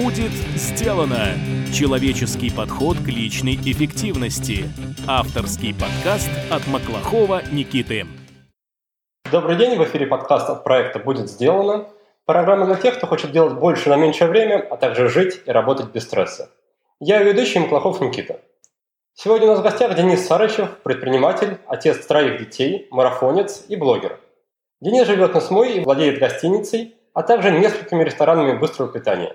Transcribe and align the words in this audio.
Будет 0.00 0.30
сделано! 0.54 1.34
Человеческий 1.74 2.52
подход 2.52 2.98
к 2.98 3.08
личной 3.08 3.56
эффективности. 3.56 4.70
Авторский 5.08 5.74
подкаст 5.74 6.30
от 6.52 6.64
Маклахова 6.68 7.42
Никиты. 7.50 8.06
Добрый 9.32 9.56
день, 9.56 9.76
в 9.76 9.82
эфире 9.82 10.06
подкаст 10.06 10.48
от 10.50 10.62
проекта 10.62 11.00
«Будет 11.00 11.28
сделано». 11.28 11.88
Программа 12.26 12.66
для 12.66 12.76
тех, 12.76 12.96
кто 12.96 13.08
хочет 13.08 13.32
делать 13.32 13.54
больше 13.54 13.88
на 13.88 13.96
меньшее 13.96 14.30
время, 14.30 14.64
а 14.70 14.76
также 14.76 15.08
жить 15.08 15.40
и 15.44 15.50
работать 15.50 15.86
без 15.86 16.04
стресса. 16.04 16.48
Я 17.00 17.20
ведущий 17.24 17.58
Маклахов 17.58 18.00
Никита. 18.00 18.40
Сегодня 19.14 19.48
у 19.48 19.50
нас 19.50 19.58
в 19.58 19.64
гостях 19.64 19.96
Денис 19.96 20.24
Сарычев, 20.24 20.78
предприниматель, 20.84 21.58
отец 21.66 22.06
троих 22.06 22.38
детей, 22.38 22.86
марафонец 22.92 23.64
и 23.66 23.74
блогер. 23.74 24.20
Денис 24.80 25.08
живет 25.08 25.34
на 25.34 25.40
СМОИ 25.40 25.78
и 25.78 25.80
владеет 25.80 26.20
гостиницей, 26.20 26.94
а 27.14 27.24
также 27.24 27.50
несколькими 27.50 28.04
ресторанами 28.04 28.56
быстрого 28.56 28.92
питания. 28.92 29.34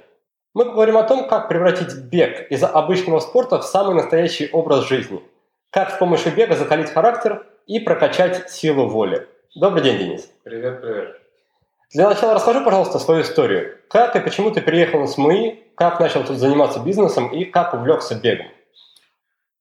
Мы 0.53 0.65
поговорим 0.65 0.97
о 0.97 1.03
том, 1.03 1.27
как 1.27 1.47
превратить 1.47 1.95
бег 1.95 2.51
из 2.51 2.63
обычного 2.63 3.19
спорта 3.19 3.57
в 3.57 3.63
самый 3.63 3.95
настоящий 3.95 4.49
образ 4.51 4.87
жизни, 4.87 5.19
как 5.71 5.89
с 5.89 5.97
помощью 5.97 6.31
бега 6.31 6.55
закалить 6.55 6.91
характер 6.91 7.43
и 7.65 7.79
прокачать 7.79 8.51
силу 8.51 8.87
воли. 8.87 9.27
Добрый 9.55 9.81
день, 9.81 9.97
Денис. 9.97 10.31
Привет, 10.43 10.79
привет. 10.79 11.19
Для 11.91 12.07
начала 12.07 12.35
расскажи, 12.35 12.61
пожалуйста, 12.61 12.99
свою 12.99 13.23
историю. 13.23 13.79
Как 13.89 14.15
и 14.15 14.19
почему 14.19 14.51
ты 14.51 14.61
приехал 14.61 14.99
на 14.99 15.07
СМИ, 15.07 15.71
как 15.73 15.99
начал 15.99 16.23
тут 16.23 16.37
заниматься 16.37 16.79
бизнесом 16.79 17.33
и 17.33 17.45
как 17.45 17.73
увлекся 17.73 18.13
бегом? 18.13 18.45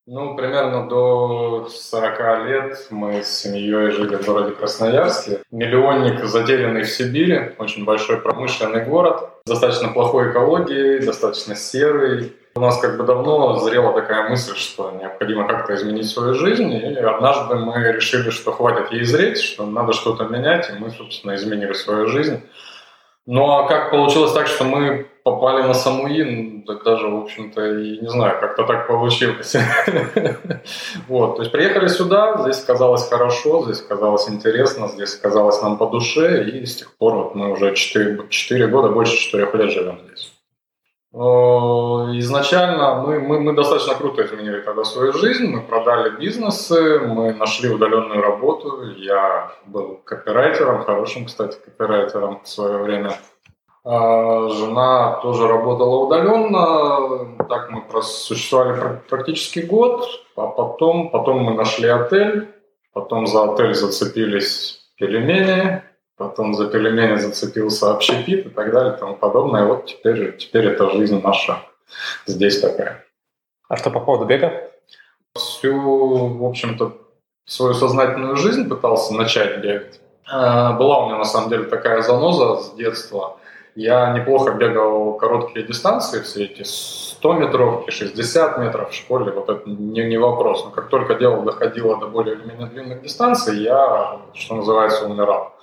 Ну, 0.04 0.34
примерно 0.34 0.88
до 0.88 1.68
40 1.68 2.46
лет 2.48 2.86
мы 2.90 3.22
с 3.22 3.28
семьей 3.28 3.92
жили 3.92 4.16
в 4.16 4.26
городе 4.26 4.50
Красноярске. 4.50 5.42
Миллионник, 5.52 6.24
затерянный 6.24 6.82
в 6.82 6.90
Сибири, 6.90 7.54
очень 7.58 7.84
большой 7.84 8.20
промышленный 8.20 8.84
город, 8.84 9.30
достаточно 9.46 9.92
плохой 9.92 10.32
экологией, 10.32 11.06
достаточно 11.06 11.54
серый. 11.54 12.32
У 12.56 12.60
нас 12.60 12.80
как 12.80 12.98
бы 12.98 13.04
давно 13.04 13.60
зрела 13.60 13.92
такая 13.92 14.28
мысль, 14.28 14.56
что 14.56 14.90
необходимо 14.90 15.46
как-то 15.46 15.76
изменить 15.76 16.10
свою 16.10 16.34
жизнь, 16.34 16.72
и 16.72 16.96
однажды 16.96 17.54
мы 17.54 17.92
решили, 17.92 18.30
что 18.30 18.50
хватит 18.50 18.90
ей 18.90 19.04
зреть, 19.04 19.40
что 19.40 19.66
надо 19.66 19.92
что-то 19.92 20.24
менять, 20.24 20.68
и 20.68 20.72
мы, 20.80 20.90
собственно, 20.90 21.36
изменили 21.36 21.74
свою 21.74 22.08
жизнь. 22.08 22.42
Ну 23.26 23.52
а 23.52 23.68
как 23.68 23.92
получилось 23.92 24.32
так, 24.32 24.48
что 24.48 24.64
мы 24.64 25.06
попали 25.22 25.62
на 25.62 25.74
Самуин, 25.74 26.62
так 26.62 26.84
даже, 26.84 27.08
в 27.08 27.16
общем-то, 27.16 27.78
и 27.78 27.98
не 28.00 28.08
знаю, 28.08 28.40
как-то 28.40 28.64
так 28.64 28.86
получилось. 28.86 29.56
Вот, 31.08 31.36
то 31.36 31.42
есть 31.42 31.52
приехали 31.52 31.88
сюда, 31.88 32.38
здесь 32.42 32.64
казалось 32.64 33.08
хорошо, 33.08 33.64
здесь 33.64 33.80
казалось 33.82 34.28
интересно, 34.28 34.88
здесь 34.88 35.14
казалось 35.16 35.62
нам 35.62 35.76
по 35.76 35.86
душе, 35.86 36.44
и 36.44 36.66
с 36.66 36.76
тех 36.76 36.96
пор 36.96 37.14
вот 37.14 37.34
мы 37.34 37.50
уже 37.52 37.74
4, 37.74 38.28
4 38.28 38.66
года, 38.68 38.88
больше 38.88 39.16
4 39.16 39.50
лет 39.54 39.70
живем 39.70 39.98
здесь. 40.06 40.32
Изначально 41.14 43.02
мы, 43.06 43.20
мы, 43.20 43.40
мы 43.40 43.52
достаточно 43.52 43.94
круто 43.94 44.24
изменили 44.24 44.62
тогда 44.62 44.82
свою 44.82 45.12
жизнь. 45.12 45.46
Мы 45.46 45.60
продали 45.60 46.16
бизнесы, 46.16 47.00
мы 47.00 47.34
нашли 47.34 47.68
удаленную 47.68 48.22
работу. 48.22 48.82
Я 48.96 49.52
был 49.66 50.00
копирайтером, 50.04 50.84
хорошим, 50.84 51.26
кстати, 51.26 51.58
копирайтером 51.62 52.40
в 52.42 52.48
свое 52.48 52.78
время. 52.78 53.12
А 53.84 54.48
жена 54.48 55.20
тоже 55.22 55.48
работала 55.48 56.06
удаленно. 56.06 57.44
Так 57.48 57.70
мы 57.70 57.82
просуществовали 57.82 59.00
практически 59.08 59.60
год. 59.60 60.06
А 60.36 60.46
потом, 60.46 61.10
потом 61.10 61.38
мы 61.38 61.54
нашли 61.54 61.88
отель. 61.88 62.48
Потом 62.92 63.26
за 63.26 63.52
отель 63.52 63.74
зацепились 63.74 64.80
пельмени 64.96 65.82
потом 66.22 66.54
за 66.54 66.66
пельмени 66.66 67.16
зацепился 67.16 67.90
общепит 67.90 68.46
и 68.46 68.48
так 68.48 68.72
далее 68.72 68.94
и 68.94 68.98
тому 68.98 69.16
подобное. 69.16 69.64
И 69.64 69.66
вот 69.66 69.86
теперь, 69.86 70.36
теперь 70.36 70.66
эта 70.68 70.90
жизнь 70.90 71.20
наша 71.22 71.58
здесь 72.26 72.60
такая. 72.60 73.04
А 73.68 73.76
что 73.76 73.90
по 73.90 74.00
поводу 74.00 74.26
бега? 74.26 74.70
Всю, 75.34 75.74
в 76.28 76.44
общем-то, 76.44 76.96
свою 77.46 77.74
сознательную 77.74 78.36
жизнь 78.36 78.68
пытался 78.68 79.14
начать 79.14 79.58
бегать. 79.60 80.00
А, 80.30 80.74
была 80.74 81.04
у 81.04 81.06
меня 81.06 81.18
на 81.18 81.24
самом 81.24 81.50
деле 81.50 81.64
такая 81.64 82.02
заноза 82.02 82.62
с 82.62 82.74
детства. 82.74 83.38
Я 83.74 84.12
неплохо 84.12 84.52
бегал 84.52 85.14
короткие 85.14 85.66
дистанции, 85.66 86.20
все 86.20 86.44
эти 86.44 86.62
100 86.62 87.32
метров, 87.34 87.84
60 87.88 88.58
метров 88.58 88.90
в 88.90 88.94
школе, 88.94 89.32
вот 89.32 89.48
это 89.48 89.62
не, 89.68 90.04
не 90.04 90.18
вопрос. 90.18 90.64
Но 90.64 90.70
как 90.70 90.88
только 90.88 91.14
дело 91.14 91.42
доходило 91.42 91.96
до 91.98 92.06
более 92.06 92.34
или 92.34 92.42
менее 92.44 92.66
длинных 92.66 93.02
дистанций, 93.02 93.62
я, 93.62 94.20
что 94.34 94.56
называется, 94.56 95.06
умирал. 95.06 95.54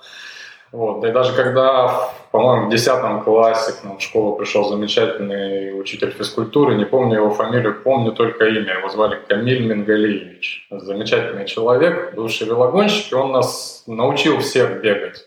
Вот. 0.72 1.04
И 1.04 1.10
даже 1.10 1.34
когда, 1.34 2.10
по-моему, 2.30 2.66
в 2.66 2.70
10 2.70 3.24
классе 3.24 3.72
к 3.72 3.84
нам 3.84 3.98
в 3.98 4.02
школу 4.02 4.36
пришел 4.36 4.68
замечательный 4.68 5.78
учитель 5.78 6.10
физкультуры, 6.10 6.76
не 6.76 6.84
помню 6.84 7.16
его 7.16 7.30
фамилию, 7.30 7.80
помню 7.82 8.12
только 8.12 8.46
имя, 8.46 8.78
его 8.78 8.88
звали 8.88 9.18
Камиль 9.28 9.66
Мингалиевич. 9.66 10.66
Замечательный 10.70 11.46
человек, 11.46 12.14
бывший 12.14 12.46
велогонщик, 12.46 13.12
и 13.12 13.14
он 13.16 13.32
нас 13.32 13.84
научил 13.86 14.38
всех 14.38 14.80
бегать. 14.80 15.26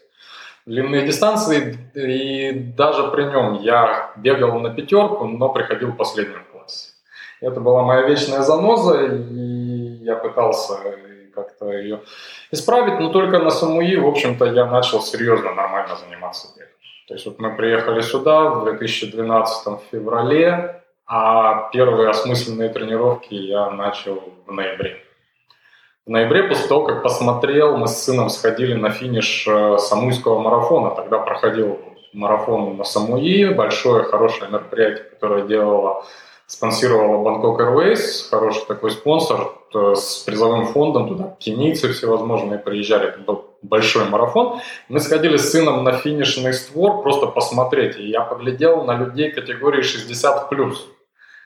Длинные 0.65 1.05
дистанции, 1.05 1.77
и 1.93 2.53
даже 2.77 3.11
при 3.11 3.23
нем 3.23 3.61
я 3.61 4.11
бегал 4.15 4.59
на 4.59 4.69
пятерку, 4.69 5.25
но 5.25 5.49
приходил 5.49 5.91
в 5.91 5.97
последнем 5.97 6.45
классе. 6.51 6.91
Это 7.41 7.59
была 7.59 7.83
моя 7.83 8.03
вечная 8.03 8.41
заноза, 8.41 9.05
и 9.05 10.03
я 10.03 10.15
пытался 10.15 10.79
как-то 11.35 11.71
ее 11.71 11.99
исправить, 12.51 12.99
но 12.99 13.09
только 13.09 13.39
на 13.39 13.49
Самуи, 13.49 13.97
в 13.97 14.07
общем-то, 14.07 14.45
я 14.45 14.65
начал 14.65 15.01
серьезно, 15.01 15.53
нормально 15.53 15.95
заниматься 15.95 16.47
бегом. 16.55 16.69
То 17.07 17.13
есть 17.15 17.25
вот 17.25 17.39
мы 17.39 17.55
приехали 17.55 18.01
сюда 18.01 18.49
в 18.49 18.63
2012 18.63 19.81
феврале, 19.91 20.81
а 21.05 21.69
первые 21.73 22.09
осмысленные 22.09 22.69
тренировки 22.69 23.33
я 23.33 23.69
начал 23.69 24.23
в 24.47 24.51
ноябре. 24.51 25.02
В 26.05 26.09
ноябре, 26.09 26.43
после 26.43 26.67
того, 26.67 26.83
как 26.83 27.01
посмотрел, 27.01 27.77
мы 27.77 27.87
с 27.87 28.03
сыном 28.03 28.29
сходили 28.29 28.73
на 28.73 28.89
финиш 28.89 29.47
э, 29.47 29.77
Самуйского 29.77 30.37
марафона. 30.39 30.91
Тогда 30.91 31.19
проходил 31.19 31.79
марафон 32.11 32.75
на 32.75 32.83
Самуи, 32.83 33.53
большое, 33.53 34.03
хорошее 34.03 34.51
мероприятие, 34.51 35.05
которое 35.05 35.47
делала 35.47 36.03
спонсировала 36.45 37.23
Bangkok 37.23 37.57
Airways, 37.59 38.29
хороший 38.29 38.65
такой 38.65 38.91
спонсор 38.91 39.53
с 39.73 40.17
призовым 40.19 40.65
фондом, 40.67 41.07
туда 41.07 41.35
кенийцы 41.39 41.91
всевозможные 41.91 42.59
приезжали, 42.59 43.07
это 43.07 43.19
был 43.19 43.45
большой 43.61 44.07
марафон. 44.09 44.59
Мы 44.89 44.99
сходили 44.99 45.37
с 45.37 45.51
сыном 45.51 45.83
на 45.83 45.93
финишный 45.93 46.53
створ 46.53 47.01
просто 47.01 47.27
посмотреть, 47.27 47.97
и 47.97 48.07
я 48.07 48.21
поглядел 48.21 48.83
на 48.83 48.95
людей 48.95 49.31
категории 49.31 49.81
60+, 49.81 50.75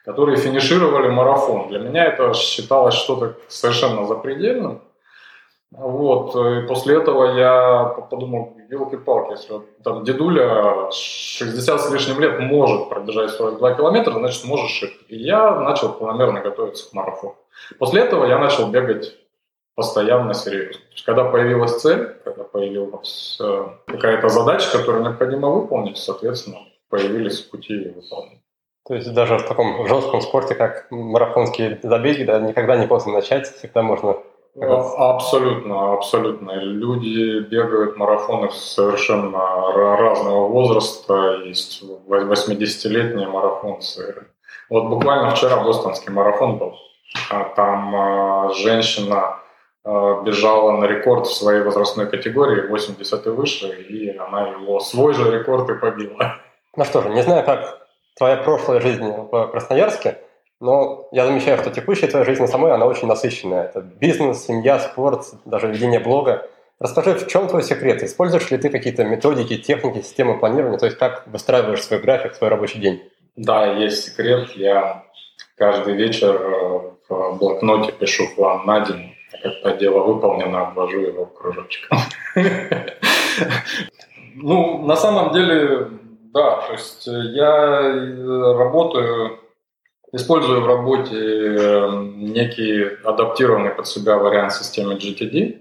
которые 0.07 0.37
финишировали 0.37 1.09
марафон. 1.09 1.67
Для 1.67 1.79
меня 1.79 2.05
это 2.05 2.33
считалось 2.33 2.95
что-то 2.95 3.35
совершенно 3.49 4.05
запредельным. 4.05 4.81
Вот, 5.69 6.33
и 6.33 6.65
после 6.65 6.95
этого 6.95 7.37
я 7.37 7.83
подумал, 8.09 8.55
елки-палки, 8.69 9.31
если 9.31 9.61
там 9.83 10.05
дедуля 10.05 10.89
60 10.91 11.81
с 11.81 11.91
лишним 11.91 12.21
лет 12.21 12.39
может 12.39 12.87
пробежать 12.87 13.31
42 13.31 13.73
километра, 13.73 14.13
значит 14.13 14.45
можешь 14.45 14.83
и 15.09 15.17
я 15.17 15.59
начал 15.59 15.91
планомерно 15.91 16.39
готовиться 16.39 16.89
к 16.89 16.93
марафону. 16.93 17.35
После 17.77 18.03
этого 18.03 18.23
я 18.23 18.39
начал 18.39 18.69
бегать 18.69 19.13
постоянно, 19.75 20.33
серьезно. 20.33 20.79
Когда 21.05 21.25
появилась 21.25 21.81
цель, 21.81 22.15
когда 22.23 22.45
появилась 22.45 23.37
э, 23.41 23.65
какая-то 23.87 24.29
задача, 24.29 24.71
которую 24.71 25.03
необходимо 25.03 25.49
выполнить, 25.49 25.97
соответственно, 25.97 26.59
появились 26.87 27.41
пути 27.41 27.73
ее 27.73 27.91
выполнения. 27.91 28.41
То 28.87 28.95
есть 28.95 29.13
даже 29.13 29.37
в 29.37 29.43
таком 29.43 29.85
жестком 29.87 30.21
спорте, 30.21 30.55
как 30.55 30.87
марафонские 30.91 31.77
забеги, 31.83 32.23
да, 32.23 32.39
никогда 32.39 32.77
не 32.77 32.87
поздно 32.87 33.13
начать, 33.13 33.47
всегда 33.47 33.81
можно 33.81 34.17
Абсолютно, 34.59 35.93
абсолютно. 35.93 36.51
Люди 36.53 37.41
бегают 37.41 37.95
марафоны 37.95 38.49
совершенно 38.49 39.37
разного 39.75 40.47
возраста. 40.47 41.41
Есть 41.45 41.83
80-летние 42.07 43.27
марафонцы. 43.27 44.25
Вот 44.69 44.85
буквально 44.85 45.29
вчера 45.29 45.63
бостонский 45.63 46.11
марафон 46.11 46.57
был. 46.57 46.75
А 47.29 47.43
там 47.55 47.95
а, 47.95 48.49
женщина 48.53 49.39
а, 49.83 50.23
бежала 50.23 50.71
на 50.71 50.85
рекорд 50.85 51.27
в 51.27 51.33
своей 51.33 51.61
возрастной 51.61 52.07
категории 52.07 52.67
80 52.67 53.27
и 53.27 53.29
выше, 53.29 53.67
и 53.67 54.17
она 54.17 54.49
его 54.49 54.79
свой 54.79 55.13
же 55.13 55.31
рекорд 55.31 55.69
и 55.69 55.75
побила. 55.75 56.35
Ну 56.75 56.83
что 56.83 57.01
же, 57.01 57.09
не 57.09 57.21
знаю, 57.21 57.45
как 57.45 57.86
твоя 58.17 58.37
прошлая 58.37 58.79
жизнь 58.81 59.05
в 59.05 59.47
Красноярске, 59.47 60.17
но 60.59 61.07
я 61.11 61.25
замечаю, 61.25 61.59
что 61.59 61.69
текущая 61.69 62.07
твоя 62.07 62.25
жизнь 62.25 62.45
самой, 62.47 62.71
она 62.71 62.85
очень 62.85 63.07
насыщенная. 63.07 63.65
Это 63.65 63.81
бизнес, 63.81 64.45
семья, 64.45 64.79
спорт, 64.79 65.25
даже 65.45 65.67
ведение 65.67 65.99
блога. 65.99 66.49
Расскажи, 66.79 67.13
в 67.13 67.27
чем 67.27 67.47
твой 67.47 67.63
секрет? 67.63 68.03
Используешь 68.03 68.49
ли 68.51 68.57
ты 68.57 68.69
какие-то 68.69 69.03
методики, 69.03 69.57
техники, 69.57 70.01
системы 70.01 70.39
планирования? 70.39 70.79
То 70.79 70.85
есть 70.85 70.97
как 70.97 71.27
выстраиваешь 71.27 71.83
свой 71.83 71.99
график, 71.99 72.35
свой 72.35 72.49
рабочий 72.49 72.79
день? 72.79 73.01
Да, 73.35 73.65
есть 73.73 74.05
секрет. 74.05 74.49
Я 74.55 75.03
каждый 75.57 75.93
вечер 75.93 76.35
э, 76.35 76.79
в 77.09 77.37
блокноте 77.37 77.91
пишу 77.91 78.27
план 78.35 78.65
на 78.65 78.81
день. 78.81 79.13
Когда 79.41 79.73
дело 79.77 80.03
выполнено, 80.03 80.67
обвожу 80.67 80.99
его 80.99 81.25
кружочком. 81.25 81.99
Ну, 84.39 84.85
на 84.85 84.95
самом 84.95 85.33
деле, 85.33 85.87
Да, 86.37 86.61
то 86.67 86.73
есть 86.73 87.07
я 87.07 87.81
работаю, 88.53 89.39
использую 90.11 90.61
в 90.61 90.67
работе 90.67 91.89
некий 92.15 92.83
адаптированный 93.03 93.71
под 93.71 93.87
себя 93.87 94.17
вариант 94.17 94.53
системы 94.53 94.93
GTD, 94.93 95.57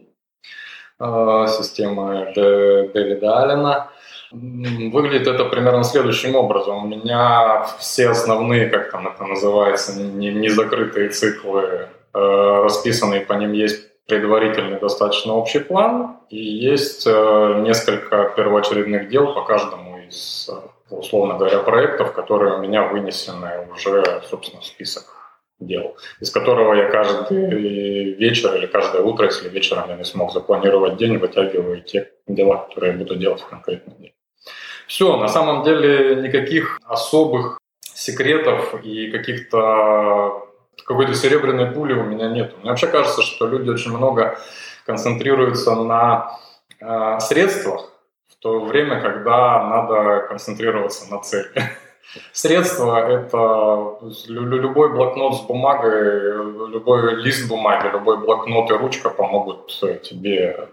системы 1.49 2.31
Дэвида 2.34 3.43
Аллена. 3.43 3.90
Выглядит 4.31 5.26
это 5.26 5.46
примерно 5.46 5.82
следующим 5.82 6.37
образом. 6.37 6.84
У 6.84 6.87
меня 6.88 7.67
все 7.78 8.11
основные, 8.11 8.69
как 8.69 8.90
там 8.90 9.08
это 9.08 9.25
называется, 9.25 9.99
незакрытые 9.99 11.08
циклы 11.08 11.88
э, 12.12 12.62
расписанные 12.64 13.23
по 13.23 13.32
ним 13.32 13.52
есть 13.52 13.87
предварительный 14.06 14.78
достаточно 14.78 15.32
общий 15.34 15.61
план 15.61 16.17
и 16.28 16.37
есть 16.37 17.06
э, 17.06 17.62
несколько 17.62 18.32
первоочередных 18.37 19.08
дел 19.08 19.32
по 19.32 19.43
каждому 19.43 19.86
из, 20.08 20.50
условно 20.91 21.37
говоря, 21.37 21.61
проектов, 21.61 22.12
которые 22.12 22.56
у 22.56 22.61
меня 22.61 22.88
вынесены 22.88 23.69
уже, 23.73 24.23
собственно, 24.29 24.61
в 24.61 24.67
список 24.67 25.05
дел, 25.58 25.97
из 26.20 26.31
которого 26.31 26.75
я 26.75 26.91
каждый 26.91 28.14
вечер 28.14 28.55
или 28.56 28.67
каждое 28.67 29.03
утро, 29.03 29.26
если 29.26 29.49
вечером 29.49 29.88
я 29.88 29.97
не 29.97 30.05
смог 30.05 30.32
запланировать 30.32 30.97
день, 30.97 31.19
вытягиваю 31.19 31.82
те 31.82 32.11
дела, 32.26 32.58
которые 32.58 32.93
я 32.93 32.99
буду 32.99 33.17
делать 33.17 33.41
в 33.41 33.49
конкретный 33.49 33.94
день. 33.99 34.12
Все, 34.87 35.17
на 35.17 35.29
самом 35.29 35.64
деле 35.64 36.17
никаких 36.17 36.79
особых 36.85 37.59
секретов 37.81 38.75
и 38.85 39.11
каких-то 39.11 40.47
какой-то 40.85 41.14
серебряной 41.14 41.73
пули 41.73 41.94
у 41.94 42.05
меня 42.05 42.29
нет. 42.29 42.55
Мне 42.61 42.70
вообще 42.70 42.87
кажется, 42.87 43.23
что 43.23 43.47
люди 43.47 43.70
очень 43.70 43.97
много 43.97 44.38
концентрируются 44.85 45.75
на 45.75 46.38
э, 46.81 47.19
средствах, 47.20 47.91
то 48.41 48.61
время, 48.61 49.00
когда 49.00 49.62
надо 49.65 50.27
концентрироваться 50.29 51.11
на 51.11 51.21
цели. 51.21 51.50
Средства– 52.33 53.09
это 53.11 53.99
любой 54.29 54.93
блокнот 54.93 55.37
с 55.37 55.41
бумагой, 55.41 56.71
любой 56.71 57.17
лист 57.17 57.49
бумаги, 57.49 57.93
любой 57.93 58.19
блокнот 58.19 58.71
и 58.71 58.75
ручка 58.75 59.11
помогут 59.11 59.67
тебе 60.03 60.69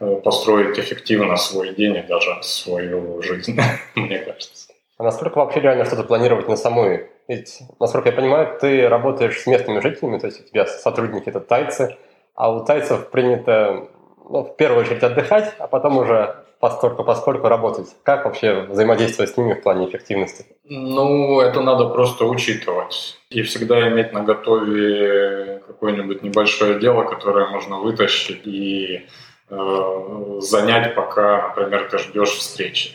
э, 0.00 0.16
построить 0.16 0.78
эффективно 0.78 1.36
свой 1.36 1.74
день 1.74 1.96
и 1.96 2.02
даже 2.02 2.42
свою 2.42 3.22
жизнь, 3.22 3.58
мне 3.94 4.18
кажется. 4.18 4.72
А 4.98 5.02
насколько 5.02 5.38
вообще 5.38 5.60
реально 5.60 5.84
что-то 5.84 6.04
планировать 6.04 6.48
на 6.48 6.56
самой? 6.56 7.10
Ведь, 7.28 7.60
насколько 7.80 8.10
я 8.10 8.14
понимаю, 8.14 8.58
ты 8.60 8.88
работаешь 8.88 9.40
с 9.40 9.46
местными 9.46 9.80
жителями, 9.80 10.18
то 10.18 10.26
есть 10.26 10.40
у 10.40 10.48
тебя 10.48 10.66
сотрудники– 10.66 11.24
это 11.28 11.40
тайцы, 11.40 11.96
а 12.34 12.52
у 12.52 12.64
тайцев 12.64 13.10
принято 13.10 13.88
ну, 14.28 14.44
в 14.44 14.56
первую 14.56 14.82
очередь 14.82 15.02
отдыхать, 15.02 15.54
а 15.58 15.66
потом 15.66 15.98
уже 15.98 16.45
постольку 16.66 17.04
поскольку 17.04 17.48
работать. 17.48 17.86
Как 18.02 18.24
вообще 18.24 18.66
взаимодействовать 18.68 19.30
с 19.30 19.36
ними 19.36 19.54
в 19.54 19.62
плане 19.62 19.86
эффективности? 19.86 20.46
Ну, 20.64 21.40
это 21.40 21.60
надо 21.60 21.88
просто 21.88 22.24
учитывать. 22.24 23.18
И 23.30 23.42
всегда 23.42 23.88
иметь 23.88 24.12
на 24.12 24.22
готове 24.22 25.62
какое-нибудь 25.66 26.22
небольшое 26.22 26.80
дело, 26.80 27.04
которое 27.04 27.46
можно 27.46 27.78
вытащить 27.78 28.46
и 28.46 29.06
э, 29.48 30.38
занять, 30.40 30.94
пока, 30.96 31.48
например, 31.48 31.88
ты 31.88 31.98
ждешь 31.98 32.30
встречи. 32.30 32.90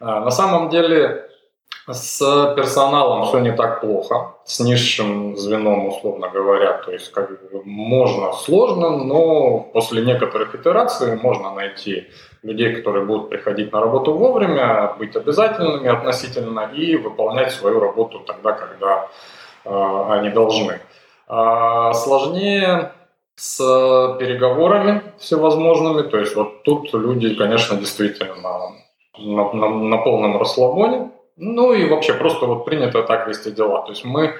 А, 0.00 0.20
на 0.20 0.30
самом 0.30 0.70
деле 0.70 1.26
с 1.88 2.54
персоналом 2.56 3.26
все 3.26 3.38
не 3.38 3.52
так 3.52 3.80
плохо, 3.80 4.34
с 4.44 4.58
низшим 4.60 5.36
звеном, 5.36 5.86
условно 5.86 6.28
говоря. 6.28 6.78
То 6.78 6.92
есть 6.92 7.12
как 7.12 7.30
бы 7.30 7.62
можно 7.64 8.32
сложно, 8.32 8.90
но 8.90 9.60
после 9.60 10.04
некоторых 10.04 10.54
итераций 10.54 11.16
можно 11.16 11.54
найти 11.54 12.08
людей, 12.46 12.76
которые 12.76 13.04
будут 13.04 13.28
приходить 13.28 13.72
на 13.72 13.80
работу 13.80 14.14
вовремя, 14.14 14.94
быть 14.98 15.16
обязательными 15.16 15.88
относительно 15.88 16.70
и 16.72 16.96
выполнять 16.96 17.52
свою 17.52 17.80
работу 17.80 18.20
тогда, 18.20 18.52
когда 18.52 19.08
э, 19.64 20.04
они 20.10 20.30
должны. 20.30 20.80
А 21.28 21.92
сложнее 21.92 22.92
с 23.34 23.58
переговорами 24.18 25.02
всевозможными, 25.18 26.02
то 26.08 26.18
есть 26.18 26.36
вот 26.36 26.62
тут 26.62 26.92
люди, 26.94 27.34
конечно, 27.34 27.76
действительно 27.76 28.34
на, 29.18 29.52
на, 29.52 29.68
на 29.68 29.96
полном 29.98 30.38
расслабоне, 30.38 31.10
ну 31.36 31.72
и 31.72 31.88
вообще 31.88 32.14
просто 32.14 32.46
вот 32.46 32.64
принято 32.64 33.02
так 33.02 33.28
вести 33.28 33.50
дела. 33.50 33.82
То 33.82 33.90
есть 33.90 34.04
мы, 34.04 34.34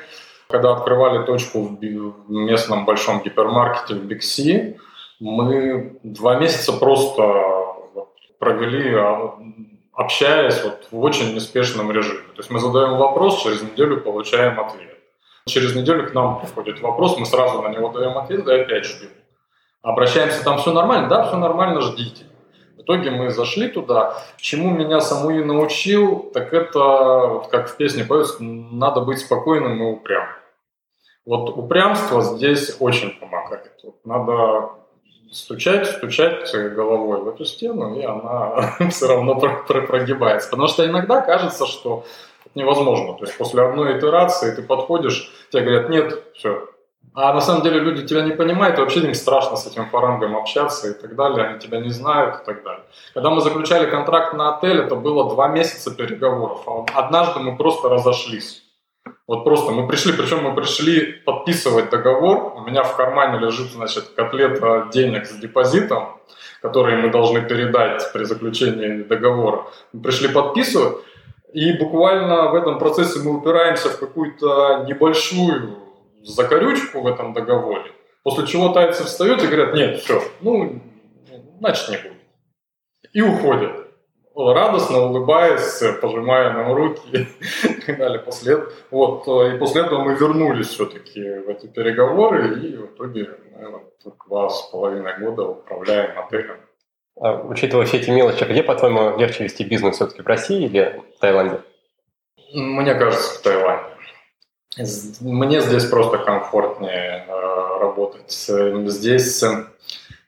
когда 0.48 0.72
открывали 0.72 1.26
точку 1.26 1.60
в 1.60 2.30
местном 2.30 2.84
большом 2.86 3.20
гипермаркете 3.22 3.94
в 3.94 4.04
Бикси, 4.04 4.78
мы 5.20 5.98
два 6.02 6.36
месяца 6.36 6.72
просто 6.72 7.65
провели, 8.38 8.94
а, 8.94 9.38
общаясь 9.92 10.62
вот 10.62 10.88
в 10.90 11.00
очень 11.00 11.34
неспешном 11.34 11.90
режиме. 11.90 12.20
То 12.34 12.38
есть 12.38 12.50
мы 12.50 12.60
задаем 12.60 12.96
вопрос, 12.96 13.42
через 13.42 13.62
неделю 13.62 14.00
получаем 14.00 14.60
ответ. 14.60 14.96
Через 15.46 15.74
неделю 15.76 16.08
к 16.08 16.14
нам 16.14 16.40
приходит 16.40 16.80
вопрос, 16.80 17.18
мы 17.18 17.26
сразу 17.26 17.62
на 17.62 17.68
него 17.68 17.88
даем 17.90 18.18
ответ, 18.18 18.46
и 18.48 18.52
опять 18.52 18.84
ждем. 18.84 19.10
Обращаемся, 19.82 20.42
там 20.42 20.58
все 20.58 20.72
нормально? 20.72 21.08
Да, 21.08 21.28
все 21.28 21.36
нормально, 21.36 21.80
ждите. 21.80 22.24
В 22.76 22.82
итоге 22.82 23.10
мы 23.10 23.30
зашли 23.30 23.68
туда. 23.68 24.16
Чему 24.36 24.70
меня 24.70 25.00
Самуи 25.00 25.42
научил, 25.42 26.30
так 26.34 26.52
это, 26.52 26.80
вот 26.80 27.46
как 27.48 27.68
в 27.68 27.76
песне 27.76 28.04
поется, 28.04 28.42
надо 28.42 29.00
быть 29.00 29.20
спокойным 29.20 29.80
и 29.80 29.86
упрямым. 29.86 30.28
Вот 31.24 31.50
упрямство 31.50 32.22
здесь 32.22 32.76
очень 32.80 33.10
помогает. 33.10 33.72
Вот 33.82 34.04
надо 34.04 34.70
стучать, 35.30 35.86
стучать 35.86 36.52
головой 36.74 37.20
в 37.20 37.28
эту 37.28 37.44
стену, 37.44 37.98
и 37.98 38.04
она 38.04 38.76
все 38.90 39.08
равно 39.08 39.38
прогибается. 39.38 40.50
Потому 40.50 40.68
что 40.68 40.86
иногда 40.86 41.20
кажется, 41.20 41.66
что 41.66 42.04
невозможно. 42.54 43.14
То 43.14 43.24
есть 43.24 43.36
после 43.38 43.62
одной 43.62 43.98
итерации 43.98 44.54
ты 44.54 44.62
подходишь, 44.62 45.30
тебе 45.50 45.62
говорят, 45.62 45.88
нет, 45.90 46.22
все. 46.34 46.68
А 47.14 47.32
на 47.32 47.40
самом 47.40 47.62
деле 47.62 47.80
люди 47.80 48.06
тебя 48.06 48.22
не 48.22 48.32
понимают, 48.32 48.76
и 48.76 48.80
вообще 48.80 49.00
им 49.00 49.14
страшно 49.14 49.56
с 49.56 49.66
этим 49.66 49.86
фарангом 49.86 50.36
общаться 50.36 50.90
и 50.90 50.92
так 50.92 51.14
далее, 51.16 51.46
они 51.46 51.58
тебя 51.58 51.80
не 51.80 51.88
знают 51.88 52.42
и 52.42 52.44
так 52.44 52.62
далее. 52.62 52.84
Когда 53.14 53.30
мы 53.30 53.40
заключали 53.40 53.88
контракт 53.88 54.34
на 54.34 54.54
отель, 54.54 54.80
это 54.80 54.96
было 54.96 55.30
два 55.30 55.48
месяца 55.48 55.94
переговоров. 55.94 56.62
А 56.66 56.84
однажды 56.94 57.40
мы 57.40 57.56
просто 57.56 57.88
разошлись. 57.88 58.65
Вот 59.26 59.44
просто 59.44 59.72
мы 59.72 59.88
пришли, 59.88 60.12
причем 60.12 60.42
мы 60.42 60.54
пришли 60.54 61.00
подписывать 61.00 61.90
договор. 61.90 62.54
У 62.56 62.60
меня 62.60 62.82
в 62.82 62.96
кармане 62.96 63.38
лежит, 63.38 63.72
значит, 63.72 64.10
котлета 64.14 64.88
денег 64.92 65.26
с 65.26 65.34
депозитом, 65.34 66.20
которые 66.62 66.98
мы 66.98 67.10
должны 67.10 67.42
передать 67.42 68.12
при 68.12 68.24
заключении 68.24 69.02
договора. 69.02 69.66
Мы 69.92 70.02
пришли 70.02 70.28
подписывать, 70.28 70.98
и 71.52 71.72
буквально 71.72 72.50
в 72.50 72.54
этом 72.54 72.78
процессе 72.78 73.18
мы 73.20 73.36
упираемся 73.36 73.88
в 73.88 73.98
какую-то 73.98 74.84
небольшую 74.86 75.78
закорючку 76.22 77.00
в 77.00 77.06
этом 77.06 77.32
договоре, 77.32 77.92
после 78.22 78.46
чего 78.46 78.68
тайцы 78.70 79.04
встают 79.04 79.42
и 79.42 79.46
говорят, 79.46 79.74
нет, 79.74 80.00
все, 80.00 80.22
ну, 80.40 80.82
значит 81.58 81.88
не 81.88 81.96
будет. 81.96 82.12
И 83.12 83.22
уходят 83.22 83.85
радостно 84.36 85.06
улыбаясь, 85.06 85.82
пожимая 86.00 86.52
нам 86.52 86.72
руки 86.72 87.00
и 87.64 87.80
так 87.86 87.98
далее. 87.98 88.18
После, 88.20 88.64
вот, 88.90 89.22
и 89.22 89.58
после 89.58 89.82
этого 89.82 90.04
мы 90.04 90.14
вернулись 90.14 90.68
все-таки 90.68 91.20
в 91.20 91.48
эти 91.48 91.66
переговоры, 91.66 92.60
и 92.60 92.76
в 92.76 92.86
итоге 92.86 93.30
наверное, 93.56 93.84
два 94.28 94.48
с 94.50 94.62
половиной 94.70 95.18
года 95.18 95.44
управляем 95.44 96.18
отелем. 96.18 96.56
А, 97.18 97.42
учитывая 97.42 97.86
все 97.86 97.98
эти 97.98 98.10
мелочи, 98.10 98.44
где, 98.44 98.62
по-твоему, 98.62 99.16
легче 99.16 99.44
вести 99.44 99.64
бизнес 99.64 99.96
все-таки 99.96 100.22
в 100.22 100.26
России 100.26 100.64
или 100.64 101.02
в 101.16 101.20
Таиланде? 101.20 101.60
Мне 102.52 102.94
кажется, 102.94 103.38
в 103.38 103.42
Таиланде. 103.42 103.96
Мне 105.22 105.62
здесь 105.62 105.86
просто 105.86 106.18
комфортнее 106.18 107.24
э, 107.26 107.78
работать. 107.80 108.30
Здесь 108.30 109.42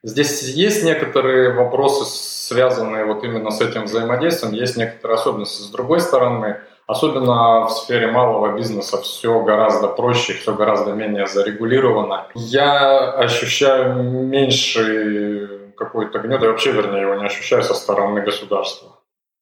Здесь 0.04 0.42
есть 0.42 0.84
некоторые 0.84 1.52
вопросы, 1.52 2.04
связанные 2.04 3.04
вот 3.04 3.24
именно 3.24 3.50
с 3.50 3.60
этим 3.60 3.84
взаимодействием, 3.84 4.54
есть 4.54 4.76
некоторые 4.76 5.16
особенности. 5.16 5.62
С 5.62 5.70
другой 5.70 6.00
стороны, 6.00 6.60
особенно 6.86 7.66
в 7.66 7.70
сфере 7.70 8.06
малого 8.06 8.56
бизнеса, 8.56 9.02
все 9.02 9.40
гораздо 9.40 9.88
проще, 9.88 10.34
все 10.34 10.54
гораздо 10.54 10.92
менее 10.92 11.26
зарегулировано. 11.26 12.28
Я 12.34 13.10
ощущаю 13.10 14.02
меньше 14.02 15.72
какой-то 15.76 16.20
гнет, 16.20 16.42
я 16.42 16.48
вообще, 16.48 16.72
вернее, 16.72 17.02
его 17.02 17.14
не 17.14 17.26
ощущаю 17.26 17.62
со 17.62 17.74
стороны 17.74 18.20
государства. 18.22 18.98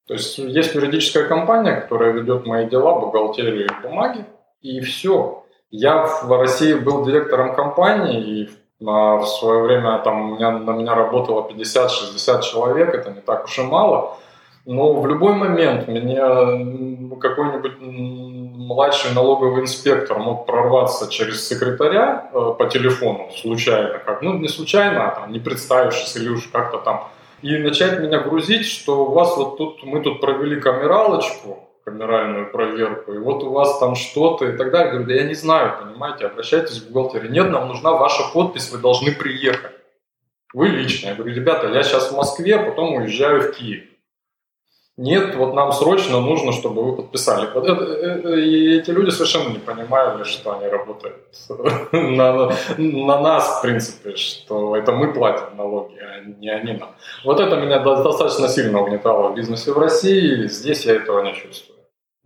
То 0.06 0.14
есть 0.14 0.38
есть 0.38 0.74
юридическая 0.74 1.24
компания, 1.24 1.80
которая 1.80 2.12
ведет 2.12 2.46
мои 2.46 2.66
дела, 2.66 2.98
бухгалтерию 3.00 3.66
и 3.66 3.82
бумаги, 3.82 4.24
и 4.60 4.80
все. 4.80 5.44
Я 5.70 6.06
в 6.06 6.30
России 6.30 6.74
был 6.74 7.04
директором 7.04 7.54
компании, 7.54 8.22
и 8.22 8.46
в 8.46 8.65
свое 8.80 9.62
время 9.62 9.98
там, 9.98 10.32
у 10.32 10.36
меня, 10.36 10.50
на 10.50 10.70
меня 10.72 10.94
работало 10.94 11.48
50-60 11.48 12.42
человек, 12.42 12.94
это 12.94 13.10
не 13.10 13.20
так 13.20 13.44
уж 13.44 13.58
и 13.58 13.62
мало. 13.62 14.18
Но 14.66 15.00
в 15.00 15.06
любой 15.06 15.34
момент 15.34 15.88
мне 15.88 16.16
какой-нибудь 17.20 17.78
младший 18.66 19.14
налоговый 19.14 19.62
инспектор 19.62 20.18
мог 20.18 20.46
прорваться 20.46 21.10
через 21.10 21.46
секретаря 21.46 22.30
э, 22.32 22.54
по 22.58 22.66
телефону 22.66 23.30
случайно, 23.36 23.98
как, 23.98 24.22
ну 24.22 24.38
не 24.38 24.48
случайно, 24.48 25.08
а 25.08 25.14
там, 25.14 25.32
не 25.32 25.38
представившись 25.38 26.16
или 26.16 26.28
уж 26.28 26.48
как-то 26.52 26.78
там, 26.78 27.08
и 27.42 27.56
начать 27.58 28.00
меня 28.00 28.18
грузить, 28.18 28.66
что 28.66 29.06
у 29.06 29.12
вас 29.12 29.36
вот 29.36 29.56
тут, 29.56 29.84
мы 29.84 30.02
тут 30.02 30.20
провели 30.20 30.60
камералочку, 30.60 31.65
камеральную 31.86 32.50
проверку, 32.50 33.12
и 33.12 33.18
вот 33.18 33.44
у 33.44 33.52
вас 33.52 33.78
там 33.78 33.94
что-то 33.94 34.44
и 34.46 34.56
так 34.56 34.72
далее. 34.72 34.90
Говорю, 34.90 35.06
да 35.06 35.14
я 35.14 35.22
не 35.22 35.34
знаю, 35.34 35.78
понимаете, 35.80 36.26
обращайтесь 36.26 36.82
в 36.82 36.90
бухгалтерию. 36.90 37.30
Нет, 37.30 37.48
нам 37.50 37.68
нужна 37.68 37.92
ваша 37.92 38.24
подпись, 38.32 38.72
вы 38.72 38.78
должны 38.78 39.12
приехать. 39.12 39.70
Вы 40.52 40.68
лично. 40.68 41.08
Я 41.08 41.14
говорю, 41.14 41.32
ребята, 41.32 41.68
я 41.68 41.84
сейчас 41.84 42.10
в 42.10 42.16
Москве, 42.16 42.58
потом 42.58 42.94
уезжаю 42.94 43.40
в 43.40 43.52
Киев. 43.52 43.84
Нет, 44.96 45.36
вот 45.36 45.54
нам 45.54 45.72
срочно 45.72 46.20
нужно, 46.20 46.50
чтобы 46.52 46.82
вы 46.82 46.96
подписали. 46.96 47.48
Вот 47.54 47.68
это, 47.68 47.84
это, 47.84 48.34
и 48.34 48.78
эти 48.78 48.90
люди 48.90 49.10
совершенно 49.10 49.50
не 49.50 49.58
понимали, 49.58 50.24
что 50.24 50.56
они 50.56 50.66
работают 50.66 51.16
на, 51.92 52.50
на 52.78 53.20
нас, 53.20 53.58
в 53.58 53.62
принципе, 53.62 54.16
что 54.16 54.74
это 54.74 54.90
мы 54.90 55.12
платим 55.12 55.56
налоги, 55.56 55.98
а 55.98 56.20
не 56.24 56.48
они 56.48 56.72
нам. 56.72 56.96
Вот 57.24 57.38
это 57.38 57.56
меня 57.56 57.78
достаточно 57.78 58.48
сильно 58.48 58.80
угнетало 58.80 59.28
в 59.28 59.34
бизнесе 59.36 59.70
в 59.70 59.78
России, 59.78 60.48
здесь 60.48 60.86
я 60.86 60.94
этого 60.94 61.22
не 61.22 61.34
чувствую. 61.34 61.75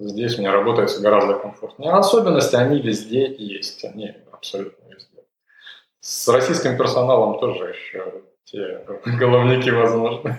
Здесь 0.01 0.39
мне 0.39 0.51
работается 0.51 1.03
гораздо 1.03 1.35
комфортнее. 1.35 1.93
Особенности, 1.93 2.57
они 2.57 2.81
везде 2.81 3.35
есть, 3.37 3.85
они 3.85 4.15
абсолютно 4.33 4.83
везде. 4.89 5.19
С 6.01 6.27
российским 6.29 6.79
персоналом 6.79 7.39
тоже 7.39 7.69
еще 7.69 8.23
те 8.45 8.83
головники 9.05 9.69
возможны. 9.69 10.39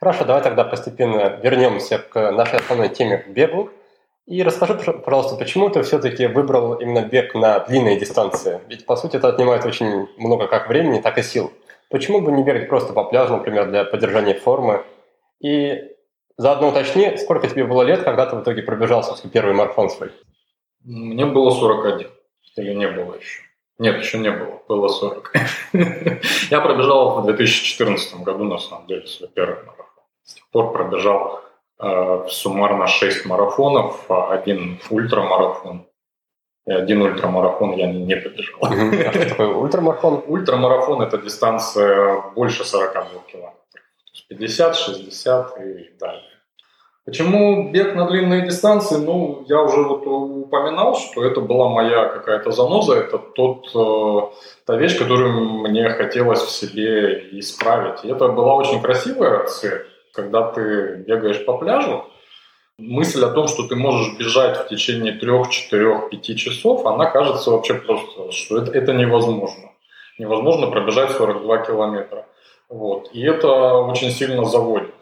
Хорошо, 0.00 0.24
давай 0.24 0.42
тогда 0.42 0.64
постепенно 0.64 1.38
вернемся 1.40 1.98
к 1.98 2.32
нашей 2.32 2.58
основной 2.58 2.88
теме 2.88 3.24
бегу. 3.28 3.70
И 4.26 4.42
расскажи, 4.42 4.74
пожалуйста, 4.74 5.36
почему 5.36 5.70
ты 5.70 5.82
все-таки 5.84 6.26
выбрал 6.26 6.74
именно 6.74 7.02
бег 7.06 7.32
на 7.36 7.60
длинные 7.60 7.96
дистанции? 7.96 8.60
Ведь, 8.66 8.86
по 8.86 8.96
сути, 8.96 9.16
это 9.18 9.28
отнимает 9.28 9.64
очень 9.64 10.08
много 10.16 10.48
как 10.48 10.68
времени, 10.68 11.00
так 11.00 11.16
и 11.18 11.22
сил. 11.22 11.52
Почему 11.90 12.20
бы 12.20 12.32
не 12.32 12.42
бегать 12.42 12.68
просто 12.68 12.92
по 12.92 13.04
пляжу, 13.04 13.36
например, 13.36 13.70
для 13.70 13.84
поддержания 13.84 14.34
формы? 14.34 14.82
И 15.40 15.93
заодно 16.36 16.68
уточни, 16.68 17.16
сколько 17.16 17.48
тебе 17.48 17.64
было 17.64 17.82
лет, 17.82 18.02
когда 18.02 18.26
ты 18.26 18.36
в 18.36 18.42
итоге 18.42 18.62
пробежал, 18.62 19.02
собственно, 19.02 19.32
первый 19.32 19.54
марафон 19.54 19.90
свой? 19.90 20.12
Мне 20.84 21.26
было 21.26 21.50
41. 21.50 22.08
Или 22.56 22.74
не 22.74 22.88
было 22.88 23.14
еще? 23.16 23.42
Нет, 23.78 23.98
еще 23.98 24.18
не 24.18 24.30
было. 24.30 24.60
Было 24.68 24.88
40. 24.88 25.32
Я 26.50 26.60
пробежал 26.60 27.20
в 27.20 27.24
2014 27.24 28.20
году, 28.20 28.44
на 28.44 28.58
самом 28.58 28.86
деле, 28.86 29.06
свой 29.06 29.28
первый 29.28 29.64
марафон. 29.64 29.86
С 30.22 30.34
тех 30.34 30.48
пор 30.50 30.72
пробежал 30.72 31.40
э, 31.80 32.26
суммарно 32.28 32.86
6 32.86 33.26
марафонов, 33.26 34.08
а 34.08 34.32
один 34.32 34.80
ультрамарафон. 34.90 35.86
И 36.66 36.72
один 36.72 37.02
ультрамарафон 37.02 37.72
я 37.72 37.92
не 37.92 38.16
побежал. 38.16 38.58
А 38.62 39.12
что 39.12 39.28
такое 39.28 39.48
ультрамарафон? 39.48 40.22
Ультрамарафон– 40.26 41.02
это 41.06 41.18
дистанция 41.18 42.22
больше 42.34 42.64
42 42.64 43.20
километров. 43.26 43.63
50, 44.36 44.76
60 44.76 45.60
и 45.60 45.90
далее. 45.98 46.22
Почему 47.04 47.70
бег 47.70 47.94
на 47.94 48.06
длинные 48.06 48.46
дистанции? 48.46 48.96
Ну, 48.96 49.44
я 49.46 49.60
уже 49.62 49.82
вот 49.82 50.06
упоминал, 50.06 50.96
что 50.96 51.22
это 51.22 51.42
была 51.42 51.68
моя 51.68 52.08
какая-то 52.08 52.50
заноза, 52.50 52.94
это 52.94 53.18
тот, 53.18 53.68
э, 53.74 54.36
та 54.64 54.76
вещь, 54.76 54.98
которую 54.98 55.32
мне 55.68 55.90
хотелось 55.90 56.40
в 56.40 56.50
себе 56.50 57.38
исправить. 57.38 58.04
И 58.04 58.08
это 58.08 58.28
была 58.28 58.54
очень 58.54 58.80
красивая 58.80 59.46
цель, 59.46 59.86
когда 60.14 60.50
ты 60.50 61.04
бегаешь 61.06 61.44
по 61.44 61.58
пляжу, 61.58 62.06
мысль 62.78 63.22
о 63.22 63.28
том, 63.28 63.48
что 63.48 63.68
ты 63.68 63.76
можешь 63.76 64.16
бежать 64.18 64.56
в 64.64 64.68
течение 64.68 65.12
трех, 65.12 65.50
четырех, 65.50 66.08
пяти 66.08 66.36
часов, 66.36 66.86
она 66.86 67.06
кажется 67.10 67.50
вообще 67.50 67.74
просто, 67.74 68.32
что 68.32 68.62
это, 68.62 68.72
это 68.72 68.94
невозможно. 68.94 69.72
Невозможно 70.18 70.68
пробежать 70.68 71.10
42 71.10 71.58
километра. 71.58 72.26
Вот. 72.68 73.10
И 73.12 73.22
это 73.22 73.74
очень 73.78 74.10
сильно 74.10 74.44
заводит. 74.44 74.94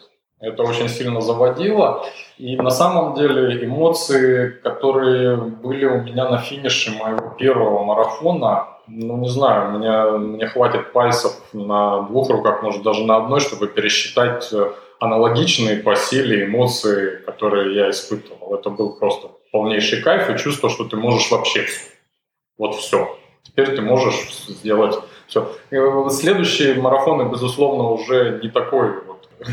Это 0.43 0.65
очень 0.65 0.89
сильно 0.89 1.21
заводило. 1.21 2.05
И 2.37 2.57
на 2.57 2.71
самом 2.71 3.15
деле 3.15 3.65
эмоции, 3.65 4.49
которые 4.49 5.37
были 5.37 5.85
у 5.85 6.03
меня 6.03 6.29
на 6.29 6.39
финише 6.39 6.91
моего 6.91 7.31
первого 7.39 7.85
марафона, 7.85 8.67
ну 8.89 9.19
не 9.19 9.29
знаю, 9.29 9.79
мне, 9.79 10.19
мне 10.19 10.47
хватит 10.49 10.93
пальцев 10.93 11.33
на 11.53 12.03
двух 12.03 12.29
руках, 12.31 12.63
может 12.63 12.83
даже 12.83 13.05
на 13.05 13.19
одной, 13.19 13.39
чтобы 13.39 13.69
пересчитать 13.69 14.53
э, 14.53 14.73
аналогичные 14.99 15.77
по 15.77 15.95
силе 15.95 16.47
эмоции, 16.47 17.23
которые 17.25 17.77
я 17.77 17.91
испытывал. 17.91 18.57
Это 18.57 18.71
был 18.71 18.95
просто 18.99 19.29
полнейший 19.53 20.03
кайф 20.03 20.29
и 20.29 20.39
чувство, 20.39 20.69
что 20.69 20.85
ты 20.85 20.97
можешь 20.97 21.31
вообще 21.31 21.63
все. 21.63 21.87
Вот 22.59 22.75
все. 22.75 23.17
Теперь 23.45 23.77
ты 23.77 23.83
можешь 23.83 24.33
сделать 24.49 24.99
все. 25.33 26.11
Следующие 26.11 26.75
марафоны, 26.75 27.31
безусловно, 27.31 27.91
уже 27.91 28.41
не 28.43 28.51
такой 28.51 29.03
вот 29.07 29.29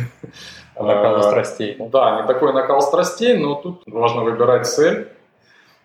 накал 0.75 1.17
э, 1.17 1.23
страстей. 1.23 1.75
Да, 1.79 2.21
не 2.21 2.27
такой 2.27 2.53
накал 2.53 2.81
страстей, 2.81 3.37
но 3.37 3.55
тут 3.55 3.83
важно 3.85 4.23
выбирать 4.23 4.67
цель. 4.67 5.07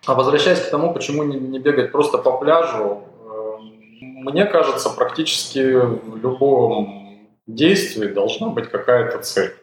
А 0.06 0.14
возвращаясь 0.14 0.60
к 0.60 0.70
тому, 0.70 0.92
почему 0.92 1.22
не, 1.22 1.38
не 1.38 1.58
бегать 1.58 1.92
просто 1.92 2.18
по 2.18 2.32
пляжу, 2.32 3.02
э, 3.24 3.58
мне 4.00 4.44
кажется, 4.44 4.90
практически 4.90 5.74
в 5.76 6.16
любом 6.16 7.28
действий 7.46 8.08
должна 8.08 8.48
быть 8.48 8.68
какая-то 8.68 9.18
цель. 9.18 9.54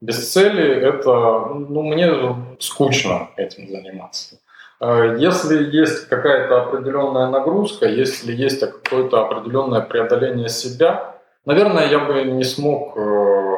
Без 0.00 0.32
цели 0.32 0.68
это, 0.68 1.46
ну, 1.54 1.82
мне 1.82 2.10
скучно 2.58 3.28
этим 3.36 3.68
заниматься. 3.68 4.40
Э, 4.82 5.16
если 5.16 5.64
есть 5.70 6.08
какая-то 6.08 6.62
определенная 6.62 7.28
нагрузка, 7.28 7.86
если 7.86 8.32
есть 8.32 8.60
какое-то 8.60 9.24
определенное 9.24 9.80
преодоление 9.80 10.48
себя, 10.48 11.14
наверное, 11.44 11.86
я 11.88 12.00
бы 12.00 12.24
не 12.24 12.42
смог 12.42 12.96
э, 12.96 13.56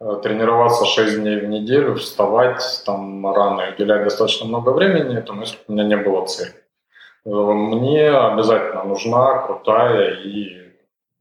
э, 0.00 0.20
тренироваться 0.22 0.84
6 0.84 1.20
дней 1.20 1.40
в 1.40 1.48
неделю, 1.48 1.94
вставать 1.94 2.82
там 2.84 3.32
рано 3.32 3.62
и 3.62 3.74
уделять 3.74 4.02
достаточно 4.02 4.46
много 4.46 4.70
времени 4.70 5.16
этому, 5.16 5.42
если 5.42 5.56
бы 5.56 5.62
у 5.68 5.72
меня 5.72 5.84
не 5.84 5.96
было 5.96 6.26
цели. 6.26 6.52
Мне 7.24 8.10
обязательно 8.10 8.84
нужна 8.84 9.46
крутая 9.46 10.10
и 10.10 10.72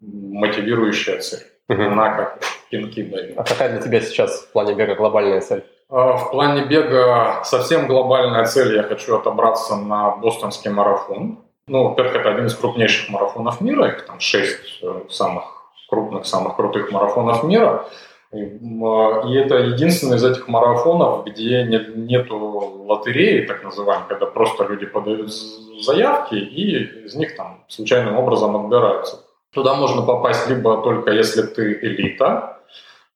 мотивирующая 0.01 1.19
цель. 1.19 1.45
Она 1.69 2.13
как 2.15 2.39
пинки 2.69 3.03
дает. 3.03 3.38
А 3.38 3.43
какая 3.43 3.69
для 3.69 3.81
тебя 3.81 4.01
сейчас 4.01 4.41
в 4.41 4.51
плане 4.51 4.74
бега 4.74 4.95
глобальная 4.95 5.39
цель? 5.39 5.63
А, 5.94 6.18
в 6.18 6.32
плане 6.32 6.66
бега 6.66 7.44
совсем 7.44 7.86
глобальная 7.86 8.46
цель. 8.46 8.76
Я 8.76 8.82
хочу 8.82 9.16
отобраться 9.16 9.76
на 9.76 10.16
бостонский 10.16 10.72
марафон. 10.72 11.38
Ну, 11.68 11.90
во-первых, 11.90 12.16
это 12.16 12.32
один 12.32 12.48
из 12.48 12.56
крупнейших 12.56 13.10
марафонов 13.10 13.62
мира. 13.62 13.90
Их 13.90 14.04
там 14.08 14.20
шесть 14.20 14.82
э, 14.82 15.02
самых 15.12 15.44
крупных, 15.88 16.26
самых 16.26 16.56
крутых 16.56 16.92
марафонов 16.92 17.44
мира. 17.44 17.86
И 18.34 18.42
а, 18.84 19.22
это 19.30 19.58
единственный 19.58 20.18
из 20.18 20.24
этих 20.24 20.48
марафонов, 20.48 21.26
где 21.26 21.64
нет, 21.64 21.96
нету 21.96 22.40
лотереи, 22.88 23.46
так 23.46 23.64
называемой, 23.64 24.08
когда 24.08 24.26
просто 24.26 24.64
люди 24.66 24.88
подают 24.88 25.32
заявки 25.80 26.34
и 26.34 27.06
из 27.06 27.14
них 27.14 27.36
там 27.36 27.66
случайным 27.68 28.18
образом 28.18 28.56
отбираются. 28.56 29.20
Туда 29.54 29.76
можно 29.76 30.02
попасть 30.02 30.50
либо 30.50 30.82
только 30.82 31.12
если 31.12 31.44
ты 31.44 31.74
элита, 31.74 32.52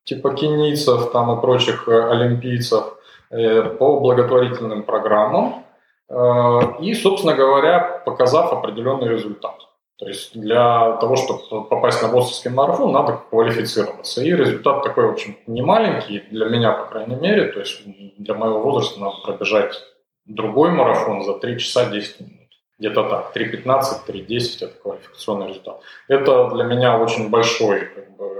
типа 0.07 0.33
кенийцев 0.33 1.11
там 1.11 1.37
и 1.37 1.41
прочих 1.41 1.87
э, 1.87 2.09
олимпийцев, 2.11 2.83
э, 3.29 3.63
по 3.63 3.99
благотворительным 3.99 4.83
программам 4.83 5.65
э, 6.09 6.59
и, 6.81 6.93
собственно 6.93 7.35
говоря, 7.35 8.01
показав 8.05 8.53
определенный 8.53 9.09
результат. 9.09 9.55
То 9.97 10.07
есть 10.07 10.39
для 10.39 10.97
того, 10.97 11.15
чтобы 11.15 11.65
попасть 11.65 12.01
на 12.03 12.07
бостонский 12.07 12.51
марафон, 12.51 12.91
надо 12.91 13.19
квалифицироваться. 13.29 14.23
И 14.23 14.31
результат 14.31 14.83
такой, 14.83 15.07
в 15.07 15.11
общем, 15.11 15.35
не 15.47 15.61
маленький, 15.61 16.23
для 16.31 16.45
меня, 16.45 16.71
по 16.71 16.85
крайней 16.85 17.15
мере. 17.15 17.51
То 17.51 17.59
есть 17.59 17.81
для 18.17 18.35
моего 18.35 18.61
возраста 18.61 18.99
надо 18.99 19.15
пробежать 19.25 19.73
другой 20.25 20.71
марафон 20.71 21.23
за 21.23 21.33
3 21.33 21.59
часа 21.59 21.89
10 21.89 22.19
минут 22.21 22.37
где-то 22.79 23.09
так, 23.09 23.35
3.15, 23.35 24.05
3.10 24.07 24.65
это 24.65 24.73
квалификационный 24.81 25.47
результат. 25.47 25.81
Это 26.07 26.49
для 26.49 26.63
меня 26.63 26.97
очень 26.99 27.29
большой, 27.29 27.87
как 27.87 28.15
бы, 28.17 28.36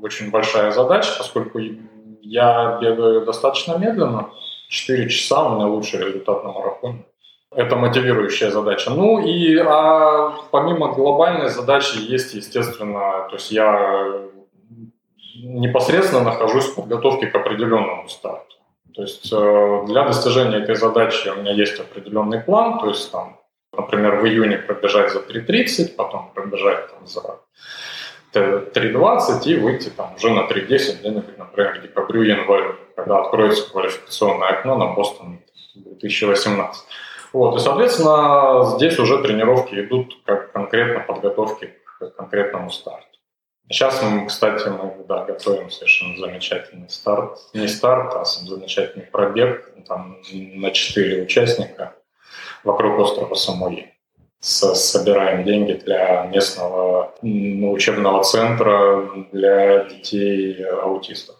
очень 0.00 0.30
большая 0.30 0.72
задача, 0.72 1.10
поскольку 1.18 1.60
я 2.22 2.78
бегаю 2.80 3.24
достаточно 3.24 3.76
медленно, 3.78 4.30
4 4.68 5.08
часа 5.08 5.44
у 5.44 5.54
меня 5.56 5.66
лучший 5.66 6.00
результат 6.00 6.44
на 6.44 6.52
марафоне. 6.52 7.04
Это 7.50 7.76
мотивирующая 7.76 8.50
задача. 8.50 8.90
Ну 8.90 9.20
и 9.20 9.56
а 9.58 10.36
помимо 10.50 10.92
глобальной 10.92 11.48
задачи 11.48 11.98
есть, 11.98 12.34
естественно, 12.34 13.28
то 13.30 13.36
есть 13.36 13.50
я 13.52 14.22
непосредственно 15.36 16.24
нахожусь 16.24 16.66
в 16.66 16.74
подготовке 16.74 17.26
к 17.26 17.34
определенному 17.34 18.08
старту. 18.08 18.56
То 18.94 19.02
есть 19.02 19.32
э, 19.32 19.84
для 19.86 20.04
достижения 20.04 20.58
этой 20.58 20.74
задачи 20.74 21.28
у 21.28 21.36
меня 21.36 21.52
есть 21.52 21.78
определенный 21.78 22.40
план, 22.40 22.78
то 22.80 22.88
есть 22.88 23.12
там 23.12 23.38
например, 23.76 24.16
в 24.16 24.26
июне 24.26 24.58
пробежать 24.58 25.12
за 25.12 25.20
3.30, 25.20 25.94
потом 25.96 26.30
пробежать 26.34 26.90
там, 26.90 27.06
за 27.06 27.38
3.20 28.40 29.44
и 29.44 29.56
выйти 29.56 29.88
там 29.88 30.14
уже 30.14 30.30
на 30.30 30.40
3.10 30.40 31.00
где-нибудь, 31.00 31.38
например, 31.38 31.78
к 31.78 31.82
декабрю-январю, 31.82 32.76
когда 32.94 33.20
откроется 33.20 33.70
квалификационное 33.70 34.48
окно 34.48 34.76
на 34.76 34.86
Бостон 34.94 35.40
2018. 35.74 36.84
Вот, 37.32 37.56
и, 37.56 37.60
соответственно, 37.60 38.64
здесь 38.76 38.98
уже 38.98 39.22
тренировки 39.22 39.74
идут 39.74 40.14
как 40.24 40.52
конкретно 40.52 41.00
подготовки 41.00 41.74
к 41.84 42.10
конкретному 42.16 42.70
старту. 42.70 43.06
Сейчас 43.68 44.00
мы, 44.02 44.26
кстати, 44.26 44.68
мы 44.68 45.04
да, 45.08 45.24
готовим 45.24 45.70
совершенно 45.70 46.16
замечательный 46.18 46.88
старт. 46.88 47.38
Не 47.52 47.66
старт, 47.66 48.14
а 48.14 48.24
замечательный 48.24 49.06
пробег 49.06 49.72
там, 49.88 50.18
на 50.32 50.70
четыре 50.70 51.22
участника 51.22 51.94
вокруг 52.62 52.98
острова 53.00 53.34
Самуи. 53.34 53.92
Собираем 54.40 55.44
деньги 55.44 55.72
для 55.72 56.26
местного 56.26 57.14
учебного 57.22 58.22
центра 58.22 59.08
для 59.32 59.84
детей 59.84 60.64
аутистов. 60.64 61.36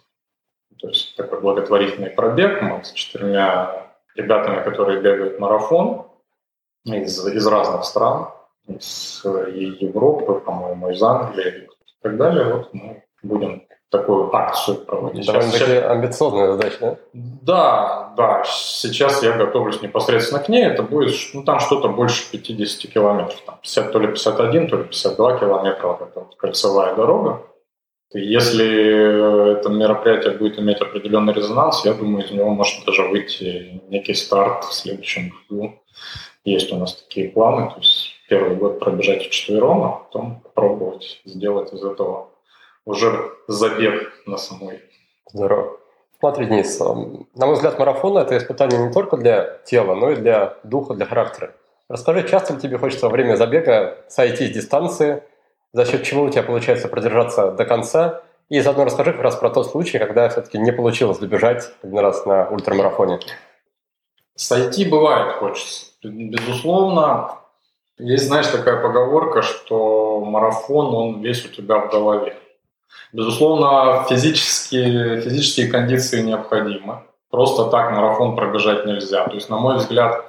То 0.79 0.89
есть 0.89 1.15
такой 1.15 1.41
благотворительный 1.41 2.09
пробег. 2.09 2.61
Мы 2.61 2.83
с 2.83 2.91
четырьмя 2.91 3.87
ребятами, 4.15 4.63
которые 4.63 5.01
бегают 5.01 5.39
марафон 5.39 6.07
из, 6.85 7.25
из 7.27 7.47
разных 7.47 7.85
стран, 7.85 8.29
из 8.67 9.21
Европы, 9.23 10.39
по-моему, 10.39 10.91
из 10.91 11.01
Англии, 11.01 11.65
и 11.65 12.01
так 12.01 12.17
далее. 12.17 12.53
Вот 12.53 12.73
мы 12.73 13.03
будем 13.23 13.67
такую 13.89 14.35
акцию 14.35 14.77
проводить. 14.77 15.25
Довольно-таки 15.25 15.65
сейчас... 15.65 15.91
амбициозная 15.91 16.51
задача, 16.51 16.77
да? 16.81 16.97
Да, 17.13 18.13
да. 18.17 18.43
Сейчас 18.45 19.23
я 19.23 19.31
готовлюсь 19.31 19.81
непосредственно 19.81 20.41
к 20.41 20.49
ней. 20.49 20.65
Это 20.65 20.83
будет, 20.83 21.15
ну, 21.33 21.43
там 21.43 21.59
что-то 21.59 21.89
больше 21.89 22.29
50 22.31 22.91
километров. 22.91 23.41
Там 23.45 23.59
50, 23.61 23.91
то 23.91 23.99
ли 23.99 24.07
51, 24.07 24.67
то 24.67 24.77
ли 24.77 24.83
52 24.83 25.39
километра. 25.39 25.87
Вот 25.87 26.01
эта 26.01 26.19
вот 26.19 26.35
кольцевая 26.35 26.95
дорога. 26.95 27.43
И 28.13 28.21
если 28.21 29.57
это 29.57 29.69
мероприятие 29.69 30.33
будет 30.33 30.59
иметь 30.59 30.79
определенный 30.81 31.33
резонанс, 31.33 31.83
я 31.85 31.93
думаю, 31.93 32.25
из 32.25 32.31
него 32.31 32.49
может 32.49 32.85
даже 32.85 33.03
выйти 33.03 33.81
некий 33.89 34.13
старт 34.13 34.63
в 34.63 34.73
следующем 34.73 35.33
году. 35.49 35.73
Есть 36.45 36.71
у 36.71 36.77
нас 36.77 36.95
такие 36.95 37.29
планы. 37.29 37.69
То 37.69 37.79
есть 37.79 38.13
первый 38.29 38.55
год 38.55 38.79
пробежать 38.79 39.23
вчетвером, 39.23 39.83
а 39.83 39.89
потом 39.89 40.39
попробовать 40.41 41.21
сделать 41.25 41.73
из 41.73 41.83
этого 41.83 42.29
уже 42.87 43.31
забег 43.47 44.13
на 44.25 44.37
самой. 44.37 44.81
Здорово. 45.31 45.77
Смотри, 46.19 46.45
Денис, 46.47 46.79
на 46.79 47.45
мой 47.45 47.53
взгляд, 47.53 47.77
марафон– 47.77 48.17
это 48.19 48.37
испытание 48.37 48.87
не 48.87 48.91
только 48.91 49.17
для 49.17 49.59
тела, 49.65 49.93
но 49.93 50.11
и 50.11 50.15
для 50.15 50.55
духа, 50.63 50.95
для 50.95 51.05
характера. 51.05 51.53
Расскажи, 51.89 52.27
часто 52.27 52.53
ли 52.53 52.59
тебе 52.59 52.77
хочется 52.77 53.05
во 53.05 53.11
время 53.11 53.35
забега 53.35 53.97
сойти 54.07 54.47
с 54.47 54.51
дистанции, 54.51 55.21
за 55.73 55.85
счет 55.85 56.03
чего 56.03 56.23
у 56.23 56.29
тебя 56.29 56.43
получается 56.43 56.87
продержаться 56.87 57.51
до 57.51 57.65
конца, 57.65 58.23
и 58.49 58.61
заодно 58.61 58.85
расскажи 58.85 59.11
как 59.11 59.21
раз 59.21 59.35
про 59.35 59.49
тот 59.49 59.67
случай, 59.67 59.99
когда 59.99 60.27
все-таки 60.29 60.57
не 60.57 60.71
получилось 60.71 61.19
добежать 61.19 61.69
один 61.83 61.99
раз 61.99 62.25
на 62.25 62.49
ультрамарафоне. 62.49 63.19
Сойти 64.35 64.85
бывает 64.85 65.35
хочется. 65.35 65.87
Безусловно, 66.03 67.39
есть, 67.97 68.27
знаешь, 68.27 68.47
такая 68.47 68.81
поговорка, 68.81 69.41
что 69.41 70.21
марафон, 70.21 70.95
он 70.95 71.21
весь 71.21 71.45
у 71.45 71.49
тебя 71.49 71.79
в 71.79 71.89
голове. 71.91 72.37
Безусловно, 73.13 74.05
физические, 74.09 75.21
физические 75.21 75.67
кондиции 75.67 76.21
необходимы. 76.21 77.03
Просто 77.29 77.65
так 77.65 77.91
марафон 77.91 78.35
пробежать 78.35 78.85
нельзя. 78.85 79.25
То 79.25 79.35
есть, 79.35 79.49
на 79.49 79.57
мой 79.57 79.77
взгляд, 79.77 80.25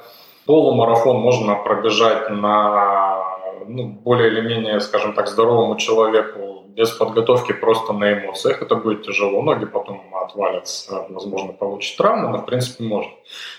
полумарафон 0.47 1.19
можно 1.19 1.55
пробежать 1.55 2.31
на 2.31 3.25
ну, 3.67 3.88
более 3.88 4.29
или 4.29 4.41
менее, 4.41 4.81
скажем 4.81 5.15
так, 5.15 5.29
здоровому 5.29 5.77
человеку 5.77 6.65
без 6.69 6.91
подготовки 6.91 7.53
просто 7.53 7.93
на 7.93 8.12
эмоциях. 8.12 8.62
Это 8.62 8.77
будет 8.77 9.03
тяжело. 9.03 9.43
Ноги 9.43 9.67
потом 9.67 10.03
отвалятся, 10.15 11.07
возможно, 11.11 11.53
получит 11.53 11.97
травму, 11.97 12.29
но 12.29 12.38
в 12.38 12.47
принципе 12.47 12.85
может. 12.85 13.11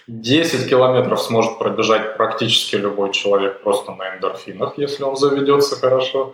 10 0.07 0.69
километров 0.69 1.21
сможет 1.21 1.57
пробежать 1.57 2.17
практически 2.17 2.75
любой 2.75 3.11
человек 3.11 3.61
просто 3.61 3.91
на 3.91 4.15
эндорфинах, 4.15 4.77
если 4.77 5.03
он 5.03 5.15
заведется 5.15 5.75
хорошо. 5.75 6.33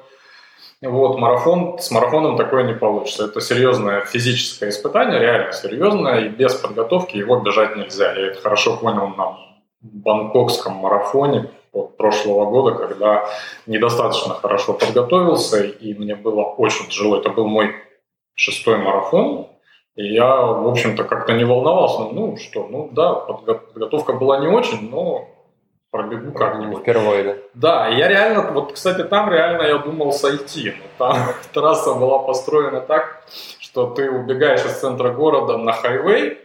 Вот, 0.82 1.18
марафон, 1.18 1.80
с 1.80 1.90
марафоном 1.90 2.38
такое 2.38 2.64
не 2.64 2.74
получится. 2.74 3.26
Это 3.26 3.42
серьезное 3.42 4.02
физическое 4.02 4.70
испытание, 4.70 5.20
реально 5.20 5.54
серьезное, 5.54 6.26
и 6.26 6.30
без 6.30 6.54
подготовки 6.56 7.18
его 7.18 7.40
бежать 7.40 7.76
нельзя. 7.76 8.14
Я 8.14 8.28
это 8.28 8.42
хорошо 8.42 8.78
понял 8.78 9.08
на 9.08 9.38
бангкокском 9.82 10.74
марафоне 10.74 11.50
прошлого 11.98 12.50
года, 12.50 12.78
когда 12.78 13.26
недостаточно 13.66 14.34
хорошо 14.34 14.74
подготовился, 14.74 15.64
и 15.64 15.94
мне 15.94 16.16
было 16.16 16.44
очень 16.44 16.88
тяжело. 16.88 17.18
Это 17.18 17.30
был 17.30 17.48
мой 17.48 17.76
шестой 18.36 18.78
марафон, 18.78 19.48
и 19.96 20.14
я, 20.14 20.36
в 20.36 20.68
общем-то, 20.68 21.04
как-то 21.04 21.34
не 21.34 21.46
волновался. 21.46 22.14
Ну 22.14 22.38
что, 22.38 22.68
ну 22.68 22.90
да, 22.92 23.14
подготовка 23.14 24.14
была 24.14 24.40
не 24.40 24.48
очень, 24.48 24.90
но 24.90 25.30
пробегу 25.96 26.32
как-нибудь. 26.34 26.82
Впервые, 26.82 27.24
да? 27.24 27.36
Да, 27.54 27.88
я 27.88 28.10
реально, 28.10 28.52
вот, 28.52 28.74
кстати, 28.74 29.04
там 29.04 29.32
реально 29.32 29.64
я 29.64 29.78
думал 29.78 30.12
сойти. 30.12 30.74
Но 30.78 31.06
там 31.06 31.18
трасса 31.54 31.94
была 31.94 32.20
построена 32.20 32.82
так, 32.82 33.24
что 33.60 33.88
ты 33.88 34.12
убегаешь 34.12 34.66
из 34.66 34.74
центра 34.80 35.12
города 35.12 35.58
на 35.58 35.72
хайвей, 35.72 36.40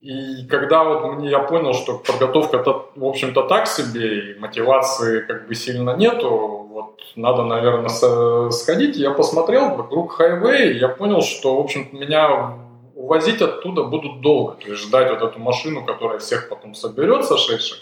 и 0.00 0.46
когда 0.48 0.84
вот 0.84 1.14
мне, 1.14 1.30
я 1.30 1.40
понял, 1.40 1.72
что 1.72 1.98
подготовка-то, 1.98 2.90
в 2.94 3.04
общем-то, 3.04 3.42
так 3.42 3.66
себе, 3.66 4.32
и 4.32 4.38
мотивации 4.38 5.20
как 5.20 5.48
бы 5.48 5.54
сильно 5.54 5.96
нету, 5.96 6.28
вот 6.70 7.00
надо, 7.16 7.44
наверное, 7.44 8.50
сходить, 8.50 8.96
я 8.96 9.10
посмотрел 9.10 9.74
вокруг 9.74 10.12
хайвей, 10.12 10.78
я 10.78 10.88
понял, 10.88 11.22
что, 11.22 11.56
в 11.56 11.60
общем-то, 11.60 11.96
меня 11.96 12.56
увозить 12.94 13.40
оттуда 13.40 13.84
будут 13.84 14.20
долго, 14.20 14.54
то 14.54 14.68
есть 14.68 14.82
ждать 14.82 15.10
вот 15.10 15.22
эту 15.22 15.38
машину, 15.38 15.84
которая 15.84 16.18
всех 16.18 16.48
потом 16.48 16.74
соберет 16.74 17.24
сошедших, 17.24 17.78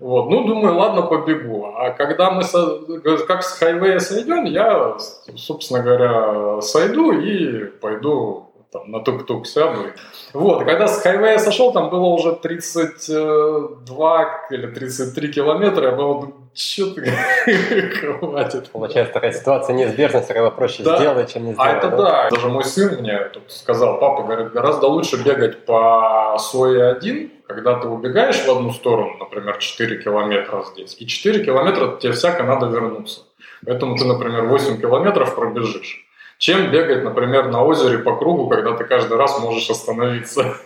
вот, 0.00 0.30
ну, 0.30 0.44
думаю, 0.44 0.76
ладно, 0.76 1.02
побегу. 1.02 1.72
А 1.76 1.90
когда 1.90 2.30
мы 2.30 2.44
со, 2.44 2.78
как 3.26 3.42
с 3.42 3.58
хайвея 3.58 3.98
сойдем, 3.98 4.44
я, 4.44 4.96
собственно 5.36 5.82
говоря, 5.82 6.60
сойду 6.60 7.12
и 7.12 7.64
пойду 7.64 8.47
там, 8.70 8.90
на 8.90 9.00
тук-тук 9.00 9.46
сяду. 9.46 9.86
Вот, 10.34 10.64
когда 10.64 10.88
с 10.88 11.00
хайвея 11.00 11.38
сошел, 11.38 11.72
там 11.72 11.88
было 11.88 12.04
уже 12.06 12.32
32 12.32 14.46
или 14.50 14.66
33 14.66 15.32
километра, 15.32 15.86
я 15.86 15.92
был, 15.92 16.34
что 16.54 16.90
ты, 16.90 17.02
хватит. 18.20 18.70
Получается 18.70 19.14
такая 19.14 19.32
ситуация 19.32 19.74
неизбежности, 19.74 20.32
когда 20.32 20.50
проще 20.50 20.82
да. 20.82 20.98
сделать, 20.98 21.32
чем 21.32 21.46
не 21.46 21.54
сделать. 21.54 21.70
А 21.70 21.78
это 21.78 21.88
да? 21.90 21.96
да. 21.96 22.28
Даже 22.30 22.48
мой 22.48 22.64
сын 22.64 23.00
мне 23.00 23.18
тут 23.32 23.50
сказал, 23.50 23.98
папа, 23.98 24.24
говорит, 24.24 24.52
гораздо 24.52 24.88
лучше 24.88 25.16
бегать 25.22 25.64
по 25.64 26.36
сое 26.38 26.90
один, 26.90 27.32
когда 27.46 27.78
ты 27.78 27.88
убегаешь 27.88 28.44
в 28.44 28.50
одну 28.50 28.72
сторону, 28.72 29.16
например, 29.18 29.56
4 29.56 30.02
километра 30.02 30.62
здесь, 30.72 30.94
и 30.98 31.06
4 31.06 31.44
километра 31.44 31.96
тебе 31.96 32.12
всяко 32.12 32.42
надо 32.42 32.66
вернуться. 32.66 33.22
Поэтому 33.64 33.96
ты, 33.96 34.04
например, 34.04 34.44
8 34.44 34.78
километров 34.78 35.34
пробежишь 35.34 36.04
чем 36.38 36.70
бегать, 36.70 37.04
например, 37.04 37.48
на 37.48 37.64
озере 37.64 37.98
по 37.98 38.16
кругу, 38.16 38.48
когда 38.48 38.74
ты 38.74 38.84
каждый 38.84 39.18
раз 39.18 39.38
можешь 39.40 39.68
остановиться. 39.68 40.56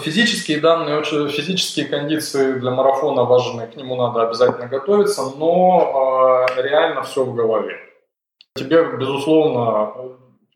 Физические 0.00 0.60
данные, 0.60 1.02
физические 1.02 1.86
кондиции 1.86 2.52
для 2.52 2.70
марафона 2.70 3.24
важны, 3.24 3.66
к 3.66 3.76
нему 3.76 3.96
надо 3.96 4.22
обязательно 4.22 4.68
готовиться, 4.68 5.22
но 5.36 6.46
э, 6.48 6.62
реально 6.62 7.02
все 7.02 7.24
в 7.24 7.34
голове. 7.34 7.78
Тебе, 8.54 8.84
безусловно, 8.96 9.92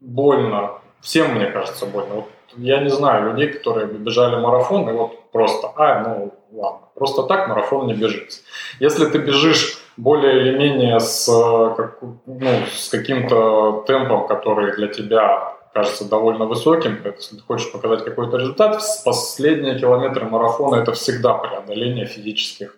больно, 0.00 0.78
всем, 1.00 1.34
мне 1.34 1.46
кажется, 1.46 1.86
больно. 1.86 2.14
Вот 2.14 2.28
я 2.56 2.80
не 2.80 2.88
знаю 2.88 3.32
людей, 3.32 3.48
которые 3.48 3.86
бежали 3.86 4.40
марафон, 4.40 4.88
и 4.88 4.92
вот 4.92 5.30
просто, 5.32 5.72
а, 5.76 6.02
ну 6.02 6.34
ладно, 6.52 6.86
просто 6.94 7.24
так 7.24 7.48
марафон 7.48 7.88
не 7.88 7.94
бежится. 7.94 8.40
Если 8.78 9.06
ты 9.06 9.18
бежишь 9.18 9.78
более 9.96 10.40
или 10.40 10.58
менее 10.58 11.00
с, 11.00 11.26
как, 11.76 11.98
ну, 12.26 12.50
с 12.72 12.88
каким-то 12.88 13.84
темпом, 13.86 14.26
который 14.26 14.74
для 14.76 14.88
тебя 14.88 15.54
кажется 15.72 16.08
довольно 16.08 16.46
высоким, 16.46 16.98
если 17.04 17.36
ты 17.36 17.42
хочешь 17.42 17.70
показать 17.70 18.04
какой-то 18.04 18.38
результат, 18.38 18.80
последние 19.04 19.78
километры 19.78 20.24
марафона 20.24 20.76
это 20.76 20.92
всегда 20.92 21.34
преодоление 21.34 22.06
физических 22.06 22.76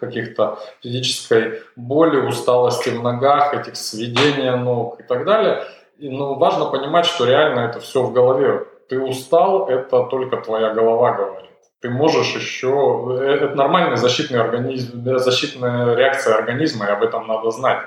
каких-то 0.00 0.58
физической 0.82 1.62
боли, 1.76 2.26
усталости 2.26 2.88
в 2.88 3.02
ногах, 3.02 3.54
этих 3.54 3.76
сведения 3.76 4.56
ног 4.56 4.98
и 4.98 5.02
так 5.02 5.24
далее. 5.24 5.64
И, 5.98 6.08
ну, 6.08 6.34
важно 6.34 6.66
понимать, 6.66 7.04
что 7.04 7.26
реально 7.26 7.60
это 7.60 7.80
все 7.80 8.02
в 8.02 8.12
голове 8.12 8.66
ты 8.88 8.98
устал, 8.98 9.68
это 9.68 10.04
только 10.04 10.38
твоя 10.38 10.72
голова 10.72 11.12
говорит. 11.12 11.49
Ты 11.80 11.88
можешь 11.88 12.34
еще... 12.34 13.16
Э, 13.20 13.24
это 13.24 13.54
нормальная 13.54 13.96
защитная, 13.96 14.42
организм, 14.42 15.02
защитная 15.18 15.94
реакция 15.94 16.34
организма, 16.34 16.86
и 16.86 16.90
об 16.90 17.02
этом 17.02 17.26
надо 17.26 17.50
знать. 17.50 17.82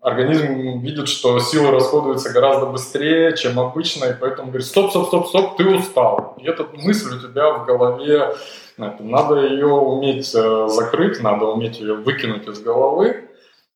Организм 0.00 0.80
видит, 0.80 1.08
что 1.08 1.40
силы 1.40 1.72
расходуются 1.72 2.32
гораздо 2.32 2.66
быстрее, 2.66 3.36
чем 3.36 3.58
обычно, 3.58 4.04
и 4.04 4.14
поэтому 4.18 4.48
говорит, 4.48 4.66
стоп, 4.66 4.90
стоп, 4.90 5.08
стоп, 5.08 5.26
стоп, 5.26 5.56
ты 5.56 5.68
устал. 5.68 6.36
И 6.38 6.46
эта 6.46 6.64
мысль 6.72 7.16
у 7.16 7.20
тебя 7.20 7.50
в 7.54 7.66
голове, 7.66 8.34
надо 8.76 9.44
ее 9.44 9.66
уметь 9.66 10.32
э, 10.36 10.68
закрыть, 10.68 11.20
надо 11.20 11.46
уметь 11.46 11.80
ее 11.80 11.94
выкинуть 11.94 12.46
из 12.46 12.60
головы, 12.60 13.28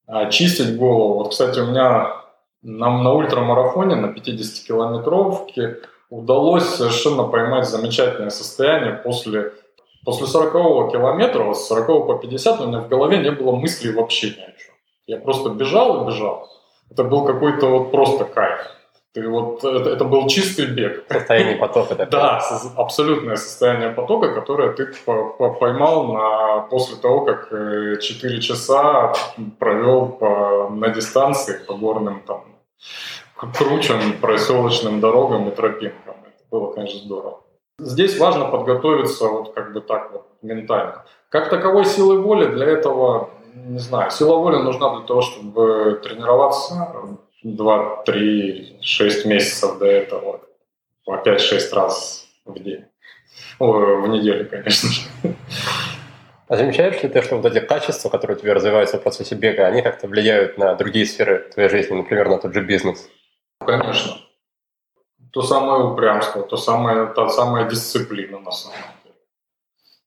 очистить 0.07 0.77
голову. 0.77 1.15
Вот, 1.15 1.31
кстати, 1.31 1.59
у 1.59 1.67
меня 1.67 2.23
на, 2.63 3.03
на 3.03 3.13
ультрамарафоне, 3.13 3.97
на 3.97 4.07
50-километровке, 4.07 5.79
удалось 6.13 6.65
совершенно 6.65 7.25
поймать 7.25 7.67
замечательное 7.67 8.29
состояние 8.29 8.93
после, 8.93 9.53
после 10.05 10.27
40 10.27 10.93
километра, 10.93 11.55
с 11.55 11.67
40 11.69 12.07
по 12.07 12.19
50 12.19 12.61
у 12.61 12.67
меня 12.67 12.81
в 12.81 12.89
голове 12.89 13.19
не 13.19 13.31
было 13.31 13.53
мыслей 13.53 13.93
вообще 13.93 14.29
ни 14.29 14.43
о 14.43 14.53
чем. 14.53 14.75
Я 15.07 15.17
просто 15.19 15.49
бежал 15.51 16.03
и 16.03 16.07
бежал. 16.07 16.51
Это 16.91 17.05
был 17.05 17.25
какой-то 17.25 17.67
вот 17.67 17.91
просто 17.91 18.25
кайф. 18.25 18.61
Ты 19.15 19.27
вот, 19.29 19.65
это, 19.65 19.91
это 19.91 20.05
был 20.05 20.27
чистый 20.27 20.67
бег. 20.67 21.05
Состояние 21.11 21.57
потока. 21.57 21.95
Такое. 21.95 22.07
Да, 22.07 22.43
абсолютное 22.77 23.37
состояние 23.37 23.91
потока, 23.91 24.35
которое 24.35 24.73
ты 24.73 24.93
поймал 25.61 26.13
на, 26.13 26.61
после 26.71 26.97
того, 26.97 27.25
как 27.25 27.49
4 27.49 27.99
э, 28.01 28.41
часа 28.41 29.15
провел 29.59 30.09
по, 30.09 30.69
на 30.71 30.89
дистанции 30.89 31.59
по 31.67 31.75
горным 31.75 32.23
там 32.27 32.45
кручам, 33.51 34.01
проселочным 34.21 35.01
дорогам 35.01 35.49
и 35.49 35.55
тропинкам. 35.55 36.17
Это 36.25 36.45
было, 36.51 36.73
конечно, 36.73 37.01
здорово. 37.01 37.41
Здесь 37.79 38.19
важно 38.19 38.45
подготовиться 38.45 39.27
вот 39.27 39.55
как 39.55 39.73
бы 39.73 39.81
так 39.81 40.13
вот 40.13 40.27
ментально. 40.43 41.05
Как 41.29 41.49
таковой 41.49 41.85
силы 41.85 42.21
воли 42.21 42.47
для 42.47 42.67
этого, 42.67 43.31
не 43.55 43.79
знаю, 43.79 44.11
сила 44.11 44.37
воли 44.37 44.57
нужна 44.57 44.97
для 44.97 45.07
того, 45.07 45.23
чтобы 45.23 46.01
тренироваться 46.03 47.19
2, 47.43 48.03
3, 48.05 48.79
6 48.81 49.27
месяцев 49.27 49.79
до 49.79 49.87
этого 49.87 50.41
по 51.05 51.17
5-6 51.17 51.75
раз 51.75 52.27
в 52.45 52.59
день. 52.59 52.85
В 53.59 54.07
неделю, 54.09 54.49
конечно 54.49 54.89
же. 54.91 55.01
А 56.49 56.57
замечаешь 56.57 57.03
ли 57.03 57.09
ты, 57.09 57.23
что 57.23 57.37
вот 57.37 57.47
эти 57.47 57.65
качества, 57.65 58.11
которые 58.11 58.37
у 58.37 58.41
тебя 58.41 58.55
развиваются 58.55 58.99
в 58.99 59.03
процессе 59.03 59.35
бега, 59.35 59.67
они 59.67 59.81
как-то 59.81 60.07
влияют 60.07 60.59
на 60.59 60.75
другие 60.75 61.07
сферы 61.07 61.49
твоей 61.53 61.71
жизни, 61.71 61.95
например, 61.95 62.29
на 62.29 62.39
тот 62.39 62.53
же 62.53 62.61
бизнес? 62.61 63.09
Конечно. 63.67 64.17
То 65.33 65.43
самое 65.43 65.85
упрямство, 65.85 66.43
то 66.43 66.57
самое, 66.57 67.07
та 67.07 67.29
самая 67.29 67.69
дисциплина 67.69 68.39
на 68.39 68.51
самом 68.51 68.77
деле. 69.05 69.17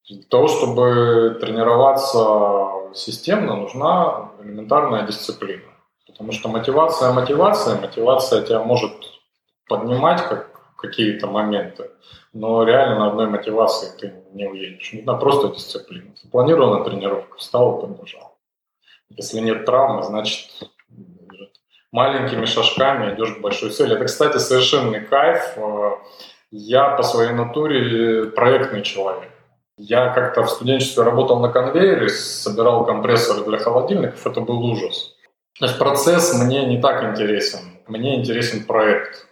Для 0.09 0.29
того, 0.29 0.47
чтобы 0.47 1.37
тренироваться 1.41 2.93
системно, 2.93 3.55
нужна 3.55 4.31
элементарная 4.41 5.07
дисциплина. 5.07 5.63
Потому 6.05 6.31
что 6.31 6.49
мотивация, 6.49 7.11
мотивация, 7.11 7.81
мотивация 7.81 8.43
тебя 8.43 8.63
может 8.63 8.91
поднимать 9.67 10.21
как 10.27 10.55
какие-то 10.77 11.27
моменты, 11.27 11.89
но 12.33 12.63
реально 12.63 12.99
на 12.99 13.07
одной 13.07 13.27
мотивации 13.27 13.97
ты 13.97 14.13
не 14.33 14.47
уедешь. 14.47 14.93
Нужна 14.93 15.15
просто 15.15 15.49
дисциплина. 15.49 16.11
Запланирована 16.21 16.83
тренировка, 16.83 17.37
встал 17.37 17.79
и 17.79 17.87
побежал. 17.87 18.37
Если 19.09 19.39
нет 19.39 19.65
травмы, 19.65 20.03
значит 20.03 20.49
маленькими 21.95 22.45
шажками 22.45 23.13
идешь 23.13 23.35
к 23.35 23.41
большой 23.41 23.69
цели. 23.69 23.95
Это, 23.95 24.05
кстати, 24.05 24.37
совершенный 24.37 24.99
кайф. 24.99 25.57
Я 26.51 26.89
по 26.89 27.03
своей 27.03 27.31
натуре 27.31 28.25
проектный 28.25 28.81
человек. 28.81 29.29
Я 29.77 30.09
как-то 30.09 30.43
в 30.43 30.49
студенчестве 30.49 31.03
работал 31.03 31.39
на 31.39 31.49
конвейере, 31.49 32.09
собирал 32.09 32.85
компрессоры 32.85 33.45
для 33.45 33.57
холодильников. 33.57 34.27
Это 34.27 34.41
был 34.41 34.63
ужас. 34.63 35.15
Значит, 35.57 35.79
процесс 35.79 36.33
мне 36.33 36.65
не 36.65 36.81
так 36.81 37.03
интересен. 37.03 37.59
Мне 37.87 38.19
интересен 38.19 38.65
проект. 38.65 39.25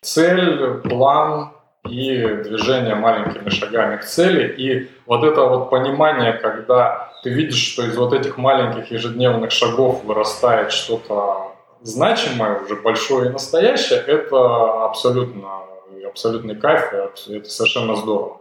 Цель, 0.00 0.80
план 0.88 1.50
и 1.88 2.26
движение 2.44 2.94
маленькими 2.94 3.50
шагами 3.50 3.96
к 3.96 4.04
цели. 4.04 4.54
И 4.56 4.90
вот 5.06 5.24
это 5.24 5.42
вот 5.46 5.70
понимание, 5.70 6.32
когда 6.32 7.12
ты 7.24 7.30
видишь, 7.30 7.72
что 7.72 7.84
из 7.84 7.96
вот 7.96 8.12
этих 8.12 8.36
маленьких 8.36 8.90
ежедневных 8.92 9.50
шагов 9.50 10.04
вырастает 10.04 10.72
что-то 10.72 11.53
значимое, 11.84 12.60
уже 12.60 12.76
большое 12.76 13.28
и 13.28 13.32
настоящее, 13.32 14.00
это 14.00 14.84
абсолютно, 14.86 15.48
абсолютный 16.06 16.56
кайф, 16.56 16.92
это 16.92 17.48
совершенно 17.48 17.94
здорово. 17.94 18.40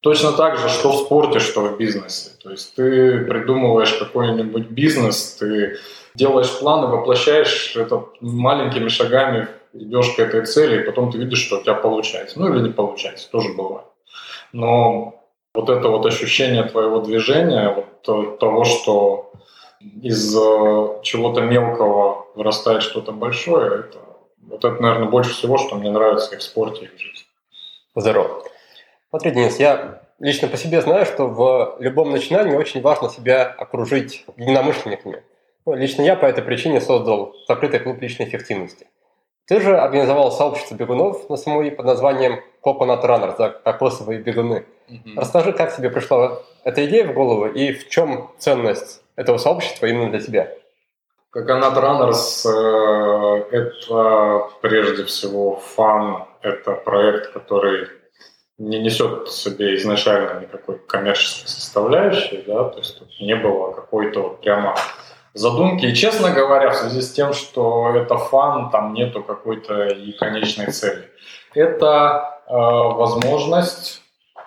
Точно 0.00 0.32
так 0.32 0.58
же, 0.58 0.68
что 0.68 0.90
в 0.90 0.96
спорте, 0.96 1.38
что 1.38 1.60
в 1.60 1.78
бизнесе. 1.78 2.32
То 2.42 2.50
есть 2.50 2.74
ты 2.74 3.24
придумываешь 3.24 3.92
какой-нибудь 3.92 4.68
бизнес, 4.70 5.36
ты 5.38 5.78
делаешь 6.16 6.58
планы, 6.58 6.88
воплощаешь 6.88 7.76
это 7.76 8.06
маленькими 8.20 8.88
шагами, 8.88 9.46
идешь 9.72 10.10
к 10.10 10.18
этой 10.18 10.44
цели, 10.44 10.82
и 10.82 10.84
потом 10.84 11.12
ты 11.12 11.18
видишь, 11.18 11.46
что 11.46 11.58
у 11.58 11.62
тебя 11.62 11.74
получается. 11.74 12.40
Ну 12.40 12.52
или 12.52 12.62
не 12.62 12.70
получается, 12.70 13.30
тоже 13.30 13.52
бывает. 13.54 13.86
Но 14.52 15.22
вот 15.54 15.70
это 15.70 15.88
вот 15.88 16.04
ощущение 16.04 16.64
твоего 16.64 16.98
движения, 16.98 17.72
вот 17.72 18.38
того, 18.40 18.64
что 18.64 19.32
из 20.02 20.36
э, 20.36 21.00
чего-то 21.02 21.42
мелкого 21.42 22.21
вырастает 22.34 22.82
что-то 22.82 23.12
большое, 23.12 23.80
это, 23.80 23.98
вот 24.42 24.64
это, 24.64 24.82
наверное, 24.82 25.08
больше 25.08 25.32
всего, 25.32 25.58
что 25.58 25.76
мне 25.76 25.90
нравится 25.90 26.34
и 26.34 26.38
в 26.38 26.42
спорте, 26.42 26.86
и 26.86 26.88
в 26.88 26.98
жизни. 26.98 27.26
Здорово. 27.94 28.44
Смотри, 29.10 29.32
Денис, 29.32 29.58
я 29.58 30.02
лично 30.18 30.48
по 30.48 30.56
себе 30.56 30.80
знаю, 30.80 31.04
что 31.04 31.26
в 31.26 31.76
любом 31.80 32.10
начинании 32.10 32.54
очень 32.54 32.80
важно 32.80 33.10
себя 33.10 33.44
окружить 33.44 34.24
единомышленниками. 34.36 35.22
Ну, 35.66 35.74
лично 35.74 36.02
я 36.02 36.16
по 36.16 36.26
этой 36.26 36.42
причине 36.42 36.80
создал 36.80 37.34
закрытый 37.46 37.80
клуб 37.80 38.00
личной 38.00 38.26
эффективности. 38.26 38.86
Ты 39.46 39.60
же 39.60 39.76
организовал 39.76 40.32
сообщество 40.32 40.74
бегунов 40.74 41.28
на 41.28 41.36
самой 41.36 41.70
под 41.70 41.84
названием 41.84 42.40
Coconut 42.64 43.04
Runner, 43.04 43.36
за 43.36 43.50
кокосовые 43.50 44.20
бегуны. 44.20 44.64
Mm-hmm. 44.88 45.14
Расскажи, 45.16 45.52
как 45.52 45.76
тебе 45.76 45.90
пришла 45.90 46.38
эта 46.64 46.86
идея 46.86 47.06
в 47.06 47.12
голову 47.12 47.46
и 47.46 47.72
в 47.72 47.88
чем 47.88 48.30
ценность 48.38 49.02
этого 49.16 49.38
сообщества 49.38 49.86
именно 49.86 50.10
для 50.10 50.20
тебя? 50.20 50.52
Coconut 51.34 51.74
Runners 51.74 52.46
э,– 52.46 53.44
это 53.52 54.48
прежде 54.60 55.04
всего 55.04 55.56
фан, 55.56 56.26
это 56.42 56.72
проект, 56.72 57.32
который 57.32 57.88
не 58.58 58.78
несет 58.78 59.28
в 59.28 59.32
себе 59.32 59.76
изначально 59.76 60.40
никакой 60.40 60.78
коммерческой 60.78 61.48
составляющей, 61.48 62.44
да, 62.46 62.64
то 62.64 62.78
есть 62.78 62.98
тут 62.98 63.08
не 63.20 63.34
было 63.34 63.72
какой-то 63.72 64.22
вот 64.22 64.40
прямо 64.42 64.76
задумки. 65.34 65.86
И, 65.86 65.94
честно 65.94 66.30
говоря, 66.30 66.70
в 66.70 66.76
связи 66.76 67.00
с 67.00 67.12
тем, 67.12 67.32
что 67.32 67.94
это 67.94 68.18
фан, 68.18 68.70
там 68.70 68.92
нету 68.92 69.22
какой-то 69.22 69.86
и 69.86 70.12
конечной 70.12 70.66
цели. 70.66 71.08
Это 71.54 72.42
э, 72.46 72.52
возможность 72.52 74.02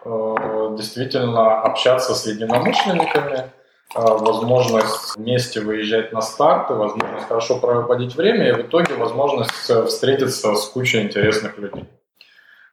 э, 0.05 0.35
действительно 0.77 1.61
общаться 1.61 2.13
с 2.13 2.27
единомышленниками, 2.27 3.51
возможность 3.93 5.15
вместе 5.15 5.61
выезжать 5.61 6.11
на 6.11 6.21
старты, 6.21 6.73
возможность 6.73 7.27
хорошо 7.27 7.59
проводить 7.59 8.15
время 8.15 8.49
и 8.49 8.53
в 8.53 8.61
итоге 8.67 8.95
возможность 8.95 9.51
встретиться 9.87 10.55
с 10.55 10.65
кучей 10.65 11.01
интересных 11.01 11.57
людей. 11.57 11.85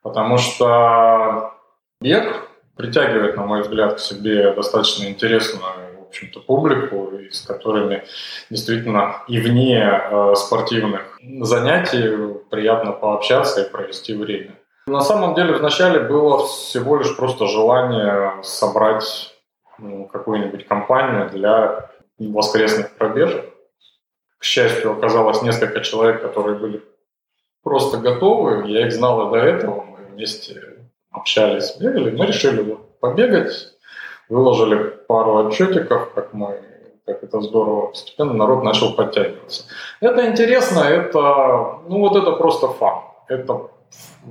Потому 0.03 0.38
что 0.38 1.55
бег 2.01 2.48
притягивает, 2.77 3.37
на 3.37 3.44
мой 3.44 3.62
взгляд, 3.62 3.96
к 3.96 4.01
себе 4.01 4.53
достаточно 4.53 5.05
интересную 5.05 5.92
общем-то, 6.12 6.40
публику, 6.40 7.11
с 7.31 7.40
которыми 7.40 8.05
действительно 8.51 9.22
и 9.29 9.40
вне 9.40 9.81
э, 9.81 10.35
спортивных 10.37 11.18
занятий 11.40 12.35
приятно 12.51 12.92
пообщаться 12.92 13.62
и 13.62 13.70
провести 13.70 14.14
время. 14.14 14.55
На 14.87 15.01
самом 15.01 15.35
деле 15.35 15.55
вначале 15.55 16.01
было 16.01 16.46
всего 16.46 16.96
лишь 16.96 17.16
просто 17.16 17.46
желание 17.46 18.42
собрать 18.42 19.32
какую-нибудь 20.11 20.66
компанию 20.66 21.31
для 21.31 21.90
воскресных 22.18 22.97
пробежек. 22.97 23.53
К 24.38 24.45
счастью, 24.45 24.92
оказалось 24.92 25.42
несколько 25.42 25.81
человек, 25.81 26.21
которые 26.23 26.59
были 26.59 26.83
просто 27.62 27.99
готовы. 27.99 28.68
Я 28.68 28.87
их 28.87 28.92
знал 28.92 29.29
и 29.29 29.31
до 29.33 29.38
этого. 29.38 29.83
Мы 29.83 30.05
вместе 30.07 30.62
общались, 31.11 31.77
бегали. 31.79 32.11
Мы 32.11 32.27
решили 32.27 32.62
вот 32.62 32.99
побегать 33.01 33.73
выложили 34.33 34.77
пару 35.09 35.47
отчетиков, 35.47 36.12
как 36.14 36.33
мы 36.33 36.61
как 37.05 37.25
это 37.25 37.40
здорово, 37.40 37.88
постепенно 37.88 38.33
народ 38.33 38.62
начал 38.62 38.95
подтягиваться. 38.95 39.64
Это 40.01 40.25
интересно, 40.31 40.81
это, 40.81 41.81
ну 41.88 41.99
вот 41.99 42.16
это 42.16 42.33
просто 42.33 42.68
фан. 42.68 43.03
Это 43.29 43.68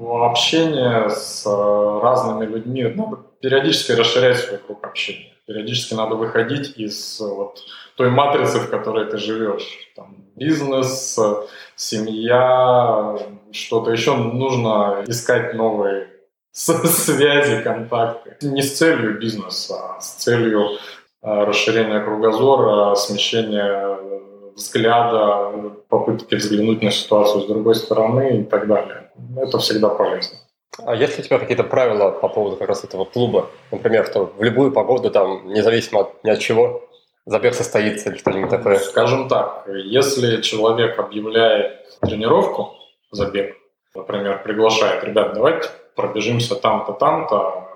общение 0.01 1.09
с 1.09 1.45
разными 1.45 2.45
людьми. 2.45 2.83
Надо 2.83 3.17
периодически 3.41 3.91
расширять 3.91 4.37
свой 4.37 4.57
круг 4.59 4.85
общения. 4.85 5.30
Периодически 5.51 5.95
надо 5.95 6.15
выходить 6.15 6.77
из 6.77 7.19
вот 7.19 7.61
той 7.97 8.09
матрицы, 8.09 8.59
в 8.59 8.69
которой 8.69 9.05
ты 9.11 9.17
живешь. 9.17 9.91
Там, 9.97 10.15
бизнес, 10.37 11.19
семья, 11.75 13.17
что-то 13.51 13.91
еще. 13.91 14.15
Нужно 14.15 15.03
искать 15.07 15.53
новые 15.53 16.07
связи, 16.53 17.61
контакты. 17.63 18.37
Не 18.41 18.61
с 18.61 18.77
целью 18.77 19.19
бизнеса, 19.19 19.75
а 19.97 19.99
с 19.99 20.15
целью 20.15 20.77
э, 21.21 21.43
расширения 21.43 21.99
кругозора, 21.99 22.95
смещения 22.95 23.97
взгляда, 24.55 25.51
попытки 25.89 26.35
взглянуть 26.35 26.81
на 26.81 26.91
ситуацию 26.91 27.41
с 27.41 27.47
другой 27.47 27.75
стороны 27.75 28.39
и 28.39 28.43
так 28.43 28.67
далее. 28.67 29.11
Это 29.35 29.57
всегда 29.57 29.89
полезно. 29.89 30.37
А 30.79 30.95
есть 30.95 31.17
ли 31.17 31.23
у 31.23 31.25
тебя 31.25 31.39
какие-то 31.39 31.63
правила 31.63 32.11
по 32.11 32.29
поводу 32.29 32.55
как 32.55 32.69
раз 32.69 32.83
этого 32.83 33.05
клуба? 33.05 33.49
Например, 33.71 34.05
что 34.05 34.25
в 34.37 34.41
любую 34.41 34.71
погоду, 34.71 35.11
там, 35.11 35.47
независимо 35.47 36.01
от 36.01 36.23
ни 36.23 36.29
от 36.29 36.39
чего, 36.39 36.87
забег 37.25 37.53
состоится 37.53 38.09
или 38.09 38.17
что-нибудь 38.17 38.49
такое? 38.49 38.77
Скажем 38.77 39.27
так, 39.27 39.67
если 39.67 40.41
человек 40.41 40.97
объявляет 40.97 41.99
тренировку, 41.99 42.73
забег, 43.11 43.57
например, 43.93 44.41
приглашает, 44.43 45.03
ребят, 45.03 45.33
давайте 45.33 45.69
пробежимся 45.95 46.55
там-то, 46.55 46.93
там-то 46.93 47.67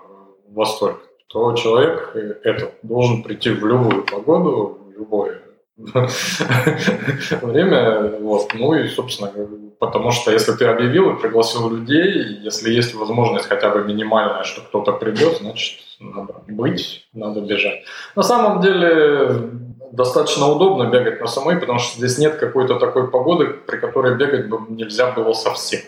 во 0.48 0.66
столько, 0.66 1.02
то 1.28 1.54
человек 1.54 2.16
этот 2.44 2.76
должен 2.82 3.24
прийти 3.24 3.50
в 3.50 3.66
любую 3.66 4.06
погоду, 4.06 4.80
в 4.86 4.92
любое 4.92 5.45
время. 7.42 8.18
Вот. 8.22 8.54
Ну 8.54 8.76
и, 8.76 8.88
собственно, 8.88 9.32
потому 9.80 10.12
что 10.12 10.32
если 10.32 10.54
ты 10.54 10.66
объявил 10.66 11.12
и 11.12 11.20
пригласил 11.20 11.70
людей, 11.70 12.40
если 12.42 12.72
есть 12.72 12.96
возможность 12.96 13.48
хотя 13.48 13.70
бы 13.70 13.84
минимальная, 13.84 14.44
что 14.44 14.62
кто-то 14.62 14.94
придет, 14.94 15.38
значит, 15.38 15.80
надо 16.00 16.36
быть, 16.48 17.08
надо 17.14 17.42
бежать. 17.42 17.84
На 18.16 18.24
самом 18.24 18.62
деле, 18.62 19.50
достаточно 19.92 20.48
удобно 20.48 20.90
бегать 20.90 21.20
на 21.20 21.28
самой, 21.28 21.58
потому 21.58 21.80
что 21.80 21.98
здесь 21.98 22.18
нет 22.18 22.36
какой-то 22.36 22.80
такой 22.80 23.10
погоды, 23.10 23.48
при 23.48 23.78
которой 23.78 24.16
бегать 24.16 24.48
бы 24.50 24.60
нельзя 24.70 25.12
было 25.12 25.34
совсем. 25.34 25.82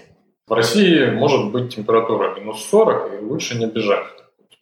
В 0.47 0.54
России 0.54 1.06
может 1.06 1.52
быть 1.52 1.76
температура 1.76 2.34
минус 2.39 2.65
40, 2.69 3.21
и 3.21 3.26
лучше 3.26 3.58
не 3.58 3.65
бежать. 3.65 4.06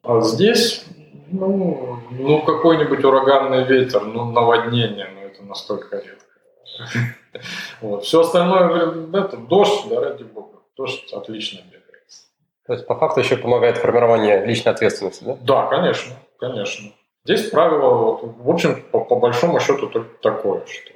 А 0.03 0.21
здесь, 0.21 0.83
ну, 1.31 1.99
ну 2.11 2.41
какой-нибудь 2.41 3.03
ураганный 3.03 3.63
ветер, 3.65 4.03
ну, 4.03 4.31
наводнение, 4.31 5.09
настолько 5.55 5.97
редко. 5.97 6.25
Вот. 7.81 8.03
Все 8.03 8.21
остальное, 8.21 9.07
это 9.13 9.37
дождь, 9.37 9.87
да, 9.89 10.01
ради 10.01 10.23
бога. 10.23 10.59
Дождь 10.77 11.11
отлично 11.13 11.61
бегается. 11.63 12.23
То 12.67 12.73
есть, 12.73 12.85
по 12.85 12.95
факту 12.95 13.21
еще 13.21 13.37
помогает 13.37 13.77
формирование 13.77 14.45
личной 14.45 14.73
ответственности, 14.73 15.23
да? 15.23 15.37
Да, 15.41 15.67
конечно, 15.67 16.15
конечно. 16.39 16.91
Здесь 17.23 17.49
правило, 17.49 17.93
вот, 17.93 18.35
в 18.37 18.49
общем, 18.49 18.83
по, 18.91 18.99
по 18.99 19.15
большому 19.15 19.59
счету 19.59 19.87
только 19.87 20.17
такое, 20.21 20.65
что 20.65 20.91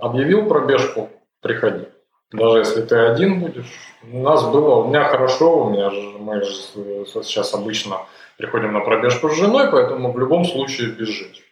объявил 0.00 0.46
пробежку, 0.46 1.10
приходи. 1.40 1.86
Даже 2.32 2.58
если 2.58 2.82
ты 2.82 2.96
один 2.96 3.40
будешь. 3.40 3.70
У 4.10 4.20
нас 4.20 4.44
было, 4.44 4.76
у 4.76 4.88
меня 4.88 5.04
хорошо, 5.04 5.64
у 5.64 5.70
меня 5.70 5.90
же, 5.90 6.00
мы 6.18 6.42
же 6.42 6.52
сейчас 6.52 7.54
обычно 7.54 7.98
приходим 8.38 8.72
на 8.72 8.80
пробежку 8.80 9.28
с 9.28 9.36
женой, 9.36 9.70
поэтому 9.70 10.12
в 10.12 10.18
любом 10.18 10.44
случае 10.44 10.90
бежишь. 10.90 11.43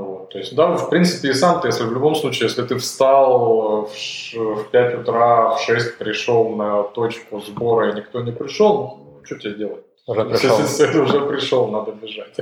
Вот, 0.00 0.30
то 0.30 0.38
есть, 0.38 0.54
да, 0.54 0.76
в 0.76 0.88
принципе, 0.90 1.28
и 1.28 1.34
сам 1.34 1.60
ты, 1.60 1.68
если 1.68 1.84
в 1.84 1.92
любом 1.92 2.14
случае, 2.14 2.48
если 2.48 2.62
ты 2.62 2.76
встал 2.76 3.86
в, 3.86 4.34
в 4.34 4.70
5 4.70 4.94
утра, 5.00 5.50
в 5.50 5.60
6 5.60 5.98
пришел 5.98 6.48
на 6.56 6.82
точку 6.82 7.40
сбора, 7.40 7.90
и 7.90 7.96
никто 7.96 8.22
не 8.22 8.32
пришел, 8.32 8.98
ну, 8.98 9.20
что 9.24 9.38
тебе 9.38 9.54
делать? 9.54 9.84
Уже 10.06 10.24
пришел. 10.24 10.58
Если, 10.58 10.82
если 10.84 10.98
уже 11.00 11.20
пришел, 11.20 11.68
надо 11.68 11.92
бежать. 11.92 12.36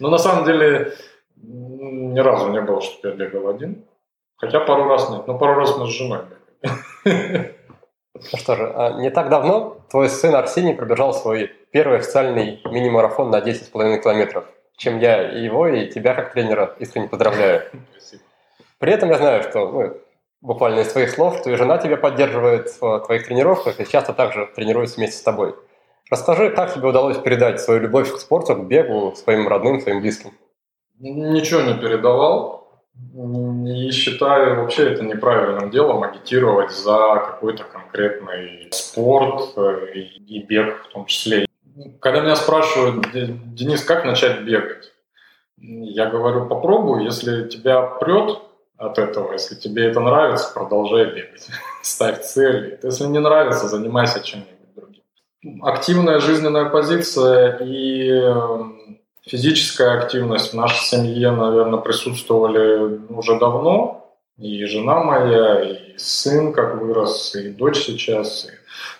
Но 0.00 0.10
на 0.10 0.18
самом 0.18 0.44
деле 0.44 0.92
ни 1.36 2.20
разу 2.20 2.50
не 2.50 2.60
было, 2.60 2.80
что 2.80 3.08
я 3.08 3.14
бегал 3.14 3.48
один. 3.48 3.84
Хотя 4.36 4.60
пару 4.60 4.84
раз 4.88 5.10
нет. 5.10 5.26
Но 5.26 5.38
пару 5.38 5.54
раз 5.54 5.76
мы 5.78 5.86
с 5.86 5.90
женой 5.90 6.20
бегали. 7.04 7.54
Ну 8.14 8.38
что 8.38 8.54
же, 8.54 8.72
а 8.76 8.92
не 9.00 9.10
так 9.10 9.28
давно 9.28 9.78
твой 9.90 10.08
сын 10.08 10.34
Арсений 10.34 10.74
пробежал 10.74 11.12
свой 11.12 11.50
первый 11.72 11.98
официальный 11.98 12.60
мини-марафон 12.64 13.30
на 13.30 13.40
10,5 13.40 14.02
километров, 14.02 14.44
чем 14.76 14.98
я 14.98 15.30
и 15.32 15.44
его, 15.44 15.66
и 15.68 15.88
тебя 15.88 16.14
как 16.14 16.32
тренера 16.32 16.74
искренне 16.78 17.08
поздравляю. 17.08 17.62
Спасибо. 17.92 18.22
При 18.78 18.92
этом 18.92 19.10
я 19.10 19.18
знаю, 19.18 19.42
что 19.42 19.70
ну, 19.70 19.96
буквально 20.40 20.80
из 20.80 20.92
твоих 20.92 21.10
слов, 21.10 21.38
что 21.38 21.50
и 21.50 21.56
жена 21.56 21.78
тебя 21.78 21.96
поддерживает 21.96 22.68
в 22.80 23.00
твоих 23.00 23.26
тренировках 23.26 23.80
и 23.80 23.86
часто 23.86 24.12
также 24.12 24.48
тренируется 24.54 24.96
вместе 24.96 25.18
с 25.18 25.22
тобой. 25.22 25.54
Расскажи, 26.10 26.50
как 26.50 26.74
тебе 26.74 26.88
удалось 26.88 27.16
передать 27.18 27.60
свою 27.60 27.80
любовь 27.80 28.12
к 28.12 28.18
спорту, 28.18 28.54
к 28.54 28.66
бегу 28.66 29.14
своим 29.16 29.48
родным, 29.48 29.80
своим 29.80 30.00
близким? 30.00 30.32
Ничего 30.98 31.62
не 31.62 31.74
передавал. 31.74 32.64
И 33.66 33.90
считаю 33.90 34.60
вообще 34.60 34.92
это 34.92 35.02
неправильным 35.02 35.70
делом 35.70 36.04
агитировать 36.04 36.70
за 36.70 37.22
какой-то 37.26 37.64
конкретный 37.64 38.68
спорт 38.70 39.52
э, 39.56 39.94
и 39.94 40.42
бег 40.44 40.84
в 40.84 40.92
том 40.92 41.06
числе. 41.06 41.46
Когда 42.00 42.20
меня 42.20 42.36
спрашивают, 42.36 43.06
Денис, 43.12 43.82
как 43.82 44.04
начать 44.04 44.42
бегать? 44.42 44.92
Я 45.58 46.06
говорю, 46.06 46.46
попробуй, 46.46 47.04
если 47.04 47.48
тебя 47.48 47.82
прет 47.82 48.38
от 48.76 48.98
этого, 48.98 49.32
если 49.32 49.54
тебе 49.54 49.86
это 49.86 50.00
нравится, 50.00 50.52
продолжай 50.52 51.06
бегать. 51.06 51.48
Ставь 51.82 52.22
цели. 52.22 52.78
Если 52.82 53.06
не 53.06 53.20
нравится, 53.20 53.68
занимайся 53.68 54.20
чем-нибудь 54.20 54.54
активная 55.62 56.20
жизненная 56.20 56.66
позиция 56.66 57.58
и 57.58 58.08
эм, 58.10 58.98
физическая 59.22 59.98
активность 59.98 60.52
в 60.52 60.56
нашей 60.56 60.84
семье, 60.84 61.30
наверное, 61.30 61.80
присутствовали 61.80 63.00
уже 63.08 63.38
давно. 63.38 64.03
И 64.38 64.64
жена 64.64 65.02
моя, 65.02 65.62
и 65.62 65.96
сын 65.96 66.52
как 66.52 66.80
вырос, 66.80 67.36
и 67.36 67.50
дочь 67.50 67.78
сейчас, 67.78 68.46
и 68.46 68.50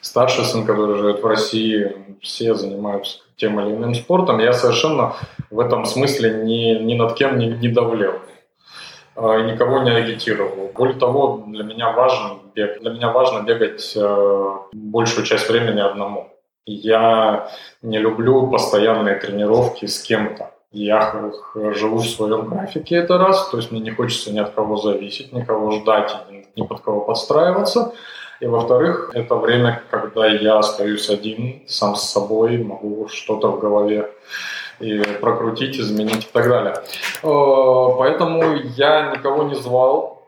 старший 0.01 0.45
сын, 0.45 0.65
который 0.65 0.97
живет 0.97 1.23
в 1.23 1.27
России, 1.27 1.93
все 2.23 2.55
занимаются 2.55 3.19
тем 3.37 3.61
или 3.61 3.75
иным 3.75 3.95
спортом. 3.95 4.39
Я 4.39 4.53
совершенно 4.53 5.17
в 5.51 5.59
этом 5.59 5.87
смысле 5.87 6.45
ни, 6.45 6.79
ни 6.79 6.95
над 6.95 7.15
кем 7.15 7.39
не, 7.39 7.49
не 7.49 7.69
давлел 7.69 8.21
а, 9.17 9.41
никого 9.43 9.83
не 9.83 9.91
агитировал. 9.91 10.71
Более 10.75 10.99
того, 10.99 11.45
для 11.47 11.65
меня 11.65 11.93
важен 11.93 12.39
бег. 12.55 12.81
Для 12.81 12.91
меня 12.91 13.11
важно 13.11 13.45
бегать 13.45 13.93
э, 13.97 14.57
большую 14.73 15.25
часть 15.25 15.49
времени 15.49 15.81
одному. 15.81 16.31
Я 16.67 17.49
не 17.83 17.99
люблю 17.99 18.49
постоянные 18.49 19.17
тренировки 19.17 19.87
с 19.87 20.03
кем-то. 20.03 20.54
Я 20.75 21.31
живу 21.55 21.99
в 21.99 22.07
своем 22.07 22.49
графике, 22.49 22.97
это 22.97 23.17
раз, 23.17 23.49
то 23.49 23.59
есть 23.59 23.71
мне 23.71 23.81
не 23.81 23.93
хочется 23.93 24.33
ни 24.33 24.41
от 24.41 24.51
кого 24.51 24.77
зависеть, 24.77 25.33
никого 25.33 25.71
ждать, 25.71 26.13
ни 26.57 26.67
под 26.67 26.81
кого 26.81 27.03
подстраиваться. 27.03 27.93
И 28.41 28.47
во-вторых, 28.47 29.13
это 29.15 29.37
время, 29.37 29.83
когда 29.89 30.27
я 30.27 30.59
остаюсь 30.59 31.09
один, 31.09 31.63
сам 31.69 31.95
с 31.95 32.11
собой, 32.11 32.59
могу 32.59 33.07
что-то 33.07 33.53
в 33.53 33.61
голове 33.61 34.11
и 34.81 35.01
прокрутить, 35.21 35.79
изменить 35.79 36.25
и 36.25 36.33
так 36.33 36.49
далее. 36.49 36.75
Э, 37.23 37.97
поэтому 37.97 38.57
я 38.77 39.13
никого 39.17 39.45
не 39.45 39.55
звал. 39.55 40.25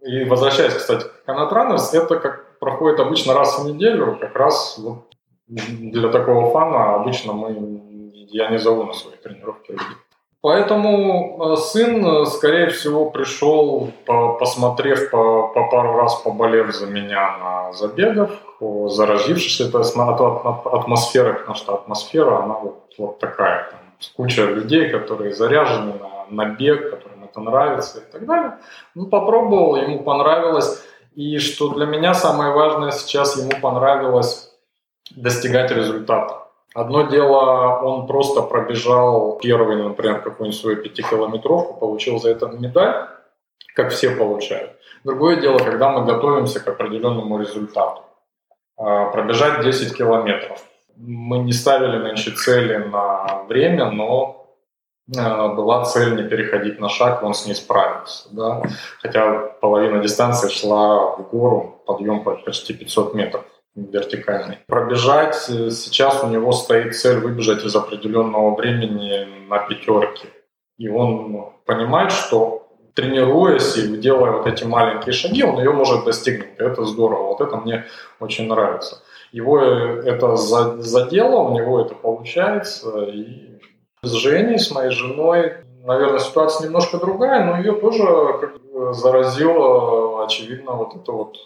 И 0.00 0.24
возвращаясь, 0.26 0.74
кстати, 0.74 1.06
к 1.06 1.24
Канатранерс, 1.26 1.92
это 1.92 2.20
как 2.20 2.58
проходит 2.60 3.00
обычно 3.00 3.34
раз 3.34 3.58
в 3.58 3.66
неделю, 3.66 4.16
как 4.20 4.36
раз 4.36 4.78
вот 4.78 5.08
для 5.48 6.08
такого 6.10 6.50
фана 6.52 6.94
обычно 6.94 7.32
мы, 7.32 7.50
я 8.30 8.50
не 8.50 8.58
зову 8.58 8.84
на 8.84 8.92
свои 8.92 9.16
тренировки 9.16 9.72
людей. 9.72 9.96
Поэтому 10.40 11.52
э, 11.52 11.56
сын, 11.56 12.06
э, 12.06 12.26
скорее 12.26 12.68
всего, 12.68 13.10
пришел, 13.10 13.90
посмотрев 14.06 15.10
по, 15.10 15.48
по 15.48 15.68
пару 15.68 15.94
раз, 15.94 16.14
поболев 16.22 16.72
за 16.72 16.86
меня 16.86 17.36
на 17.38 17.72
забегах, 17.72 18.30
заразившись 18.86 19.60
этой 19.60 19.80
атмосферой, 19.80 21.34
потому 21.34 21.54
что 21.56 21.74
атмосфера, 21.74 22.44
она 22.44 22.54
вот, 22.54 22.94
вот 22.98 23.18
такая. 23.18 23.70
Там, 23.70 23.80
куча 24.16 24.44
людей, 24.44 24.90
которые 24.90 25.34
заряжены 25.34 25.94
на, 25.94 26.44
на 26.44 26.54
бег, 26.54 26.90
которым 26.90 27.24
это 27.24 27.40
нравится 27.40 27.98
и 27.98 28.12
так 28.12 28.26
далее. 28.26 28.58
Ну, 28.94 29.06
попробовал, 29.06 29.76
ему 29.76 30.02
понравилось. 30.04 30.84
И 31.14 31.38
что 31.38 31.70
для 31.70 31.86
меня 31.86 32.14
самое 32.14 32.52
важное 32.52 32.92
сейчас, 32.92 33.36
ему 33.36 33.50
понравилось 33.60 34.52
достигать 35.16 35.72
результата. 35.72 36.37
Одно 36.74 37.02
дело, 37.02 37.80
он 37.82 38.06
просто 38.06 38.42
пробежал 38.42 39.38
первый, 39.38 39.82
например, 39.82 40.20
какую-нибудь 40.20 40.60
свою 40.60 40.76
пятикилометровку, 40.76 41.80
получил 41.80 42.20
за 42.20 42.30
это 42.30 42.46
медаль, 42.48 43.08
как 43.74 43.90
все 43.90 44.10
получают. 44.10 44.72
Другое 45.02 45.36
дело, 45.36 45.58
когда 45.58 45.90
мы 45.90 46.04
готовимся 46.04 46.60
к 46.60 46.68
определенному 46.68 47.38
результату. 47.40 48.02
А, 48.76 49.06
пробежать 49.06 49.64
10 49.64 49.96
километров. 49.96 50.62
Мы 50.96 51.38
не 51.38 51.52
ставили 51.52 52.04
меньше 52.04 52.32
цели 52.32 52.76
на 52.76 53.44
время, 53.48 53.90
но 53.90 54.54
а, 55.16 55.48
была 55.48 55.84
цель 55.84 56.16
не 56.16 56.28
переходить 56.28 56.78
на 56.80 56.90
шаг, 56.90 57.22
он 57.22 57.32
с 57.32 57.46
ней 57.46 57.54
справился. 57.54 58.28
Да? 58.30 58.62
Хотя 59.00 59.40
половина 59.60 60.02
дистанции 60.02 60.48
шла 60.48 61.16
в 61.16 61.28
гору, 61.30 61.82
подъем 61.86 62.22
почти 62.22 62.74
500 62.74 63.14
метров 63.14 63.44
вертикальный. 63.74 64.58
Пробежать, 64.66 65.48
э, 65.48 65.70
сейчас 65.70 66.22
у 66.22 66.28
него 66.28 66.52
стоит 66.52 66.96
цель 66.96 67.18
выбежать 67.18 67.64
из 67.64 67.74
определенного 67.74 68.54
времени 68.54 69.46
на 69.48 69.58
пятерке. 69.58 70.28
И 70.78 70.88
он 70.88 71.32
ну, 71.32 71.52
понимает, 71.64 72.12
что 72.12 72.68
тренируясь 72.94 73.76
и 73.76 73.96
делая 73.96 74.32
вот 74.32 74.46
эти 74.46 74.64
маленькие 74.64 75.12
шаги, 75.12 75.44
он 75.44 75.58
ее 75.58 75.72
может 75.72 76.04
достигнуть. 76.04 76.50
Это 76.58 76.84
здорово, 76.84 77.28
вот 77.28 77.40
это 77.40 77.56
мне 77.56 77.84
очень 78.20 78.48
нравится. 78.48 79.02
Его 79.32 79.60
э, 79.60 80.02
это 80.04 80.36
задело, 80.36 81.40
у 81.40 81.54
него 81.54 81.80
это 81.80 81.94
получается. 81.94 83.04
И 83.04 83.60
с 84.02 84.12
Женей, 84.12 84.58
с 84.58 84.70
моей 84.70 84.90
женой, 84.90 85.58
наверное, 85.84 86.18
ситуация 86.18 86.66
немножко 86.66 86.98
другая, 86.98 87.44
но 87.44 87.58
ее 87.58 87.72
тоже 87.72 88.04
заразило, 88.92 90.24
очевидно, 90.24 90.72
вот 90.72 90.96
это 90.96 91.12
вот 91.12 91.36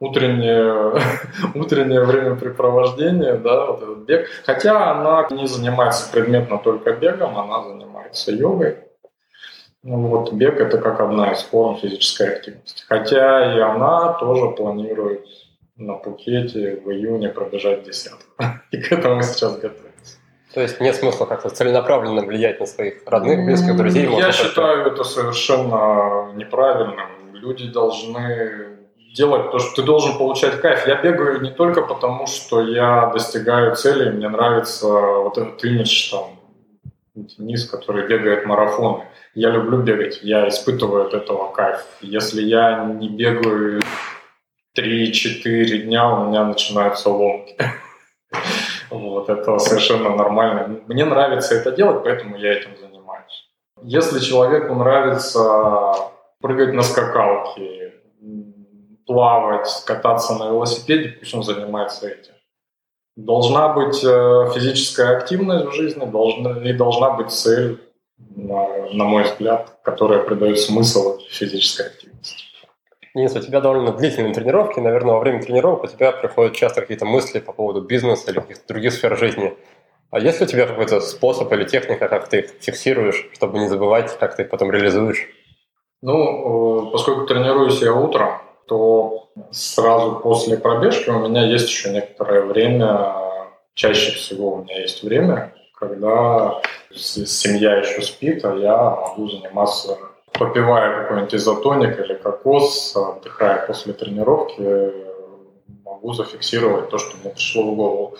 утреннее, 0.00 1.00
утреннее 1.54 2.04
времяпрепровождение, 2.04 3.34
да, 3.34 3.66
вот 3.66 3.82
этот 3.82 3.98
бег. 3.98 4.28
Хотя 4.44 4.92
она 4.92 5.26
не 5.30 5.46
занимается 5.46 6.10
предметно 6.10 6.58
только 6.58 6.92
бегом, 6.92 7.38
она 7.38 7.62
занимается 7.64 8.32
йогой. 8.32 8.78
Ну, 9.82 10.08
вот 10.08 10.32
бег 10.32 10.60
это 10.60 10.78
как 10.78 11.00
одна 11.00 11.32
из 11.32 11.42
форм 11.42 11.76
физической 11.76 12.36
активности. 12.36 12.84
Хотя 12.88 13.54
и 13.56 13.60
она 13.60 14.14
тоже 14.14 14.50
планирует 14.50 15.24
на 15.76 15.94
Пукете 15.94 16.82
в 16.84 16.90
июне 16.90 17.28
пробежать 17.28 17.84
десятку. 17.84 18.26
И 18.72 18.78
к 18.78 18.92
этому 18.92 19.22
сейчас 19.22 19.54
готовится. 19.54 19.88
То 20.52 20.60
есть 20.62 20.80
нет 20.80 20.96
смысла 20.96 21.26
как-то 21.26 21.50
целенаправленно 21.50 22.22
влиять 22.22 22.58
на 22.58 22.66
своих 22.66 23.02
родных, 23.06 23.44
близких, 23.44 23.76
друзей? 23.76 24.08
Я 24.16 24.32
считаю 24.32 24.86
это 24.86 25.04
совершенно 25.04 26.32
неправильным. 26.34 27.06
Люди 27.34 27.70
должны 27.70 28.77
делать 29.18 29.50
то, 29.50 29.58
что 29.58 29.74
ты 29.74 29.82
должен 29.82 30.16
получать 30.16 30.60
кайф. 30.60 30.86
Я 30.86 30.94
бегаю 31.02 31.40
не 31.40 31.50
только 31.50 31.82
потому, 31.82 32.26
что 32.26 32.62
я 32.62 33.06
достигаю 33.06 33.74
цели, 33.74 34.10
мне 34.10 34.28
нравится 34.28 34.86
вот 34.86 35.36
этот 35.36 35.62
имидж 35.64 36.10
там, 36.10 36.38
Денис, 37.14 37.68
который 37.68 38.06
бегает 38.06 38.46
марафоны. 38.46 39.04
Я 39.34 39.50
люблю 39.50 39.82
бегать, 39.82 40.20
я 40.22 40.48
испытываю 40.48 41.06
от 41.06 41.14
этого 41.14 41.50
кайф. 41.52 41.84
Если 42.00 42.42
я 42.42 42.84
не 42.84 43.08
бегаю 43.08 43.82
3-4 44.78 45.78
дня, 45.78 46.08
у 46.08 46.28
меня 46.28 46.44
начинаются 46.44 47.10
ломки. 47.10 47.56
Вот, 48.90 49.28
это 49.28 49.58
совершенно 49.58 50.16
нормально. 50.16 50.80
Мне 50.86 51.04
нравится 51.04 51.54
это 51.54 51.72
делать, 51.72 52.02
поэтому 52.04 52.38
я 52.38 52.54
этим 52.54 52.70
занимаюсь. 52.80 53.46
Если 53.82 54.18
человеку 54.18 54.74
нравится 54.74 55.94
прыгать 56.40 56.72
на 56.72 56.80
скакалке, 56.80 57.77
плавать, 59.08 59.68
кататься 59.86 60.34
на 60.34 60.50
велосипеде, 60.50 61.08
пусть 61.18 61.34
он 61.34 61.42
занимается 61.42 62.08
этим. 62.08 62.34
Должна 63.16 63.72
быть 63.72 64.04
э, 64.04 64.50
физическая 64.54 65.16
активность 65.16 65.64
в 65.66 65.72
жизни, 65.72 66.04
должна, 66.04 66.62
и 66.62 66.72
должна 66.72 67.10
быть 67.10 67.30
цель, 67.30 67.80
на, 68.36 68.86
на 68.92 69.04
мой 69.04 69.24
взгляд, 69.24 69.78
которая 69.82 70.22
придает 70.22 70.60
смысл 70.60 71.18
физической 71.30 71.86
активности. 71.86 72.44
Денис, 73.14 73.34
у 73.34 73.40
тебя 73.40 73.60
довольно 73.60 73.92
длительные 73.92 74.34
тренировки. 74.34 74.78
Наверное, 74.78 75.14
во 75.14 75.20
время 75.20 75.42
тренировок 75.42 75.84
у 75.84 75.86
тебя 75.86 76.12
приходят 76.12 76.54
часто 76.54 76.82
какие-то 76.82 77.06
мысли 77.06 77.40
по 77.40 77.52
поводу 77.52 77.80
бизнеса 77.80 78.30
или 78.30 78.40
каких-то 78.40 78.68
других 78.68 78.92
сфер 78.92 79.16
жизни. 79.16 79.56
А 80.10 80.20
есть 80.20 80.40
ли 80.40 80.46
у 80.46 80.48
тебя 80.48 80.66
какой-то 80.66 81.00
способ 81.00 81.50
или 81.52 81.64
техника, 81.64 82.08
как 82.08 82.28
ты 82.28 82.40
их 82.40 82.50
фиксируешь, 82.60 83.28
чтобы 83.32 83.58
не 83.58 83.68
забывать, 83.68 84.16
как 84.18 84.36
ты 84.36 84.42
их 84.42 84.50
потом 84.50 84.70
реализуешь? 84.70 85.26
Ну, 86.02 86.88
э, 86.88 86.92
поскольку 86.92 87.26
тренируюсь 87.26 87.82
я 87.82 87.92
утром, 87.92 88.40
то 88.68 89.30
сразу 89.50 90.20
после 90.22 90.56
пробежки 90.56 91.10
у 91.10 91.18
меня 91.18 91.46
есть 91.46 91.68
еще 91.68 91.90
некоторое 91.90 92.42
время, 92.42 93.14
чаще 93.74 94.12
всего 94.12 94.52
у 94.52 94.62
меня 94.62 94.80
есть 94.80 95.02
время, 95.02 95.54
когда 95.74 96.60
семья 96.94 97.76
еще 97.76 98.02
спит, 98.02 98.44
а 98.44 98.54
я 98.54 98.90
могу 98.90 99.28
заниматься, 99.28 99.98
попивая 100.32 101.02
какой-нибудь 101.02 101.34
изотоник 101.34 101.98
или 101.98 102.14
кокос, 102.14 102.94
отдыхая 102.96 103.66
после 103.66 103.92
тренировки, 103.92 104.92
могу 105.84 106.12
зафиксировать 106.12 106.90
то, 106.90 106.98
что 106.98 107.16
мне 107.16 107.30
пришло 107.30 107.62
в 107.62 107.76
голову. 107.76 108.16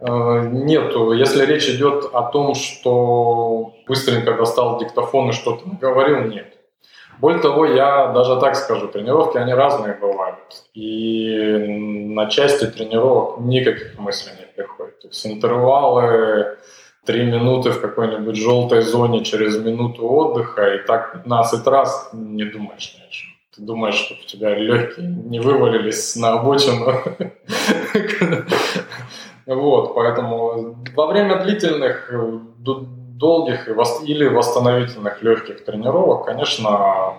Э, 0.00 0.48
нет, 0.50 0.92
если 1.14 1.46
речь 1.46 1.68
идет 1.68 2.10
о 2.12 2.22
том, 2.22 2.54
что 2.54 3.74
быстренько 3.86 4.34
достал 4.34 4.78
диктофон 4.78 5.30
и 5.30 5.32
что-то 5.32 5.64
говорил, 5.80 6.24
нет. 6.24 6.58
Более 7.22 7.40
того, 7.40 7.64
я 7.66 8.08
даже 8.08 8.40
так 8.40 8.56
скажу, 8.56 8.88
тренировки, 8.88 9.38
они 9.38 9.54
разные 9.54 9.94
бывают. 9.94 10.38
И 10.74 11.56
на 12.08 12.26
части 12.26 12.66
тренировок 12.66 13.38
никаких 13.38 13.96
мыслей 13.96 14.32
не 14.40 14.46
приходит. 14.46 14.98
То 14.98 15.06
есть 15.06 15.24
интервалы, 15.24 16.58
три 17.06 17.24
минуты 17.24 17.70
в 17.70 17.80
какой-нибудь 17.80 18.34
желтой 18.34 18.82
зоне 18.82 19.24
через 19.24 19.56
минуту 19.56 20.04
отдыха, 20.08 20.74
и 20.74 20.84
так 20.84 21.12
15 21.12 21.66
раз 21.68 22.10
не 22.12 22.44
думаешь 22.44 22.96
ни 22.98 23.06
о 23.06 23.10
чем. 23.10 23.30
Ты 23.54 23.62
думаешь, 23.62 23.94
что 23.94 24.14
у 24.14 24.26
тебя 24.26 24.56
легкие 24.56 25.06
не 25.06 25.38
вывалились 25.38 26.16
на 26.16 26.32
обочину. 26.32 26.92
Вот, 29.44 29.96
поэтому 29.96 30.76
во 30.94 31.06
время 31.08 31.42
длительных 31.42 32.12
долгих 33.22 33.68
или 34.02 34.26
восстановительных 34.26 35.22
легких 35.22 35.64
тренировок, 35.64 36.26
конечно, 36.26 37.14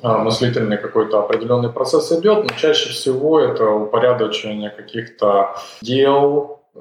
а, 0.00 0.18
мыслительный 0.18 0.78
какой-то 0.78 1.18
определенный 1.18 1.70
процесс 1.70 2.12
идет, 2.12 2.44
но 2.44 2.50
чаще 2.56 2.90
всего 2.90 3.40
это 3.40 3.68
упорядочение 3.68 4.70
каких-то 4.70 5.56
дел, 5.82 6.60
э, 6.74 6.78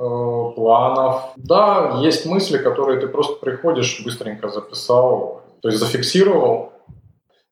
планов. 0.56 1.32
Да, 1.36 1.98
есть 2.04 2.28
мысли, 2.28 2.60
которые 2.60 3.00
ты 3.00 3.08
просто 3.08 3.34
приходишь, 3.44 4.04
быстренько 4.06 4.50
записал, 4.50 5.42
то 5.62 5.70
есть 5.70 5.80
зафиксировал. 5.80 6.74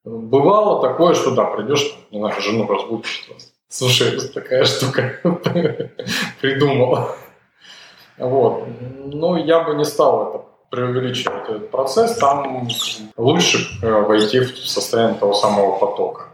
Бывало 0.04 0.82
такое, 0.82 1.16
что 1.16 1.32
да, 1.32 1.46
придешь, 1.46 1.96
не 2.12 2.20
знаю, 2.20 2.42
жену 2.42 2.68
разбудишь. 2.68 3.28
Слушай, 3.70 4.20
такая 4.34 4.66
штука 4.66 5.20
придумала. 6.42 7.16
Вот. 8.18 8.66
Но 9.06 9.38
я 9.38 9.62
бы 9.62 9.74
не 9.74 9.86
стал 9.86 10.30
это 10.30 10.51
преувеличивать 10.71 11.49
этот 11.49 11.69
процесс, 11.69 12.17
там 12.17 12.67
лучше 13.17 13.57
э, 13.84 13.91
войти 13.91 14.39
в 14.39 14.57
состояние 14.57 15.19
того 15.19 15.34
самого 15.34 15.77
потока. 15.77 16.29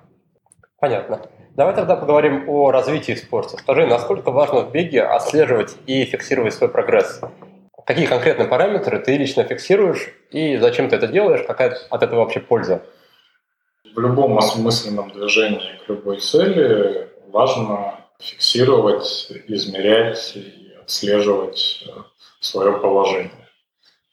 Понятно. 0.80 1.22
Давай 1.56 1.74
тогда 1.74 1.96
поговорим 1.96 2.48
о 2.48 2.70
развитии 2.72 3.16
спорта. 3.16 3.58
Скажи, 3.58 3.88
насколько 3.88 4.30
важно 4.30 4.62
в 4.62 4.72
беге 4.72 5.02
отслеживать 5.02 5.76
и 5.88 6.06
фиксировать 6.06 6.54
свой 6.54 6.70
прогресс? 6.70 7.20
Какие 7.84 8.06
конкретные 8.06 8.48
параметры 8.48 9.00
ты 9.00 9.18
лично 9.18 9.44
фиксируешь 9.44 10.10
и 10.30 10.58
зачем 10.58 10.88
ты 10.88 10.98
это 10.98 11.08
делаешь? 11.08 11.44
Какая 11.48 11.76
от 11.90 12.04
этого 12.04 12.20
вообще 12.20 12.40
польза? 12.40 12.84
В 13.96 14.00
любом 14.00 14.38
осмысленном 14.38 15.10
движении 15.10 15.80
к 15.84 15.90
любой 15.90 16.20
цели 16.20 17.10
важно 17.32 17.96
фиксировать, 18.20 19.32
измерять 19.48 20.34
и 20.36 20.74
отслеживать 20.80 21.86
э, 21.88 21.92
свое 22.40 22.74
положение. 22.74 23.47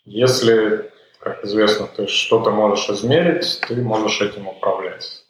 Если, 0.05 0.90
как 1.19 1.45
известно, 1.45 1.87
ты 1.87 2.07
что-то 2.07 2.51
можешь 2.51 2.88
измерить, 2.90 3.61
ты 3.67 3.77
можешь 3.77 4.21
этим 4.21 4.49
управлять. 4.49 5.25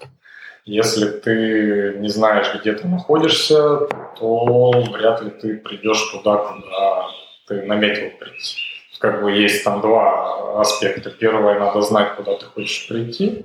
Если 0.64 1.10
ты 1.10 1.96
не 1.98 2.08
знаешь, 2.08 2.52
где 2.54 2.72
ты 2.72 2.88
находишься, 2.88 3.80
то 4.18 4.70
вряд 4.92 5.22
ли 5.22 5.30
ты 5.30 5.58
придешь 5.58 6.10
туда, 6.10 6.36
куда 6.38 7.06
ты 7.46 7.62
наметил 7.62 8.10
прийти. 8.18 8.62
Как 8.98 9.22
бы 9.22 9.30
есть 9.30 9.62
там 9.62 9.80
два 9.80 10.60
аспекта. 10.60 11.10
Первое, 11.10 11.58
надо 11.58 11.82
знать, 11.82 12.16
куда 12.16 12.36
ты 12.36 12.46
хочешь 12.46 12.88
прийти, 12.88 13.44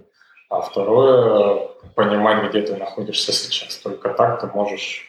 а 0.49 0.61
второе, 0.61 1.67
понимать, 1.95 2.49
где 2.49 2.61
ты 2.61 2.75
находишься 2.77 3.33
сейчас. 3.33 3.77
Только 3.77 4.09
так 4.13 4.39
ты 4.39 4.47
можешь 4.47 5.05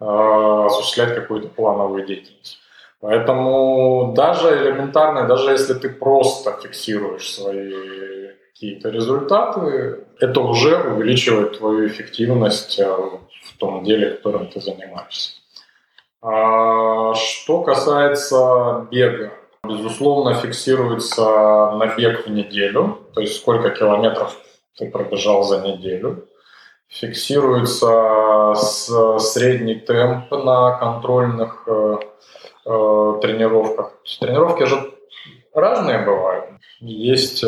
э, 0.00 0.04
осуществлять 0.04 1.14
какую-то 1.14 1.48
плановую 1.48 2.06
деятельность. 2.06 2.58
Поэтому 3.00 4.14
даже 4.16 4.48
элементарно, 4.48 5.26
даже 5.26 5.50
если 5.50 5.74
ты 5.74 5.88
просто 5.88 6.52
фиксируешь 6.62 7.34
свои 7.34 7.72
какие-то 8.52 8.88
результаты, 8.88 10.06
это 10.18 10.40
уже 10.40 10.78
увеличивает 10.78 11.58
твою 11.58 11.86
эффективность 11.88 12.78
э, 12.78 12.86
в 12.86 13.56
том 13.58 13.84
деле, 13.84 14.12
которым 14.12 14.46
ты 14.48 14.60
занимаешься. 14.60 15.32
А 16.22 17.14
что 17.14 17.62
касается 17.62 18.86
бега, 18.90 19.32
безусловно, 19.62 20.34
фиксируется 20.34 21.72
набег 21.76 22.26
в 22.26 22.30
неделю, 22.30 22.98
то 23.14 23.20
есть 23.20 23.36
сколько 23.36 23.70
километров 23.70 24.36
ты 24.76 24.90
пробежал 24.90 25.42
за 25.44 25.60
неделю. 25.60 26.26
Фиксируется 26.88 28.54
средний 29.18 29.74
темп 29.74 30.30
на 30.30 30.78
контрольных 30.78 31.68
э, 32.66 33.18
тренировках. 33.22 33.92
Тренировки 34.20 34.64
же 34.64 34.92
разные 35.54 36.04
бывают. 36.04 36.46
Есть 36.80 37.42
э, 37.42 37.46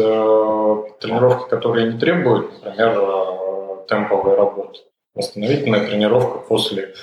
тренировки, 1.00 1.50
которые 1.50 1.92
не 1.92 1.98
требуют, 1.98 2.64
например, 2.64 2.98
э, 2.98 3.86
темповой 3.88 4.36
работы. 4.36 4.80
Восстановительная 5.14 5.86
тренировка 5.86 6.38
после 6.38 6.94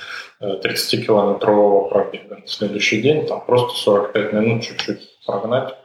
30-километрового 0.42 1.88
э, 1.88 1.90
пробега. 1.90 2.38
На 2.38 2.48
следующий 2.48 3.02
день 3.02 3.28
там 3.28 3.42
просто 3.46 3.78
45 3.78 4.34
минут 4.34 4.64
чуть-чуть 4.64 5.26
прогнать 5.26 5.76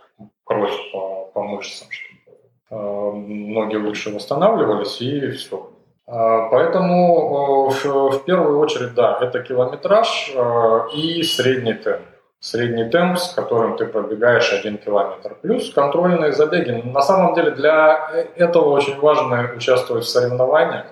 кровь 0.44 0.76
по, 0.92 1.30
по 1.34 1.42
мышцам, 1.42 1.88
чтобы 1.90 2.38
э, 2.70 3.12
ноги 3.16 3.76
лучше 3.76 4.10
восстанавливались 4.10 5.00
и 5.00 5.30
все. 5.32 5.70
А, 6.06 6.48
поэтому 6.48 7.70
э, 7.70 7.88
в, 7.88 8.10
в 8.18 8.24
первую 8.24 8.58
очередь, 8.58 8.94
да, 8.94 9.18
это 9.20 9.42
километраж 9.42 10.32
э, 10.34 10.80
и 10.94 11.22
средний 11.22 11.74
темп 11.74 12.02
средний 12.40 12.88
темп, 12.88 13.18
с 13.18 13.34
которым 13.34 13.76
ты 13.76 13.86
пробегаешь 13.86 14.52
один 14.52 14.78
километр. 14.78 15.36
Плюс 15.42 15.72
контрольные 15.72 16.32
забеги. 16.32 16.82
На 16.84 17.02
самом 17.02 17.34
деле 17.34 17.50
для 17.50 18.10
этого 18.36 18.70
очень 18.70 18.98
важно 18.98 19.52
участвовать 19.54 20.04
в 20.04 20.08
соревнованиях. 20.08 20.86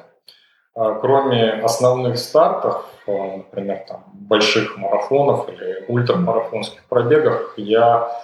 А, 0.75 0.95
кроме 0.95 1.53
основных 1.55 2.19
стартов, 2.19 2.85
а, 3.07 3.39
например, 3.39 3.85
там, 3.89 4.05
больших 4.13 4.77
марафонов 4.77 5.49
или 5.49 5.85
ультрамарафонских 5.89 6.85
пробегах, 6.85 7.55
я 7.57 8.23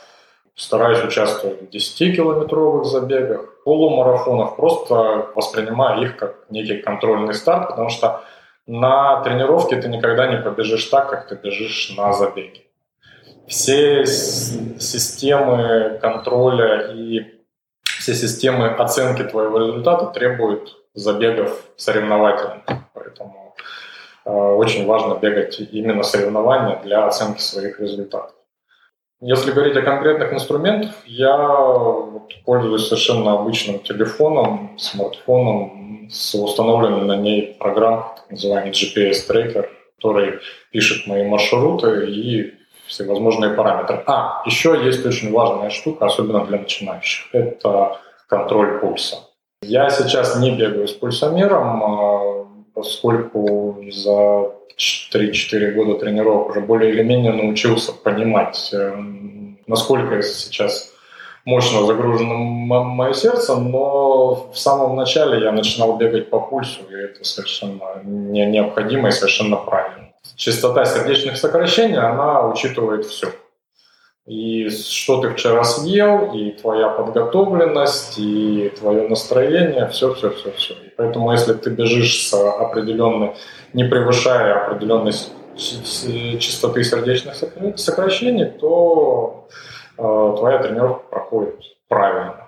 стараюсь 0.54 1.02
участвовать 1.02 1.62
в 1.62 1.70
10-километровых 1.70 2.84
забегах, 2.84 3.62
полумарафонах, 3.64 4.56
просто 4.56 5.30
воспринимаю 5.34 6.02
их 6.02 6.16
как 6.16 6.36
некий 6.50 6.76
контрольный 6.76 7.34
старт, 7.34 7.70
потому 7.70 7.88
что 7.88 8.20
на 8.66 9.22
тренировке 9.22 9.76
ты 9.76 9.88
никогда 9.88 10.28
не 10.28 10.36
побежишь 10.36 10.84
так, 10.84 11.10
как 11.10 11.26
ты 11.26 11.34
бежишь 11.34 11.92
на 11.96 12.12
забеге. 12.12 12.63
Все 13.46 14.06
системы 14.06 15.98
контроля 16.00 16.92
и 16.92 17.34
все 17.82 18.14
системы 18.14 18.68
оценки 18.68 19.22
твоего 19.22 19.58
результата 19.58 20.06
требуют 20.06 20.76
забегов 20.94 21.64
соревновательных. 21.76 22.62
Поэтому 22.92 23.54
э, 24.24 24.30
очень 24.30 24.86
важно 24.86 25.14
бегать 25.14 25.58
именно 25.60 26.02
соревнования 26.02 26.80
для 26.82 27.06
оценки 27.06 27.40
своих 27.40 27.80
результатов. 27.80 28.34
Если 29.20 29.52
говорить 29.52 29.76
о 29.76 29.82
конкретных 29.82 30.32
инструментах, 30.34 30.92
я 31.06 31.36
вот 31.36 32.30
пользуюсь 32.44 32.86
совершенно 32.88 33.32
обычным 33.32 33.78
телефоном, 33.78 34.76
смартфоном 34.78 36.08
с 36.10 36.34
установленной 36.34 37.06
на 37.06 37.16
ней 37.16 37.56
программой, 37.58 38.04
так 38.16 38.30
называемый 38.30 38.72
GPS-трекер, 38.72 39.70
который 39.96 40.40
пишет 40.70 41.06
мои 41.06 41.24
маршруты 41.24 42.10
и 42.10 42.54
всевозможные 42.94 43.54
параметры. 43.54 44.02
А, 44.06 44.42
еще 44.46 44.80
есть 44.84 45.04
очень 45.04 45.32
важная 45.32 45.70
штука, 45.70 46.06
особенно 46.06 46.44
для 46.46 46.58
начинающих. 46.58 47.26
Это 47.32 47.98
контроль 48.28 48.78
пульса. 48.78 49.16
Я 49.62 49.90
сейчас 49.90 50.38
не 50.38 50.50
бегаю 50.50 50.86
с 50.86 50.92
пульсомером, 50.92 51.82
а, 51.84 52.46
поскольку 52.74 53.84
за 53.90 54.52
3-4 55.12 55.72
года 55.72 55.98
тренировок 55.98 56.50
уже 56.50 56.60
более 56.60 56.92
или 56.92 57.02
менее 57.02 57.32
научился 57.32 57.92
понимать, 57.92 58.70
э, 58.72 58.96
насколько 59.66 60.20
сейчас 60.22 60.92
мощно 61.44 61.86
загружено 61.86 62.34
мое 62.34 63.12
сердце, 63.12 63.56
но 63.56 64.50
в 64.52 64.58
самом 64.58 64.96
начале 64.96 65.44
я 65.44 65.52
начинал 65.52 65.96
бегать 65.96 66.30
по 66.30 66.40
пульсу, 66.40 66.80
и 66.90 66.94
это 66.94 67.24
совершенно 67.24 68.02
не 68.04 68.46
необходимо 68.46 69.08
и 69.08 69.12
совершенно 69.12 69.56
правильно. 69.56 70.03
Частота 70.36 70.84
сердечных 70.84 71.36
сокращений, 71.36 71.98
она 71.98 72.48
учитывает 72.48 73.04
все. 73.06 73.28
И 74.26 74.70
что 74.70 75.20
ты 75.20 75.30
вчера 75.30 75.64
съел, 75.64 76.32
и 76.32 76.52
твоя 76.52 76.88
подготовленность, 76.88 78.18
и 78.18 78.72
твое 78.78 79.06
настроение, 79.06 79.86
все, 79.88 80.14
все, 80.14 80.30
все, 80.30 80.50
все. 80.52 80.74
И 80.74 80.92
поэтому, 80.96 81.30
если 81.32 81.52
ты 81.52 81.68
бежишь 81.68 82.28
с 82.28 82.34
определенной, 82.34 83.34
не 83.74 83.84
превышая 83.84 84.64
определенной 84.64 85.12
частоты 85.56 86.84
сердечных 86.84 87.36
сокращений, 87.76 88.46
то 88.46 89.46
э, 89.98 90.34
твоя 90.38 90.58
тренировка 90.58 91.04
проходит 91.10 91.60
правильно. 91.88 92.43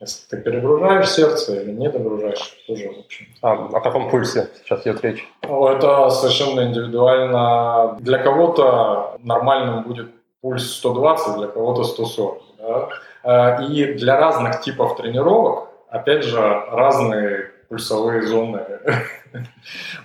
Если 0.00 0.26
ты 0.30 0.38
перегружаешь 0.38 1.10
сердце 1.10 1.60
или 1.60 1.72
не 1.72 1.90
догружаешь, 1.90 2.56
тоже 2.66 2.88
в 2.88 3.00
общем. 3.00 3.26
А 3.42 3.52
о 3.52 3.80
каком 3.80 4.08
пульсе 4.08 4.48
сейчас 4.64 4.80
идет 4.82 5.02
речь? 5.02 5.28
Это 5.42 6.08
совершенно 6.08 6.62
индивидуально. 6.62 7.96
Для 8.00 8.18
кого-то 8.18 9.18
нормальным 9.22 9.82
будет 9.82 10.10
пульс 10.40 10.76
120, 10.76 11.36
для 11.36 11.46
кого-то 11.48 11.84
140. 11.84 12.42
Да? 12.58 12.88
Э, 13.24 13.66
и 13.66 13.92
для 13.92 14.18
разных 14.18 14.62
типов 14.62 14.96
тренировок, 14.96 15.68
опять 15.90 16.24
же, 16.24 16.40
разные 16.40 17.49
пульсовые 17.70 18.22
зоны 18.22 18.66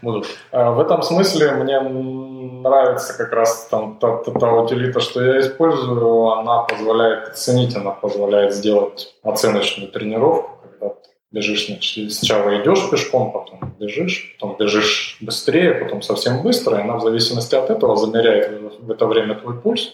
будут. 0.04 0.28
Э, 0.52 0.70
в 0.70 0.80
этом 0.80 1.02
смысле 1.02 1.52
мне 1.54 1.80
нравится 1.82 3.18
как 3.18 3.34
раз 3.34 3.68
там 3.72 3.98
та, 4.00 4.18
та, 4.18 4.32
та 4.32 4.52
утилита, 4.54 5.00
что 5.00 5.24
я 5.24 5.40
использую, 5.40 6.30
она 6.30 6.60
позволяет 6.62 7.30
оценить, 7.30 7.76
она 7.76 7.92
позволяет 7.92 8.54
сделать 8.54 9.16
оценочную 9.24 9.92
тренировку, 9.92 10.60
когда 10.62 10.90
ты 10.90 11.10
бежишь, 11.32 11.66
значит, 11.66 12.14
сначала 12.14 12.62
идешь 12.62 12.88
пешком, 12.92 13.32
потом 13.32 13.74
бежишь, 13.80 14.36
потом 14.36 14.58
бежишь 14.58 15.18
быстрее, 15.20 15.74
потом 15.74 16.04
совсем 16.04 16.44
быстро, 16.44 16.78
и 16.78 16.82
она 16.82 16.98
в 16.98 17.02
зависимости 17.02 17.56
от 17.56 17.72
этого 17.72 17.96
замеряет 17.96 18.62
в 18.80 18.92
это 18.92 19.08
время 19.08 19.34
твой 19.36 19.60
пульс, 19.60 19.92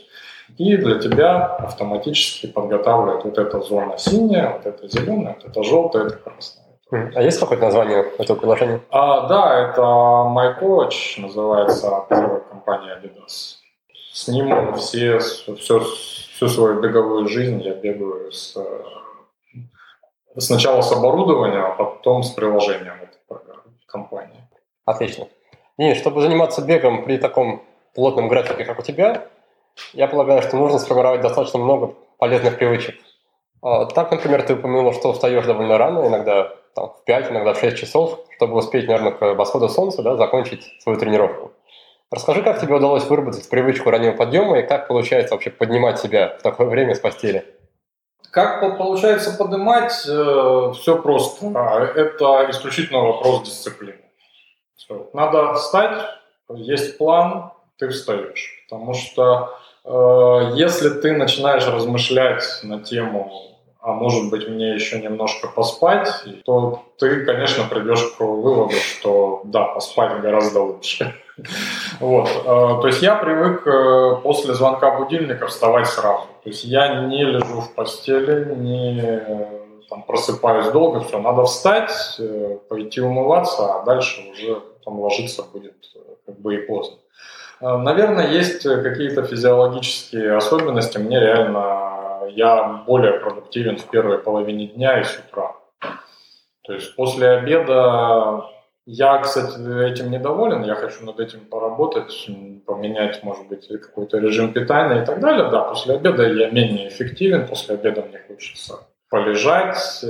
и 0.58 0.76
для 0.76 1.00
тебя 1.00 1.46
автоматически 1.46 2.48
подготавливает 2.48 3.24
вот 3.24 3.38
эта 3.38 3.62
зона 3.62 3.98
синяя, 3.98 4.58
вот 4.58 4.66
эта 4.66 4.90
зеленая, 4.90 5.38
вот 5.42 5.50
эта 5.50 5.64
желтая, 5.64 6.08
это 6.08 6.18
красная. 6.18 6.61
А 6.92 7.22
есть 7.22 7.40
какое-то 7.40 7.66
название 7.66 8.06
этого 8.18 8.38
приложения? 8.38 8.82
А, 8.90 9.28
да, 9.28 9.70
это 9.70 9.82
MyCoach, 9.82 11.22
называется 11.22 12.06
компания 12.50 13.00
Adidas. 13.02 13.56
С 14.12 14.28
ним 14.28 14.74
все, 14.76 15.20
все, 15.20 15.80
всю 15.80 16.48
свою 16.50 16.82
беговую 16.82 17.30
жизнь 17.30 17.62
я 17.62 17.76
бегаю 17.76 18.34
с, 18.34 18.58
сначала 20.38 20.82
с 20.82 20.92
оборудованием, 20.92 21.64
а 21.64 21.72
потом 21.72 22.24
с 22.24 22.32
приложением 22.32 22.96
этой 23.02 23.42
компании. 23.86 24.44
Отлично. 24.84 25.28
И 25.78 25.94
чтобы 25.94 26.22
заниматься 26.22 26.62
бегом 26.62 27.06
при 27.06 27.18
таком 27.18 27.64
плотном 27.96 28.28
графике, 28.28 28.66
как 28.66 28.80
у 28.80 28.84
тебя, 28.84 29.28
я 29.94 30.08
полагаю, 30.08 30.42
что 30.42 30.58
нужно 30.58 30.78
сформировать 30.80 31.22
достаточно 31.22 31.60
много 31.60 31.96
полезных 32.18 32.58
привычек. 32.58 32.96
А, 33.62 33.86
так, 33.86 34.12
например, 34.12 34.44
ты 34.44 34.56
упомянул, 34.56 34.92
что 34.94 35.14
встаешь 35.14 35.46
довольно 35.46 35.78
рано, 35.78 36.06
иногда 36.08 36.54
там, 36.76 36.90
в 36.90 37.04
5, 37.06 37.32
иногда 37.32 37.54
в 37.54 37.60
6 37.60 37.78
часов, 37.78 38.20
чтобы 38.36 38.56
успеть, 38.58 38.88
наверное, 38.88 39.12
к 39.12 39.34
восходу 39.36 39.70
солнца 39.70 40.02
да, 40.02 40.16
закончить 40.16 40.64
свою 40.82 40.98
тренировку. 41.00 41.52
Расскажи, 42.12 42.44
как 42.44 42.60
тебе 42.60 42.76
удалось 42.76 43.06
выработать 43.06 43.50
привычку 43.50 43.90
раннего 43.90 44.12
подъема 44.12 44.60
и 44.60 44.68
как 44.68 44.88
получается 44.88 45.34
вообще 45.34 45.50
поднимать 45.50 46.00
себя 46.00 46.36
в 46.40 46.42
такое 46.42 46.68
время 46.68 46.94
с 46.94 47.00
постели? 47.00 47.46
Как 48.32 48.60
получается 48.78 49.38
поднимать? 49.38 50.06
Э, 50.08 50.72
все 50.74 51.02
просто. 51.02 51.48
Это 51.96 52.48
исключительно 52.50 53.00
вопрос 53.00 53.44
дисциплины. 53.44 53.96
Надо 55.14 55.54
встать, 55.54 56.06
есть 56.50 56.98
план, 56.98 57.52
ты 57.78 57.90
встаешь. 57.90 58.66
Потому 58.70 58.94
что 58.94 59.58
э, 59.86 60.52
если 60.56 60.90
ты 60.90 61.14
начинаешь 61.14 61.66
размышлять 61.66 62.44
на 62.64 62.82
тему 62.82 63.51
а 63.82 63.94
может 63.94 64.30
быть 64.30 64.48
мне 64.48 64.76
еще 64.76 65.02
немножко 65.02 65.48
поспать, 65.48 66.24
то 66.46 66.84
ты, 67.00 67.26
конечно, 67.26 67.64
придешь 67.64 68.14
к 68.16 68.20
выводу, 68.20 68.76
что 68.76 69.42
да, 69.44 69.66
поспать 69.66 70.22
гораздо 70.22 70.62
лучше. 70.62 71.16
Вот. 72.00 72.28
Э, 72.28 72.82
то 72.82 72.84
есть 72.86 73.02
я 73.02 73.16
привык 73.16 73.66
э, 73.66 74.22
после 74.22 74.54
звонка 74.54 75.00
будильника 75.00 75.48
вставать 75.48 75.88
сразу. 75.88 76.26
То 76.44 76.50
есть 76.50 76.66
я 76.66 77.06
не 77.06 77.24
лежу 77.24 77.62
в 77.62 77.74
постели, 77.74 78.54
не 78.54 79.02
э, 79.02 79.46
там, 79.90 80.04
просыпаюсь 80.04 80.68
долго, 80.68 81.00
все, 81.00 81.20
надо 81.20 81.46
встать, 81.46 82.20
пойти 82.70 83.02
умываться, 83.02 83.74
а 83.74 83.86
дальше 83.86 84.22
уже 84.32 84.62
там 84.86 85.00
ложиться 85.00 85.44
будет 85.52 85.74
как 86.28 86.40
бы 86.40 86.56
и 86.56 86.58
поздно. 86.60 86.98
Наверное, 87.60 88.28
есть 88.28 88.62
какие-то 88.64 89.24
физиологические 89.24 90.36
особенности. 90.36 91.00
Мне 91.00 91.20
реально 91.20 91.91
я 92.36 92.84
более 92.88 93.14
продуктивен 93.20 93.78
в 93.78 93.90
первой 93.90 94.20
половине 94.20 94.68
дня 94.68 95.00
и 95.00 95.04
с 95.04 95.20
утра. 95.20 95.56
То 96.64 96.74
есть 96.74 96.96
после 96.96 97.30
обеда 97.30 98.46
я, 98.86 99.20
кстати, 99.20 99.58
этим 99.92 100.10
недоволен, 100.12 100.64
я 100.64 100.76
хочу 100.76 101.06
над 101.06 101.20
этим 101.20 101.42
поработать, 101.42 102.28
поменять, 102.66 103.24
может 103.24 103.48
быть, 103.48 103.68
какой-то 103.68 104.18
режим 104.18 104.54
питания 104.54 105.04
и 105.04 105.06
так 105.06 105.20
далее. 105.20 105.50
Да, 105.50 105.62
после 105.62 105.96
обеда 105.96 106.28
я 106.28 106.50
менее 106.50 106.88
эффективен, 106.88 107.48
после 107.48 107.76
обеда 107.76 108.04
мне 108.04 108.20
хочется 108.28 108.80
полежать. 109.10 110.04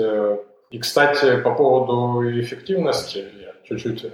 И, 0.69 0.80
кстати, 0.80 1.41
по 1.41 1.53
поводу 1.53 2.22
эффективности, 2.39 3.26
чуть-чуть 3.78 4.11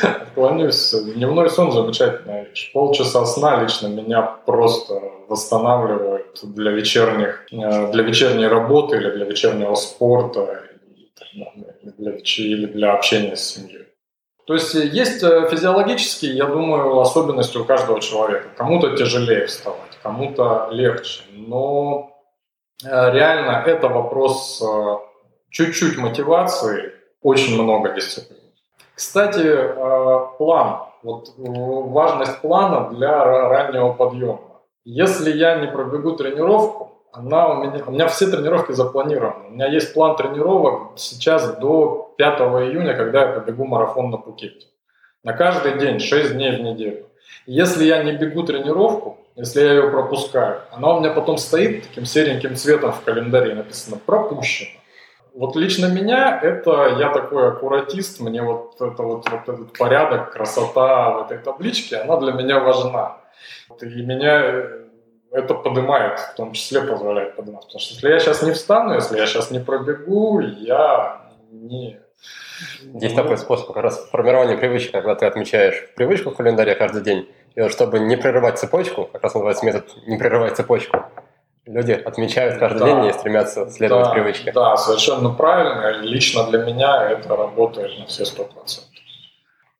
отклонюсь. 0.00 0.94
Дневной 1.14 1.50
сон 1.50 1.72
замечательная 1.72 2.44
вещь. 2.44 2.72
Полчаса 2.72 3.24
сна 3.26 3.62
лично 3.62 3.88
меня 3.88 4.22
просто 4.22 5.00
восстанавливает 5.28 6.38
для 6.42 6.70
вечерних, 6.70 7.46
э, 7.52 7.92
для 7.92 8.02
вечерней 8.02 8.46
работы 8.46 8.96
или 8.96 9.10
для 9.10 9.24
вечернего 9.24 9.74
спорта 9.74 10.64
или 11.98 12.66
для, 12.66 12.92
общения 12.92 13.36
с 13.36 13.54
семьей. 13.54 13.86
То 14.46 14.54
есть 14.54 14.74
есть 14.74 15.22
э, 15.22 15.48
физиологические, 15.50 16.36
я 16.36 16.46
думаю, 16.46 16.98
особенности 16.98 17.58
у 17.58 17.64
каждого 17.64 18.00
человека. 18.00 18.48
Кому-то 18.56 18.96
тяжелее 18.96 19.46
вставать, 19.46 19.98
кому-то 20.02 20.68
легче. 20.72 21.22
Но 21.32 22.10
э, 22.84 23.12
реально 23.12 23.62
это 23.66 23.88
вопрос 23.88 24.62
чуть-чуть 25.50 25.98
мотивации, 25.98 26.92
очень 27.22 27.60
много 27.62 27.94
дисциплин. 27.94 28.38
Кстати, 28.98 29.44
э, 29.44 30.26
план. 30.38 30.80
Вот 31.04 31.28
э, 31.28 31.42
важность 31.44 32.40
плана 32.40 32.90
для 32.90 33.24
раннего 33.24 33.92
подъема. 33.92 34.40
Если 34.84 35.30
я 35.30 35.60
не 35.60 35.68
пробегу 35.68 36.16
тренировку, 36.16 37.04
она 37.12 37.48
у 37.48 37.62
меня, 37.62 37.84
у 37.86 37.92
меня 37.92 38.08
все 38.08 38.26
тренировки 38.26 38.72
запланированы. 38.72 39.50
У 39.50 39.50
меня 39.52 39.68
есть 39.68 39.94
план 39.94 40.16
тренировок 40.16 40.98
сейчас 40.98 41.58
до 41.58 42.12
5 42.18 42.40
июня, 42.40 42.96
когда 42.96 43.20
я 43.20 43.28
побегу 43.28 43.66
марафон 43.66 44.10
на 44.10 44.16
Пукете. 44.16 44.66
На 45.22 45.32
каждый 45.32 45.78
день, 45.78 46.00
6 46.00 46.32
дней 46.32 46.56
в 46.56 46.60
неделю. 46.60 47.06
Если 47.46 47.84
я 47.84 48.02
не 48.02 48.14
бегу 48.14 48.42
тренировку, 48.42 49.18
если 49.36 49.60
я 49.60 49.74
ее 49.74 49.90
пропускаю, 49.90 50.62
она 50.72 50.96
у 50.96 50.98
меня 50.98 51.10
потом 51.10 51.38
стоит 51.38 51.86
таким 51.86 52.04
сереньким 52.04 52.56
цветом 52.56 52.90
в 52.90 53.02
календаре, 53.02 53.54
написано 53.54 53.96
«пропущено». 54.04 54.70
Вот 55.38 55.54
лично 55.54 55.86
меня, 55.86 56.40
это 56.42 56.96
я 56.98 57.10
такой 57.10 57.50
аккуратист, 57.50 58.18
мне 58.18 58.42
вот, 58.42 58.74
это 58.80 59.04
вот, 59.04 59.30
вот 59.30 59.48
этот 59.48 59.78
порядок, 59.78 60.32
красота 60.32 61.10
в 61.12 61.26
этой 61.26 61.38
табличке, 61.38 61.98
она 61.98 62.16
для 62.16 62.32
меня 62.32 62.58
важна. 62.58 63.18
И 63.80 64.02
меня 64.02 64.64
это 65.30 65.54
поднимает, 65.54 66.18
в 66.18 66.34
том 66.34 66.54
числе 66.54 66.80
позволяет 66.80 67.36
поднимать. 67.36 67.66
Потому 67.66 67.78
что 67.78 67.94
если 67.94 68.08
я 68.08 68.18
сейчас 68.18 68.42
не 68.42 68.50
встану, 68.50 68.94
если 68.94 69.16
я 69.16 69.26
сейчас 69.26 69.52
не 69.52 69.60
пробегу, 69.60 70.40
я 70.40 71.20
не... 71.52 72.00
Есть 73.00 73.16
ну, 73.16 73.22
такой 73.22 73.38
способ 73.38 73.68
как 73.68 73.76
раз 73.76 74.08
формирования 74.10 74.56
привычки, 74.56 74.90
когда 74.90 75.14
ты 75.14 75.24
отмечаешь 75.24 75.88
привычку 75.94 76.30
в 76.30 76.36
календаре 76.36 76.74
каждый 76.74 77.02
день, 77.02 77.30
и 77.54 77.60
вот 77.60 77.70
чтобы 77.70 78.00
не 78.00 78.16
прерывать 78.16 78.58
цепочку, 78.58 79.04
как 79.04 79.22
раз 79.22 79.34
называется 79.34 79.64
метод 79.64 79.84
«не 80.08 80.18
прерывать 80.18 80.56
цепочку», 80.56 81.04
люди 81.68 81.92
отмечают 81.92 82.58
каждый 82.58 82.80
да, 82.80 82.86
день 82.86 83.10
и 83.10 83.12
стремятся 83.12 83.70
следовать 83.70 84.06
да, 84.06 84.12
привычке. 84.12 84.52
Да, 84.52 84.76
совершенно 84.76 85.30
правильно. 85.30 86.02
Лично 86.02 86.44
для 86.44 86.64
меня 86.64 87.10
это 87.10 87.36
работает 87.36 87.98
на 87.98 88.06
все 88.06 88.24
сто 88.24 88.44
процентов. 88.44 88.90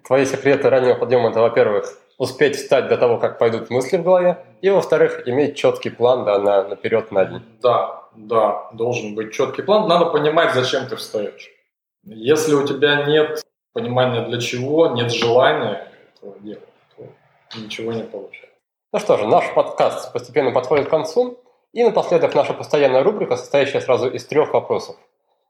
Твои 0.07 0.24
секреты 0.24 0.70
раннего 0.70 0.95
подъема– 0.95 1.28
это, 1.30 1.41
во-первых, 1.41 1.84
успеть 2.18 2.57
встать 2.57 2.89
до 2.89 2.97
того, 2.97 3.18
как 3.18 3.39
пойдут 3.39 3.70
мысли 3.70 3.97
в 3.97 4.03
голове, 4.03 4.39
и, 4.62 4.70
во-вторых, 4.70 5.26
иметь 5.26 5.57
четкий 5.57 5.91
план 5.91 6.24
да, 6.24 6.39
на, 6.39 6.62
наперед 6.64 7.12
на 7.12 7.24
день. 7.24 7.43
Да, 7.62 8.05
да, 8.16 8.70
должен 8.72 9.14
быть 9.14 9.32
четкий 9.32 9.62
план. 9.62 9.89
Надо 9.89 10.07
понимать, 10.07 10.55
зачем 10.55 10.86
ты 10.86 10.97
встаешь. 10.97 11.51
Если 12.05 12.55
у 12.55 12.66
тебя 12.66 13.05
нет 13.05 13.43
понимания 13.72 14.22
для 14.22 14.41
чего, 14.41 14.89
нет 14.89 15.12
желания 15.12 15.89
этого 16.14 16.39
делать, 16.41 16.62
то 16.97 17.05
ничего 17.59 17.93
не 17.93 18.03
получается. 18.03 18.57
Ну 18.93 18.99
что 18.99 19.18
же, 19.18 19.26
наш 19.26 19.53
подкаст 19.53 20.12
постепенно 20.12 20.51
подходит 20.51 20.86
к 20.86 20.91
концу. 20.91 21.39
И 21.75 21.85
напоследок 21.85 22.35
наша 22.35 22.55
постоянная 22.55 23.03
рубрика, 23.03 23.37
состоящая 23.37 23.83
сразу 23.83 24.09
из 24.09 24.25
трех 24.25 24.55
вопросов. 24.55 24.97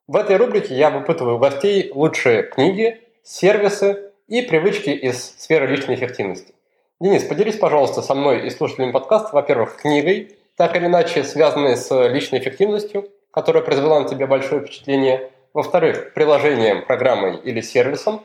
В 0.09 0.17
этой 0.17 0.37
рубрике 0.37 0.75
я 0.75 0.91
выпытываю 0.91 1.37
у 1.37 1.39
гостей 1.39 1.93
лучшие 1.95 2.43
книги, 2.43 3.01
сервисы 3.23 4.11
и 4.27 4.43
привычки 4.43 4.91
из 4.91 5.37
сферы 5.39 5.69
личной 5.69 5.95
эффективности. 5.95 6.55
Денис, 7.01 7.23
поделись, 7.23 7.57
пожалуйста, 7.57 8.03
со 8.03 8.17
мной 8.17 8.47
и 8.47 8.51
слушателями 8.51 8.91
подкаста, 8.91 9.31
во-первых, 9.33 9.77
книгой, 9.77 10.37
так 10.57 10.75
или 10.75 10.87
иначе 10.87 11.23
связанной 11.23 11.77
с 11.77 12.09
личной 12.09 12.41
эффективностью, 12.41 13.09
которая 13.31 13.63
произвела 13.63 14.01
на 14.01 14.09
тебя 14.09 14.27
большое 14.27 14.63
впечатление. 14.63 15.31
Во-вторых, 15.55 16.15
приложением, 16.15 16.85
программой 16.85 17.37
или 17.37 17.61
сервисом, 17.61 18.23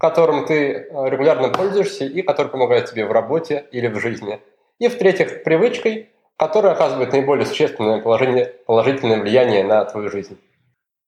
которым 0.00 0.46
ты 0.46 0.72
э, 0.72 1.08
регулярно 1.08 1.48
пользуешься 1.50 2.04
и 2.04 2.22
который 2.22 2.48
помогает 2.48 2.90
тебе 2.90 3.06
в 3.06 3.12
работе 3.12 3.66
или 3.70 3.86
в 3.86 4.00
жизни. 4.00 4.40
И 4.80 4.88
в-третьих, 4.88 5.44
привычкой, 5.44 6.10
которая 6.36 6.72
оказывает 6.72 7.12
наиболее 7.12 7.46
существенное 7.46 8.00
положительное 8.00 9.20
влияние 9.20 9.64
на 9.64 9.84
твою 9.84 10.10
жизнь. 10.10 10.38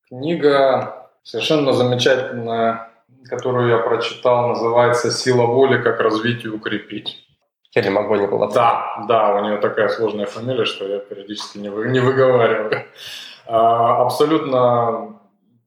Книга 0.08 1.10
совершенно 1.22 1.72
замечательная 1.72 2.88
которую 3.28 3.68
я 3.68 3.78
прочитал, 3.78 4.48
называется 4.48 5.10
«Сила 5.10 5.46
воли. 5.46 5.82
Как 5.82 6.00
развить 6.00 6.44
и 6.44 6.48
укрепить». 6.48 7.24
Келли 7.70 7.90
Магони 7.90 8.26
была. 8.26 8.48
Да, 8.48 9.04
да, 9.06 9.34
у 9.34 9.44
нее 9.44 9.58
такая 9.58 9.88
сложная 9.88 10.26
фамилия, 10.26 10.64
что 10.64 10.86
я 10.86 10.98
периодически 10.98 11.58
не, 11.58 11.68
вы, 11.68 11.88
не 11.88 12.00
выговариваю. 12.00 12.84
А, 13.46 14.02
абсолютно 14.02 15.20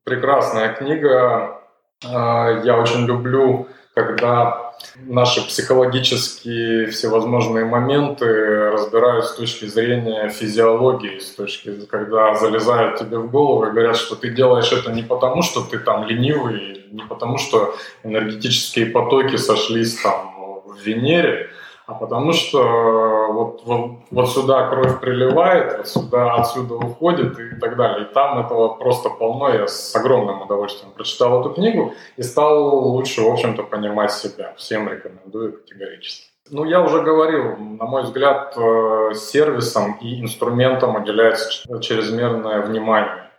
прекрасная 0.03 0.73
книга. 0.73 1.61
А, 2.03 2.61
я 2.63 2.77
очень 2.77 3.05
люблю, 3.05 3.67
когда 3.93 4.60
наши 4.95 5.41
психологические 5.47 6.87
всевозможные 6.87 7.65
моменты 7.65 8.25
разбирают 8.71 9.25
с 9.25 9.35
точки 9.35 9.65
зрения 9.65 10.29
физиологии, 10.29 11.19
с 11.19 11.31
точки, 11.31 11.85
когда 11.89 12.35
залезают 12.35 12.99
тебе 12.99 13.17
в 13.17 13.29
голову 13.29 13.65
и 13.65 13.71
говорят, 13.71 13.97
что 13.97 14.15
ты 14.15 14.29
делаешь 14.29 14.71
это 14.71 14.91
не 14.91 15.03
потому, 15.03 15.41
что 15.41 15.61
ты 15.61 15.79
там 15.79 16.05
ленивый, 16.05 16.85
не 16.91 17.03
потому, 17.03 17.37
что 17.37 17.75
энергетические 18.03 18.87
потоки 18.87 19.37
сошлись 19.37 19.95
там 20.01 20.61
в 20.65 20.81
Венере, 20.83 21.49
а 21.91 21.93
потому 21.93 22.31
что 22.31 23.27
вот, 23.33 23.63
вот, 23.65 23.91
вот 24.11 24.29
сюда 24.29 24.69
кровь 24.69 25.01
приливает, 25.01 25.77
вот 25.77 25.87
сюда 25.89 26.35
отсюда 26.35 26.75
уходит 26.75 27.37
и 27.37 27.59
так 27.59 27.75
далее. 27.75 28.07
И 28.07 28.13
там 28.13 28.39
этого 28.39 28.75
просто 28.75 29.09
полно. 29.09 29.49
Я 29.49 29.67
с 29.67 29.93
огромным 29.93 30.41
удовольствием 30.41 30.93
прочитал 30.93 31.41
эту 31.41 31.49
книгу 31.49 31.93
и 32.15 32.23
стал 32.23 32.87
лучше, 32.87 33.21
в 33.21 33.27
общем-то, 33.27 33.63
понимать 33.63 34.13
себя. 34.13 34.53
Всем 34.55 34.87
рекомендую 34.87 35.57
категорически. 35.57 36.27
Ну, 36.49 36.63
я 36.63 36.81
уже 36.81 37.01
говорил, 37.01 37.57
на 37.57 37.85
мой 37.85 38.03
взгляд, 38.03 38.55
э, 38.57 39.13
сервисам 39.15 39.97
и 40.01 40.21
инструментам 40.21 40.95
уделяется 40.95 41.79
чрезмерное 41.81 42.61
внимание. 42.61 43.30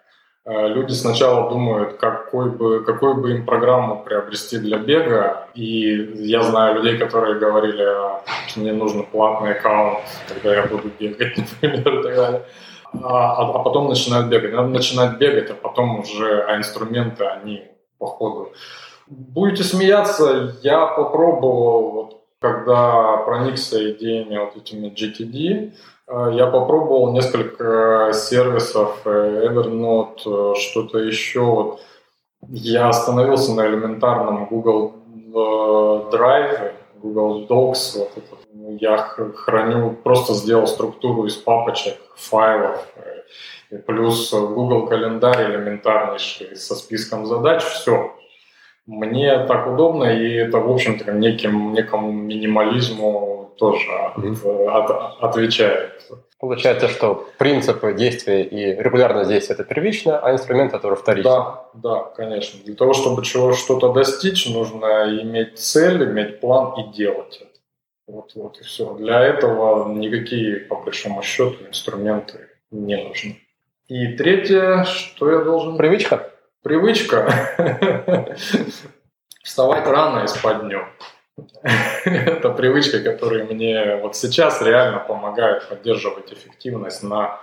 Э, 0.45 0.69
люди 0.69 0.93
сначала 0.93 1.49
думают, 1.49 1.99
какой 1.99 2.51
бы, 2.51 2.83
какую 2.85 3.15
бы 3.15 3.33
им 3.33 3.47
программу 3.47 4.03
приобрести 4.03 4.59
для 4.59 4.79
бега. 4.79 5.49
И 5.55 6.15
я 6.27 6.43
знаю 6.43 6.77
людей, 6.77 6.99
которые 6.99 7.39
говорили, 7.39 7.87
что 8.49 8.61
мне 8.61 8.73
нужен 8.73 9.05
платный 9.07 9.53
аккаунт, 9.53 10.01
когда 10.29 10.55
я 10.55 10.67
буду 10.67 10.91
бегать, 10.99 11.37
например, 11.63 12.01
и 12.01 12.03
так 12.03 12.15
далее. 12.17 12.43
А, 13.03 13.33
а, 13.33 13.51
а 13.55 13.59
потом 13.61 13.89
начинают 13.89 14.27
бегать. 14.27 14.53
Надо 14.53 14.69
начинать 14.69 15.17
бегать, 15.19 15.51
а 15.51 15.55
потом 15.55 16.01
уже, 16.01 16.43
а 16.43 16.57
инструменты, 16.57 17.25
они 17.25 17.63
по 17.99 18.07
ходу. 18.07 18.53
Будете 19.07 19.63
смеяться, 19.63 20.57
я 20.63 20.87
попробовал, 20.87 21.91
вот, 21.91 22.25
когда 22.41 23.19
проникся 23.19 23.93
идеями 23.93 24.39
вот 24.39 24.57
этими 24.57 24.89
GTD, 24.89 25.73
я 26.33 26.47
попробовал 26.47 27.13
несколько 27.13 28.11
сервисов, 28.13 29.01
э, 29.07 29.49
Evernote, 29.49 30.53
э, 30.53 30.55
что-то 30.59 30.99
еще. 30.99 31.79
Я 32.49 32.89
остановился 32.89 33.55
на 33.55 33.67
элементарном 33.67 34.47
Google 34.47 34.95
Drive, 35.33 36.73
Google 37.01 37.47
Docs. 37.49 37.99
Вот 37.99 38.11
этот. 38.17 38.39
Я 38.81 38.99
храню, 38.99 39.97
просто 40.03 40.35
сделал 40.35 40.67
структуру 40.67 41.27
из 41.27 41.37
папочек, 41.37 41.97
файлов, 42.17 42.87
плюс 43.87 44.33
Google 44.33 44.87
календарь 44.87 45.51
элементарнейший 45.51 46.57
со 46.57 46.75
списком 46.75 47.27
задач. 47.27 47.63
Все. 47.63 48.13
Мне 48.87 49.47
так 49.47 49.69
удобно, 49.69 50.05
и 50.05 50.35
это, 50.35 50.59
в 50.59 50.71
общем-то, 50.71 51.13
неким, 51.13 51.73
некому 51.73 52.13
минимализму 52.13 53.42
тоже 53.57 53.87
mm-hmm. 54.17 54.69
от, 54.69 55.23
отвечает. 55.23 56.11
Получается, 56.39 56.89
что 56.89 57.29
принципы 57.39 57.95
действия 57.95 58.43
и 58.43 58.83
регулярность 58.83 59.31
действия– 59.31 59.55
это 59.59 59.63
первично, 59.63 60.19
а 60.19 60.33
инструмент– 60.33 60.75
это 60.75 60.93
вторично. 60.97 61.31
Да, 61.31 61.65
да, 61.75 62.05
конечно. 62.17 62.59
Для 62.65 62.75
того, 62.75 62.95
чтобы 62.95 63.25
чего, 63.25 63.53
что-то 63.53 63.93
достичь, 63.93 64.49
нужно 64.49 65.05
иметь 65.23 65.59
цель, 65.59 66.03
иметь 66.03 66.41
план 66.41 66.81
и 66.81 66.93
делать 66.93 67.39
это. 67.41 67.61
Вот, 68.09 68.33
вот 68.35 68.61
и 68.61 68.65
все. 68.65 68.93
Для 68.95 69.21
этого 69.21 69.93
никакие, 69.93 70.57
по 70.57 70.77
большому 70.77 71.23
счету, 71.23 71.65
инструменты 71.69 72.49
не 72.73 72.97
нужны. 72.97 73.39
И 73.87 74.17
третье, 74.17 74.85
что 74.85 75.31
я 75.31 75.45
должен... 75.45 75.77
Привычка? 75.77 76.33
Привычка. 76.63 78.37
Вставать 79.45 79.87
рано 79.87 80.25
и 80.25 80.27
спать 80.27 80.63
днем. 80.63 80.87
Это 82.05 82.51
привычка, 82.51 83.01
которая 83.01 83.45
мне 83.45 83.97
вот 84.03 84.17
сейчас 84.17 84.61
реально 84.63 84.99
помогает 84.99 85.69
поддерживать 85.69 86.33
эффективность 86.33 87.03
на 87.03 87.41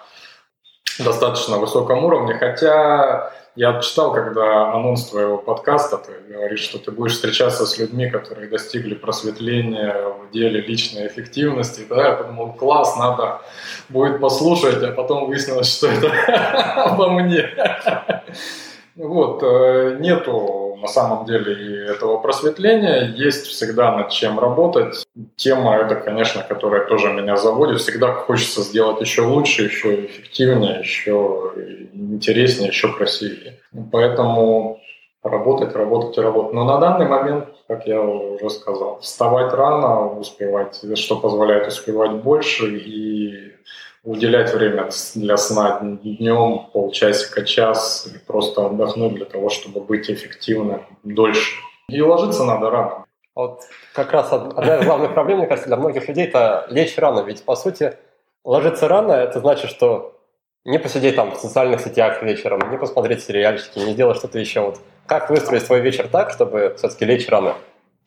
достаточно 0.99 1.57
высоком 1.57 2.03
уровне. 2.05 2.33
Хотя 2.35 3.31
я 3.55 3.81
читал, 3.81 4.13
когда 4.13 4.73
анонс 4.73 5.09
твоего 5.09 5.37
подкаста, 5.37 5.97
ты 5.97 6.33
говоришь, 6.33 6.61
что 6.61 6.77
ты 6.77 6.91
будешь 6.91 7.13
встречаться 7.13 7.65
с 7.65 7.77
людьми, 7.77 8.09
которые 8.09 8.49
достигли 8.49 8.95
просветления 8.95 9.95
в 10.07 10.31
деле 10.31 10.61
личной 10.61 11.07
эффективности. 11.07 11.85
Да, 11.89 12.09
я 12.09 12.13
подумал, 12.13 12.53
класс, 12.53 12.95
надо 12.97 13.41
будет 13.89 14.21
послушать, 14.21 14.81
а 14.83 14.91
потом 14.91 15.27
выяснилось, 15.27 15.75
что 15.75 15.87
это 15.87 16.09
обо 16.85 17.09
мне. 17.09 17.49
Вот, 18.95 19.41
э, 19.43 19.97
нету 19.99 20.68
на 20.81 20.87
самом 20.87 21.25
деле 21.25 21.85
этого 21.85 22.17
просветления, 22.17 23.13
есть 23.15 23.47
всегда 23.47 23.95
над 23.95 24.09
чем 24.09 24.39
работать. 24.39 25.05
Тема 25.35 25.77
это, 25.77 25.95
конечно, 25.95 26.43
которая 26.43 26.85
тоже 26.87 27.13
меня 27.13 27.37
заводит. 27.37 27.79
Всегда 27.79 28.13
хочется 28.13 28.61
сделать 28.61 29.01
еще 29.01 29.21
лучше, 29.21 29.63
еще 29.63 30.05
эффективнее, 30.05 30.79
еще 30.79 31.53
интереснее, 31.93 32.69
еще 32.69 32.93
красивее. 32.93 33.59
Поэтому 33.91 34.79
работать, 35.23 35.75
работать 35.75 36.17
и 36.17 36.21
работать. 36.21 36.53
Но 36.53 36.63
на 36.63 36.77
данный 36.77 37.07
момент, 37.07 37.45
как 37.67 37.87
я 37.87 38.01
уже 38.01 38.49
сказал, 38.49 38.99
вставать 39.01 39.53
рано, 39.53 40.07
успевать, 40.13 40.81
что 40.95 41.17
позволяет 41.17 41.67
успевать 41.67 42.11
больше 42.11 42.77
и 42.77 43.53
уделять 44.03 44.53
время 44.53 44.89
для 45.15 45.37
сна 45.37 45.79
днем, 45.81 46.67
полчасика, 46.73 47.45
час, 47.45 48.07
просто 48.27 48.65
отдохнуть 48.65 49.15
для 49.15 49.25
того, 49.25 49.49
чтобы 49.49 49.81
быть 49.81 50.09
эффективным 50.09 50.85
дольше. 51.03 51.55
И 51.89 52.01
ложиться 52.01 52.43
надо 52.43 52.69
рано. 52.69 53.05
Вот 53.35 53.61
как 53.93 54.11
раз 54.11 54.31
одна 54.31 54.77
из 54.77 54.85
главных 54.85 55.13
проблем, 55.13 55.39
мне 55.39 55.47
кажется, 55.47 55.69
для 55.69 55.77
многих 55.77 56.07
людей 56.07 56.25
это 56.25 56.67
лечь 56.69 56.97
рано. 56.97 57.21
Ведь, 57.21 57.43
по 57.43 57.55
сути, 57.55 57.93
ложиться 58.43 58.87
рано– 58.87 59.11
это 59.13 59.39
значит, 59.39 59.69
что 59.69 60.19
не 60.65 60.77
посидеть 60.77 61.15
там 61.15 61.31
в 61.31 61.37
социальных 61.37 61.79
сетях 61.79 62.21
вечером, 62.21 62.69
не 62.69 62.77
посмотреть 62.77 63.23
сериальчики, 63.23 63.79
не 63.79 63.93
сделать 63.93 64.17
что-то 64.17 64.39
еще. 64.39 64.61
Вот 64.61 64.79
как 65.05 65.29
выстроить 65.29 65.65
свой 65.65 65.79
вечер 65.79 66.07
так, 66.07 66.31
чтобы 66.31 66.75
все-таки 66.77 67.05
лечь 67.05 67.27
рано? 67.29 67.55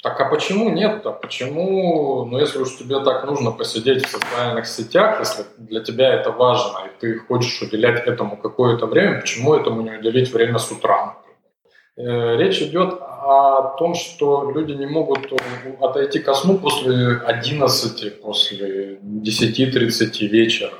Так 0.03 0.20
а 0.20 0.24
почему 0.24 0.68
нет? 0.68 1.07
А 1.07 1.12
почему, 1.12 2.24
ну 2.24 2.38
если 2.38 2.59
уж 2.59 2.76
тебе 2.76 2.98
так 3.05 3.24
нужно 3.24 3.53
посидеть 3.53 4.05
в 4.05 4.11
социальных 4.11 4.66
сетях, 4.66 5.20
если 5.20 5.44
для 5.59 5.80
тебя 5.80 6.12
это 6.12 6.32
важно, 6.32 6.78
и 6.86 7.00
ты 7.00 7.18
хочешь 7.20 7.62
уделять 7.62 8.05
этому 8.05 8.36
какое-то 8.36 8.86
время, 8.86 9.20
почему 9.20 9.55
этому 9.55 9.82
не 9.82 9.92
уделить 9.92 10.32
время 10.32 10.59
с 10.59 10.72
утра? 10.72 11.18
Э, 11.96 12.36
речь 12.36 12.61
идет 12.61 12.94
о 13.00 13.76
том, 13.78 13.94
что 13.94 14.50
люди 14.50 14.72
не 14.72 14.86
могут 14.86 15.32
отойти 15.80 16.18
ко 16.18 16.34
сну 16.34 16.59
после 16.59 17.18
11, 17.24 18.20
после 18.22 18.96
10-30 18.96 20.26
вечера. 20.26 20.74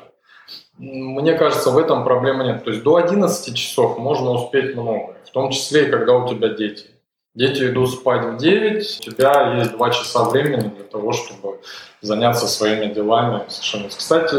Мне 0.79 1.35
кажется, 1.35 1.71
в 1.71 1.79
этом 1.79 2.03
проблемы 2.03 2.43
нет. 2.43 2.65
То 2.65 2.71
есть 2.71 2.83
до 2.83 2.97
11 2.97 3.55
часов 3.55 3.99
можно 3.99 4.33
успеть 4.33 4.75
многое, 4.75 5.17
в 5.25 5.31
том 5.31 5.51
числе 5.53 5.87
и 5.87 5.91
когда 5.91 6.17
у 6.17 6.29
тебя 6.29 6.49
дети. 6.49 6.87
Дети 7.35 7.71
идут 7.71 7.91
спать 7.91 8.27
в 8.27 8.37
9, 8.37 9.09
у 9.09 9.11
тебя 9.11 9.55
есть 9.57 9.73
2 9.73 9.91
часа 9.91 10.25
времени 10.25 10.69
для 10.69 10.85
того, 10.85 11.13
чтобы 11.13 11.61
заняться 12.03 12.47
своими 12.47 12.93
делами. 12.93 13.45
Совершенно. 13.49 13.89
Кстати, 13.89 14.37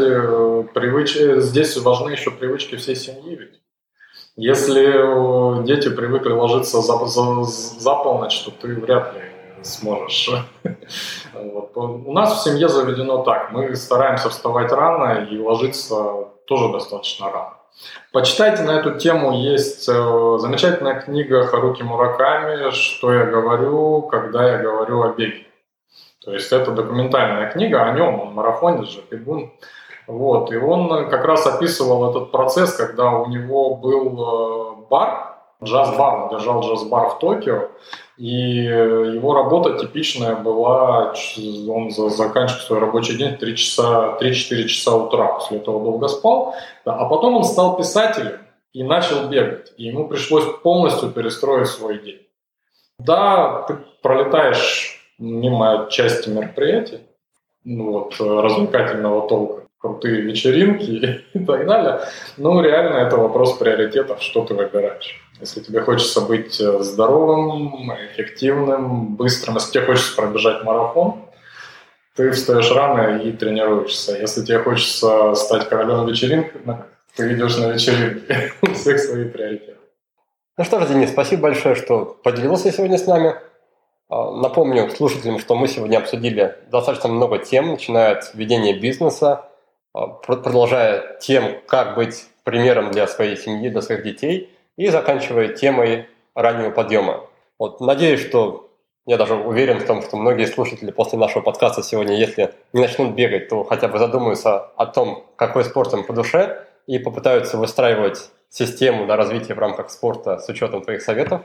привыч... 0.74 1.16
здесь 1.42 1.76
важны 1.78 2.10
еще 2.10 2.30
привычки 2.30 2.76
всей 2.76 2.94
семьи 2.94 3.34
ведь. 3.34 3.60
Если 4.36 5.64
дети 5.64 5.90
привыкли 5.90 6.32
ложиться 6.32 6.80
за, 6.80 7.04
за, 7.06 7.42
за 7.44 7.94
полночь, 7.94 8.40
то 8.42 8.50
ты 8.52 8.74
вряд 8.74 9.14
ли 9.14 9.22
сможешь. 9.62 10.30
Вот. 11.34 11.76
У 11.76 12.12
нас 12.12 12.38
в 12.38 12.44
семье 12.44 12.68
заведено 12.68 13.24
так. 13.24 13.50
Мы 13.50 13.74
стараемся 13.74 14.28
вставать 14.28 14.70
рано 14.70 15.24
и 15.24 15.38
ложиться 15.38 16.28
тоже 16.46 16.70
достаточно 16.72 17.30
рано. 17.30 17.56
Почитайте 18.12 18.62
на 18.62 18.78
эту 18.78 18.98
тему, 18.98 19.32
есть 19.32 19.88
э, 19.88 20.38
замечательная 20.38 21.00
книга 21.00 21.46
Харуки 21.46 21.82
Мураками 21.82 22.70
«Что 22.70 23.12
я 23.12 23.24
говорю, 23.24 24.02
когда 24.02 24.52
я 24.52 24.58
говорю 24.58 25.02
о 25.02 25.08
беге». 25.08 25.46
То 26.24 26.32
есть 26.32 26.52
это 26.52 26.70
документальная 26.70 27.50
книга 27.50 27.82
о 27.82 27.92
нем, 27.92 28.20
он 28.20 28.34
марафонец 28.34 28.88
же, 28.88 29.02
бегун. 29.10 29.52
Вот, 30.06 30.52
и 30.52 30.56
он 30.56 31.08
как 31.10 31.24
раз 31.24 31.46
описывал 31.46 32.10
этот 32.10 32.30
процесс, 32.30 32.74
когда 32.74 33.10
у 33.10 33.26
него 33.26 33.74
был 33.74 34.82
э, 34.82 34.86
бар, 34.88 35.36
джаз-бар, 35.62 36.24
он 36.24 36.28
держал 36.30 36.62
джаз-бар 36.62 37.08
в 37.10 37.18
Токио, 37.18 37.68
и 38.16 38.64
его 38.64 39.34
работа 39.34 39.78
типичная 39.78 40.36
была, 40.36 41.14
он 41.68 41.90
заканчивал 41.90 42.60
свой 42.60 42.78
рабочий 42.78 43.16
день 43.16 43.36
3 43.36 43.56
часа, 43.56 44.16
3-4 44.20 44.64
часа 44.64 44.96
утра, 44.96 45.34
после 45.34 45.58
этого 45.58 45.82
долго 45.82 46.06
спал, 46.08 46.54
а 46.84 47.04
потом 47.06 47.36
он 47.36 47.44
стал 47.44 47.76
писателем 47.76 48.38
и 48.72 48.84
начал 48.84 49.28
бегать, 49.28 49.72
и 49.76 49.84
ему 49.84 50.08
пришлось 50.08 50.44
полностью 50.62 51.10
перестроить 51.10 51.68
свой 51.68 51.98
день. 51.98 52.20
Да, 52.98 53.64
ты 53.66 53.78
пролетаешь 54.02 55.00
мимо 55.18 55.88
части 55.90 56.28
мероприятий, 56.28 57.00
ну 57.64 57.92
вот, 57.92 58.20
развлекательного 58.20 59.28
толка, 59.28 59.66
крутые 59.78 60.20
вечеринки 60.20 61.24
и 61.32 61.44
так 61.44 61.66
далее, 61.66 62.00
но 62.36 62.60
реально 62.62 62.98
это 62.98 63.16
вопрос 63.16 63.56
приоритетов, 63.58 64.22
что 64.22 64.44
ты 64.44 64.54
выбираешь. 64.54 65.23
Если 65.40 65.60
тебе 65.60 65.80
хочется 65.80 66.20
быть 66.20 66.60
э, 66.60 66.80
здоровым, 66.80 67.92
эффективным, 67.92 69.16
быстрым, 69.16 69.56
если 69.56 69.72
тебе 69.72 69.86
хочется 69.86 70.14
пробежать 70.14 70.62
марафон, 70.62 71.22
ты 72.14 72.30
встаешь 72.30 72.70
рано 72.70 73.18
и 73.18 73.32
тренируешься. 73.32 74.16
Если 74.16 74.44
тебе 74.44 74.60
хочется 74.60 75.34
стать 75.34 75.68
королем 75.68 76.06
вечеринки, 76.06 76.52
ты 77.16 77.34
идешь 77.34 77.56
на 77.56 77.72
вечеринки. 77.72 78.52
У 78.62 78.72
всех 78.74 79.00
свои 79.00 79.28
приоритеты. 79.28 79.76
Ну 80.56 80.64
что 80.64 80.80
ж, 80.80 80.88
Денис, 80.88 81.10
спасибо 81.10 81.42
большое, 81.42 81.74
что 81.74 82.16
поделился 82.22 82.70
сегодня 82.70 82.96
с 82.96 83.06
нами. 83.06 83.34
А, 84.08 84.30
напомню 84.36 84.88
слушателям, 84.90 85.40
что 85.40 85.56
мы 85.56 85.66
сегодня 85.66 85.98
обсудили 85.98 86.54
достаточно 86.70 87.08
много 87.08 87.38
тем, 87.38 87.72
начиная 87.72 88.12
от 88.12 88.32
ведения 88.34 88.78
бизнеса, 88.78 89.46
а, 89.92 90.06
продолжая 90.06 91.18
тем, 91.18 91.60
как 91.66 91.96
быть 91.96 92.26
примером 92.44 92.92
для 92.92 93.08
своей 93.08 93.36
семьи, 93.36 93.68
для 93.68 93.82
своих 93.82 94.04
детей– 94.04 94.50
и 94.76 94.88
заканчивая 94.88 95.48
темой 95.48 96.08
раннего 96.34 96.70
подъема. 96.70 97.26
Вот, 97.58 97.80
надеюсь, 97.80 98.20
что 98.20 98.70
я 99.06 99.16
даже 99.16 99.34
уверен 99.34 99.80
в 99.80 99.86
том, 99.86 100.02
что 100.02 100.16
многие 100.16 100.46
слушатели 100.46 100.90
после 100.90 101.18
нашего 101.18 101.42
подкаста 101.42 101.82
сегодня, 101.82 102.16
если 102.16 102.54
не 102.72 102.80
начнут 102.80 103.14
бегать, 103.14 103.48
то 103.48 103.62
хотя 103.64 103.88
бы 103.88 103.98
задумаются 103.98 104.58
о 104.76 104.86
том, 104.86 105.24
какой 105.36 105.64
спорт 105.64 105.92
им 105.92 106.04
по 106.04 106.12
душе, 106.12 106.66
и 106.86 106.98
попытаются 106.98 107.56
выстраивать 107.56 108.30
систему 108.48 109.06
на 109.06 109.16
развитие 109.16 109.54
в 109.54 109.58
рамках 109.58 109.90
спорта 109.90 110.38
с 110.38 110.48
учетом 110.48 110.82
твоих 110.82 111.02
советов. 111.02 111.42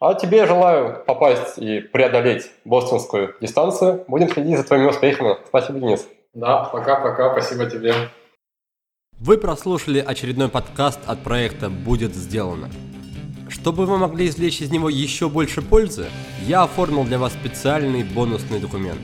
А 0.00 0.14
тебе 0.14 0.46
желаю 0.46 1.02
попасть 1.04 1.58
и 1.58 1.80
преодолеть 1.80 2.50
бостонскую 2.64 3.34
дистанцию. 3.40 4.04
Будем 4.06 4.28
следить 4.28 4.56
за 4.56 4.64
твоими 4.64 4.86
успехами. 4.86 5.36
Спасибо, 5.46 5.78
Денис. 5.80 6.06
Да, 6.34 6.64
пока-пока. 6.64 7.32
Спасибо 7.32 7.68
тебе. 7.68 7.92
Вы 9.20 9.36
прослушали 9.36 9.98
очередной 9.98 10.48
подкаст 10.48 11.00
от 11.04 11.24
проекта 11.24 11.70
«Будет 11.70 12.14
сделано». 12.14 12.70
Чтобы 13.48 13.84
вы 13.84 13.98
могли 13.98 14.28
извлечь 14.28 14.60
из 14.60 14.70
него 14.70 14.88
еще 14.88 15.28
больше 15.28 15.60
пользы, 15.60 16.06
я 16.46 16.62
оформил 16.62 17.02
для 17.02 17.18
вас 17.18 17.32
специальный 17.32 18.04
бонусный 18.04 18.60
документ. 18.60 19.00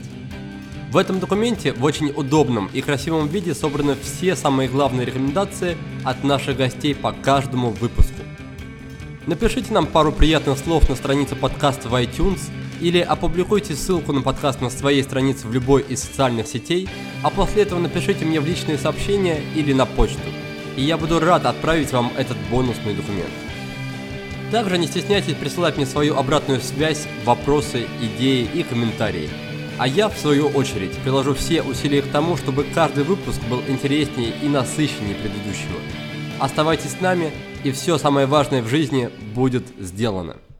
В 0.89 0.95
этом 0.95 1.19
документе 1.19 1.73
в 1.73 1.83
очень 1.83 2.13
удобном 2.15 2.69
и 2.71 2.79
красивом 2.79 3.27
виде 3.27 3.53
собраны 3.53 3.97
все 4.01 4.37
самые 4.37 4.69
главные 4.69 5.05
рекомендации 5.05 5.75
от 6.05 6.23
наших 6.23 6.55
гостей 6.55 6.95
по 6.95 7.11
каждому 7.11 7.71
выпуску. 7.71 8.21
Напишите 9.27 9.73
нам 9.73 9.85
пару 9.85 10.13
приятных 10.13 10.57
слов 10.57 10.87
на 10.87 10.95
странице 10.95 11.35
подкаста 11.35 11.89
в 11.89 11.93
iTunes– 11.95 12.39
или 12.81 12.99
опубликуйте 12.99 13.75
ссылку 13.75 14.13
на 14.13 14.21
подкаст 14.21 14.61
на 14.61 14.69
своей 14.69 15.03
странице 15.03 15.47
в 15.47 15.53
любой 15.53 15.83
из 15.83 16.01
социальных 16.01 16.47
сетей, 16.47 16.87
а 17.23 17.29
после 17.29 17.63
этого 17.63 17.79
напишите 17.79 18.25
мне 18.25 18.39
в 18.39 18.45
личные 18.45 18.77
сообщения 18.77 19.41
или 19.55 19.73
на 19.73 19.85
почту, 19.85 20.29
и 20.75 20.81
я 20.81 20.97
буду 20.97 21.19
рад 21.19 21.45
отправить 21.45 21.91
вам 21.91 22.11
этот 22.17 22.37
бонусный 22.49 22.93
документ. 22.93 23.31
Также 24.51 24.77
не 24.77 24.87
стесняйтесь 24.87 25.35
присылать 25.35 25.77
мне 25.77 25.85
свою 25.85 26.17
обратную 26.17 26.61
связь, 26.61 27.07
вопросы, 27.25 27.87
идеи 28.01 28.47
и 28.53 28.63
комментарии. 28.63 29.29
А 29.77 29.87
я, 29.87 30.07
в 30.07 30.17
свою 30.17 30.47
очередь, 30.47 30.95
приложу 30.99 31.33
все 31.33 31.61
усилия 31.61 32.01
к 32.01 32.07
тому, 32.07 32.37
чтобы 32.37 32.63
каждый 32.73 33.03
выпуск 33.03 33.41
был 33.49 33.61
интереснее 33.67 34.33
и 34.41 34.47
насыщеннее 34.47 35.15
предыдущего. 35.15 35.79
Оставайтесь 36.39 36.91
с 36.91 37.01
нами, 37.01 37.31
и 37.63 37.71
все 37.71 37.97
самое 37.97 38.27
важное 38.27 38.61
в 38.61 38.67
жизни 38.67 39.09
будет 39.33 39.65
сделано. 39.79 40.37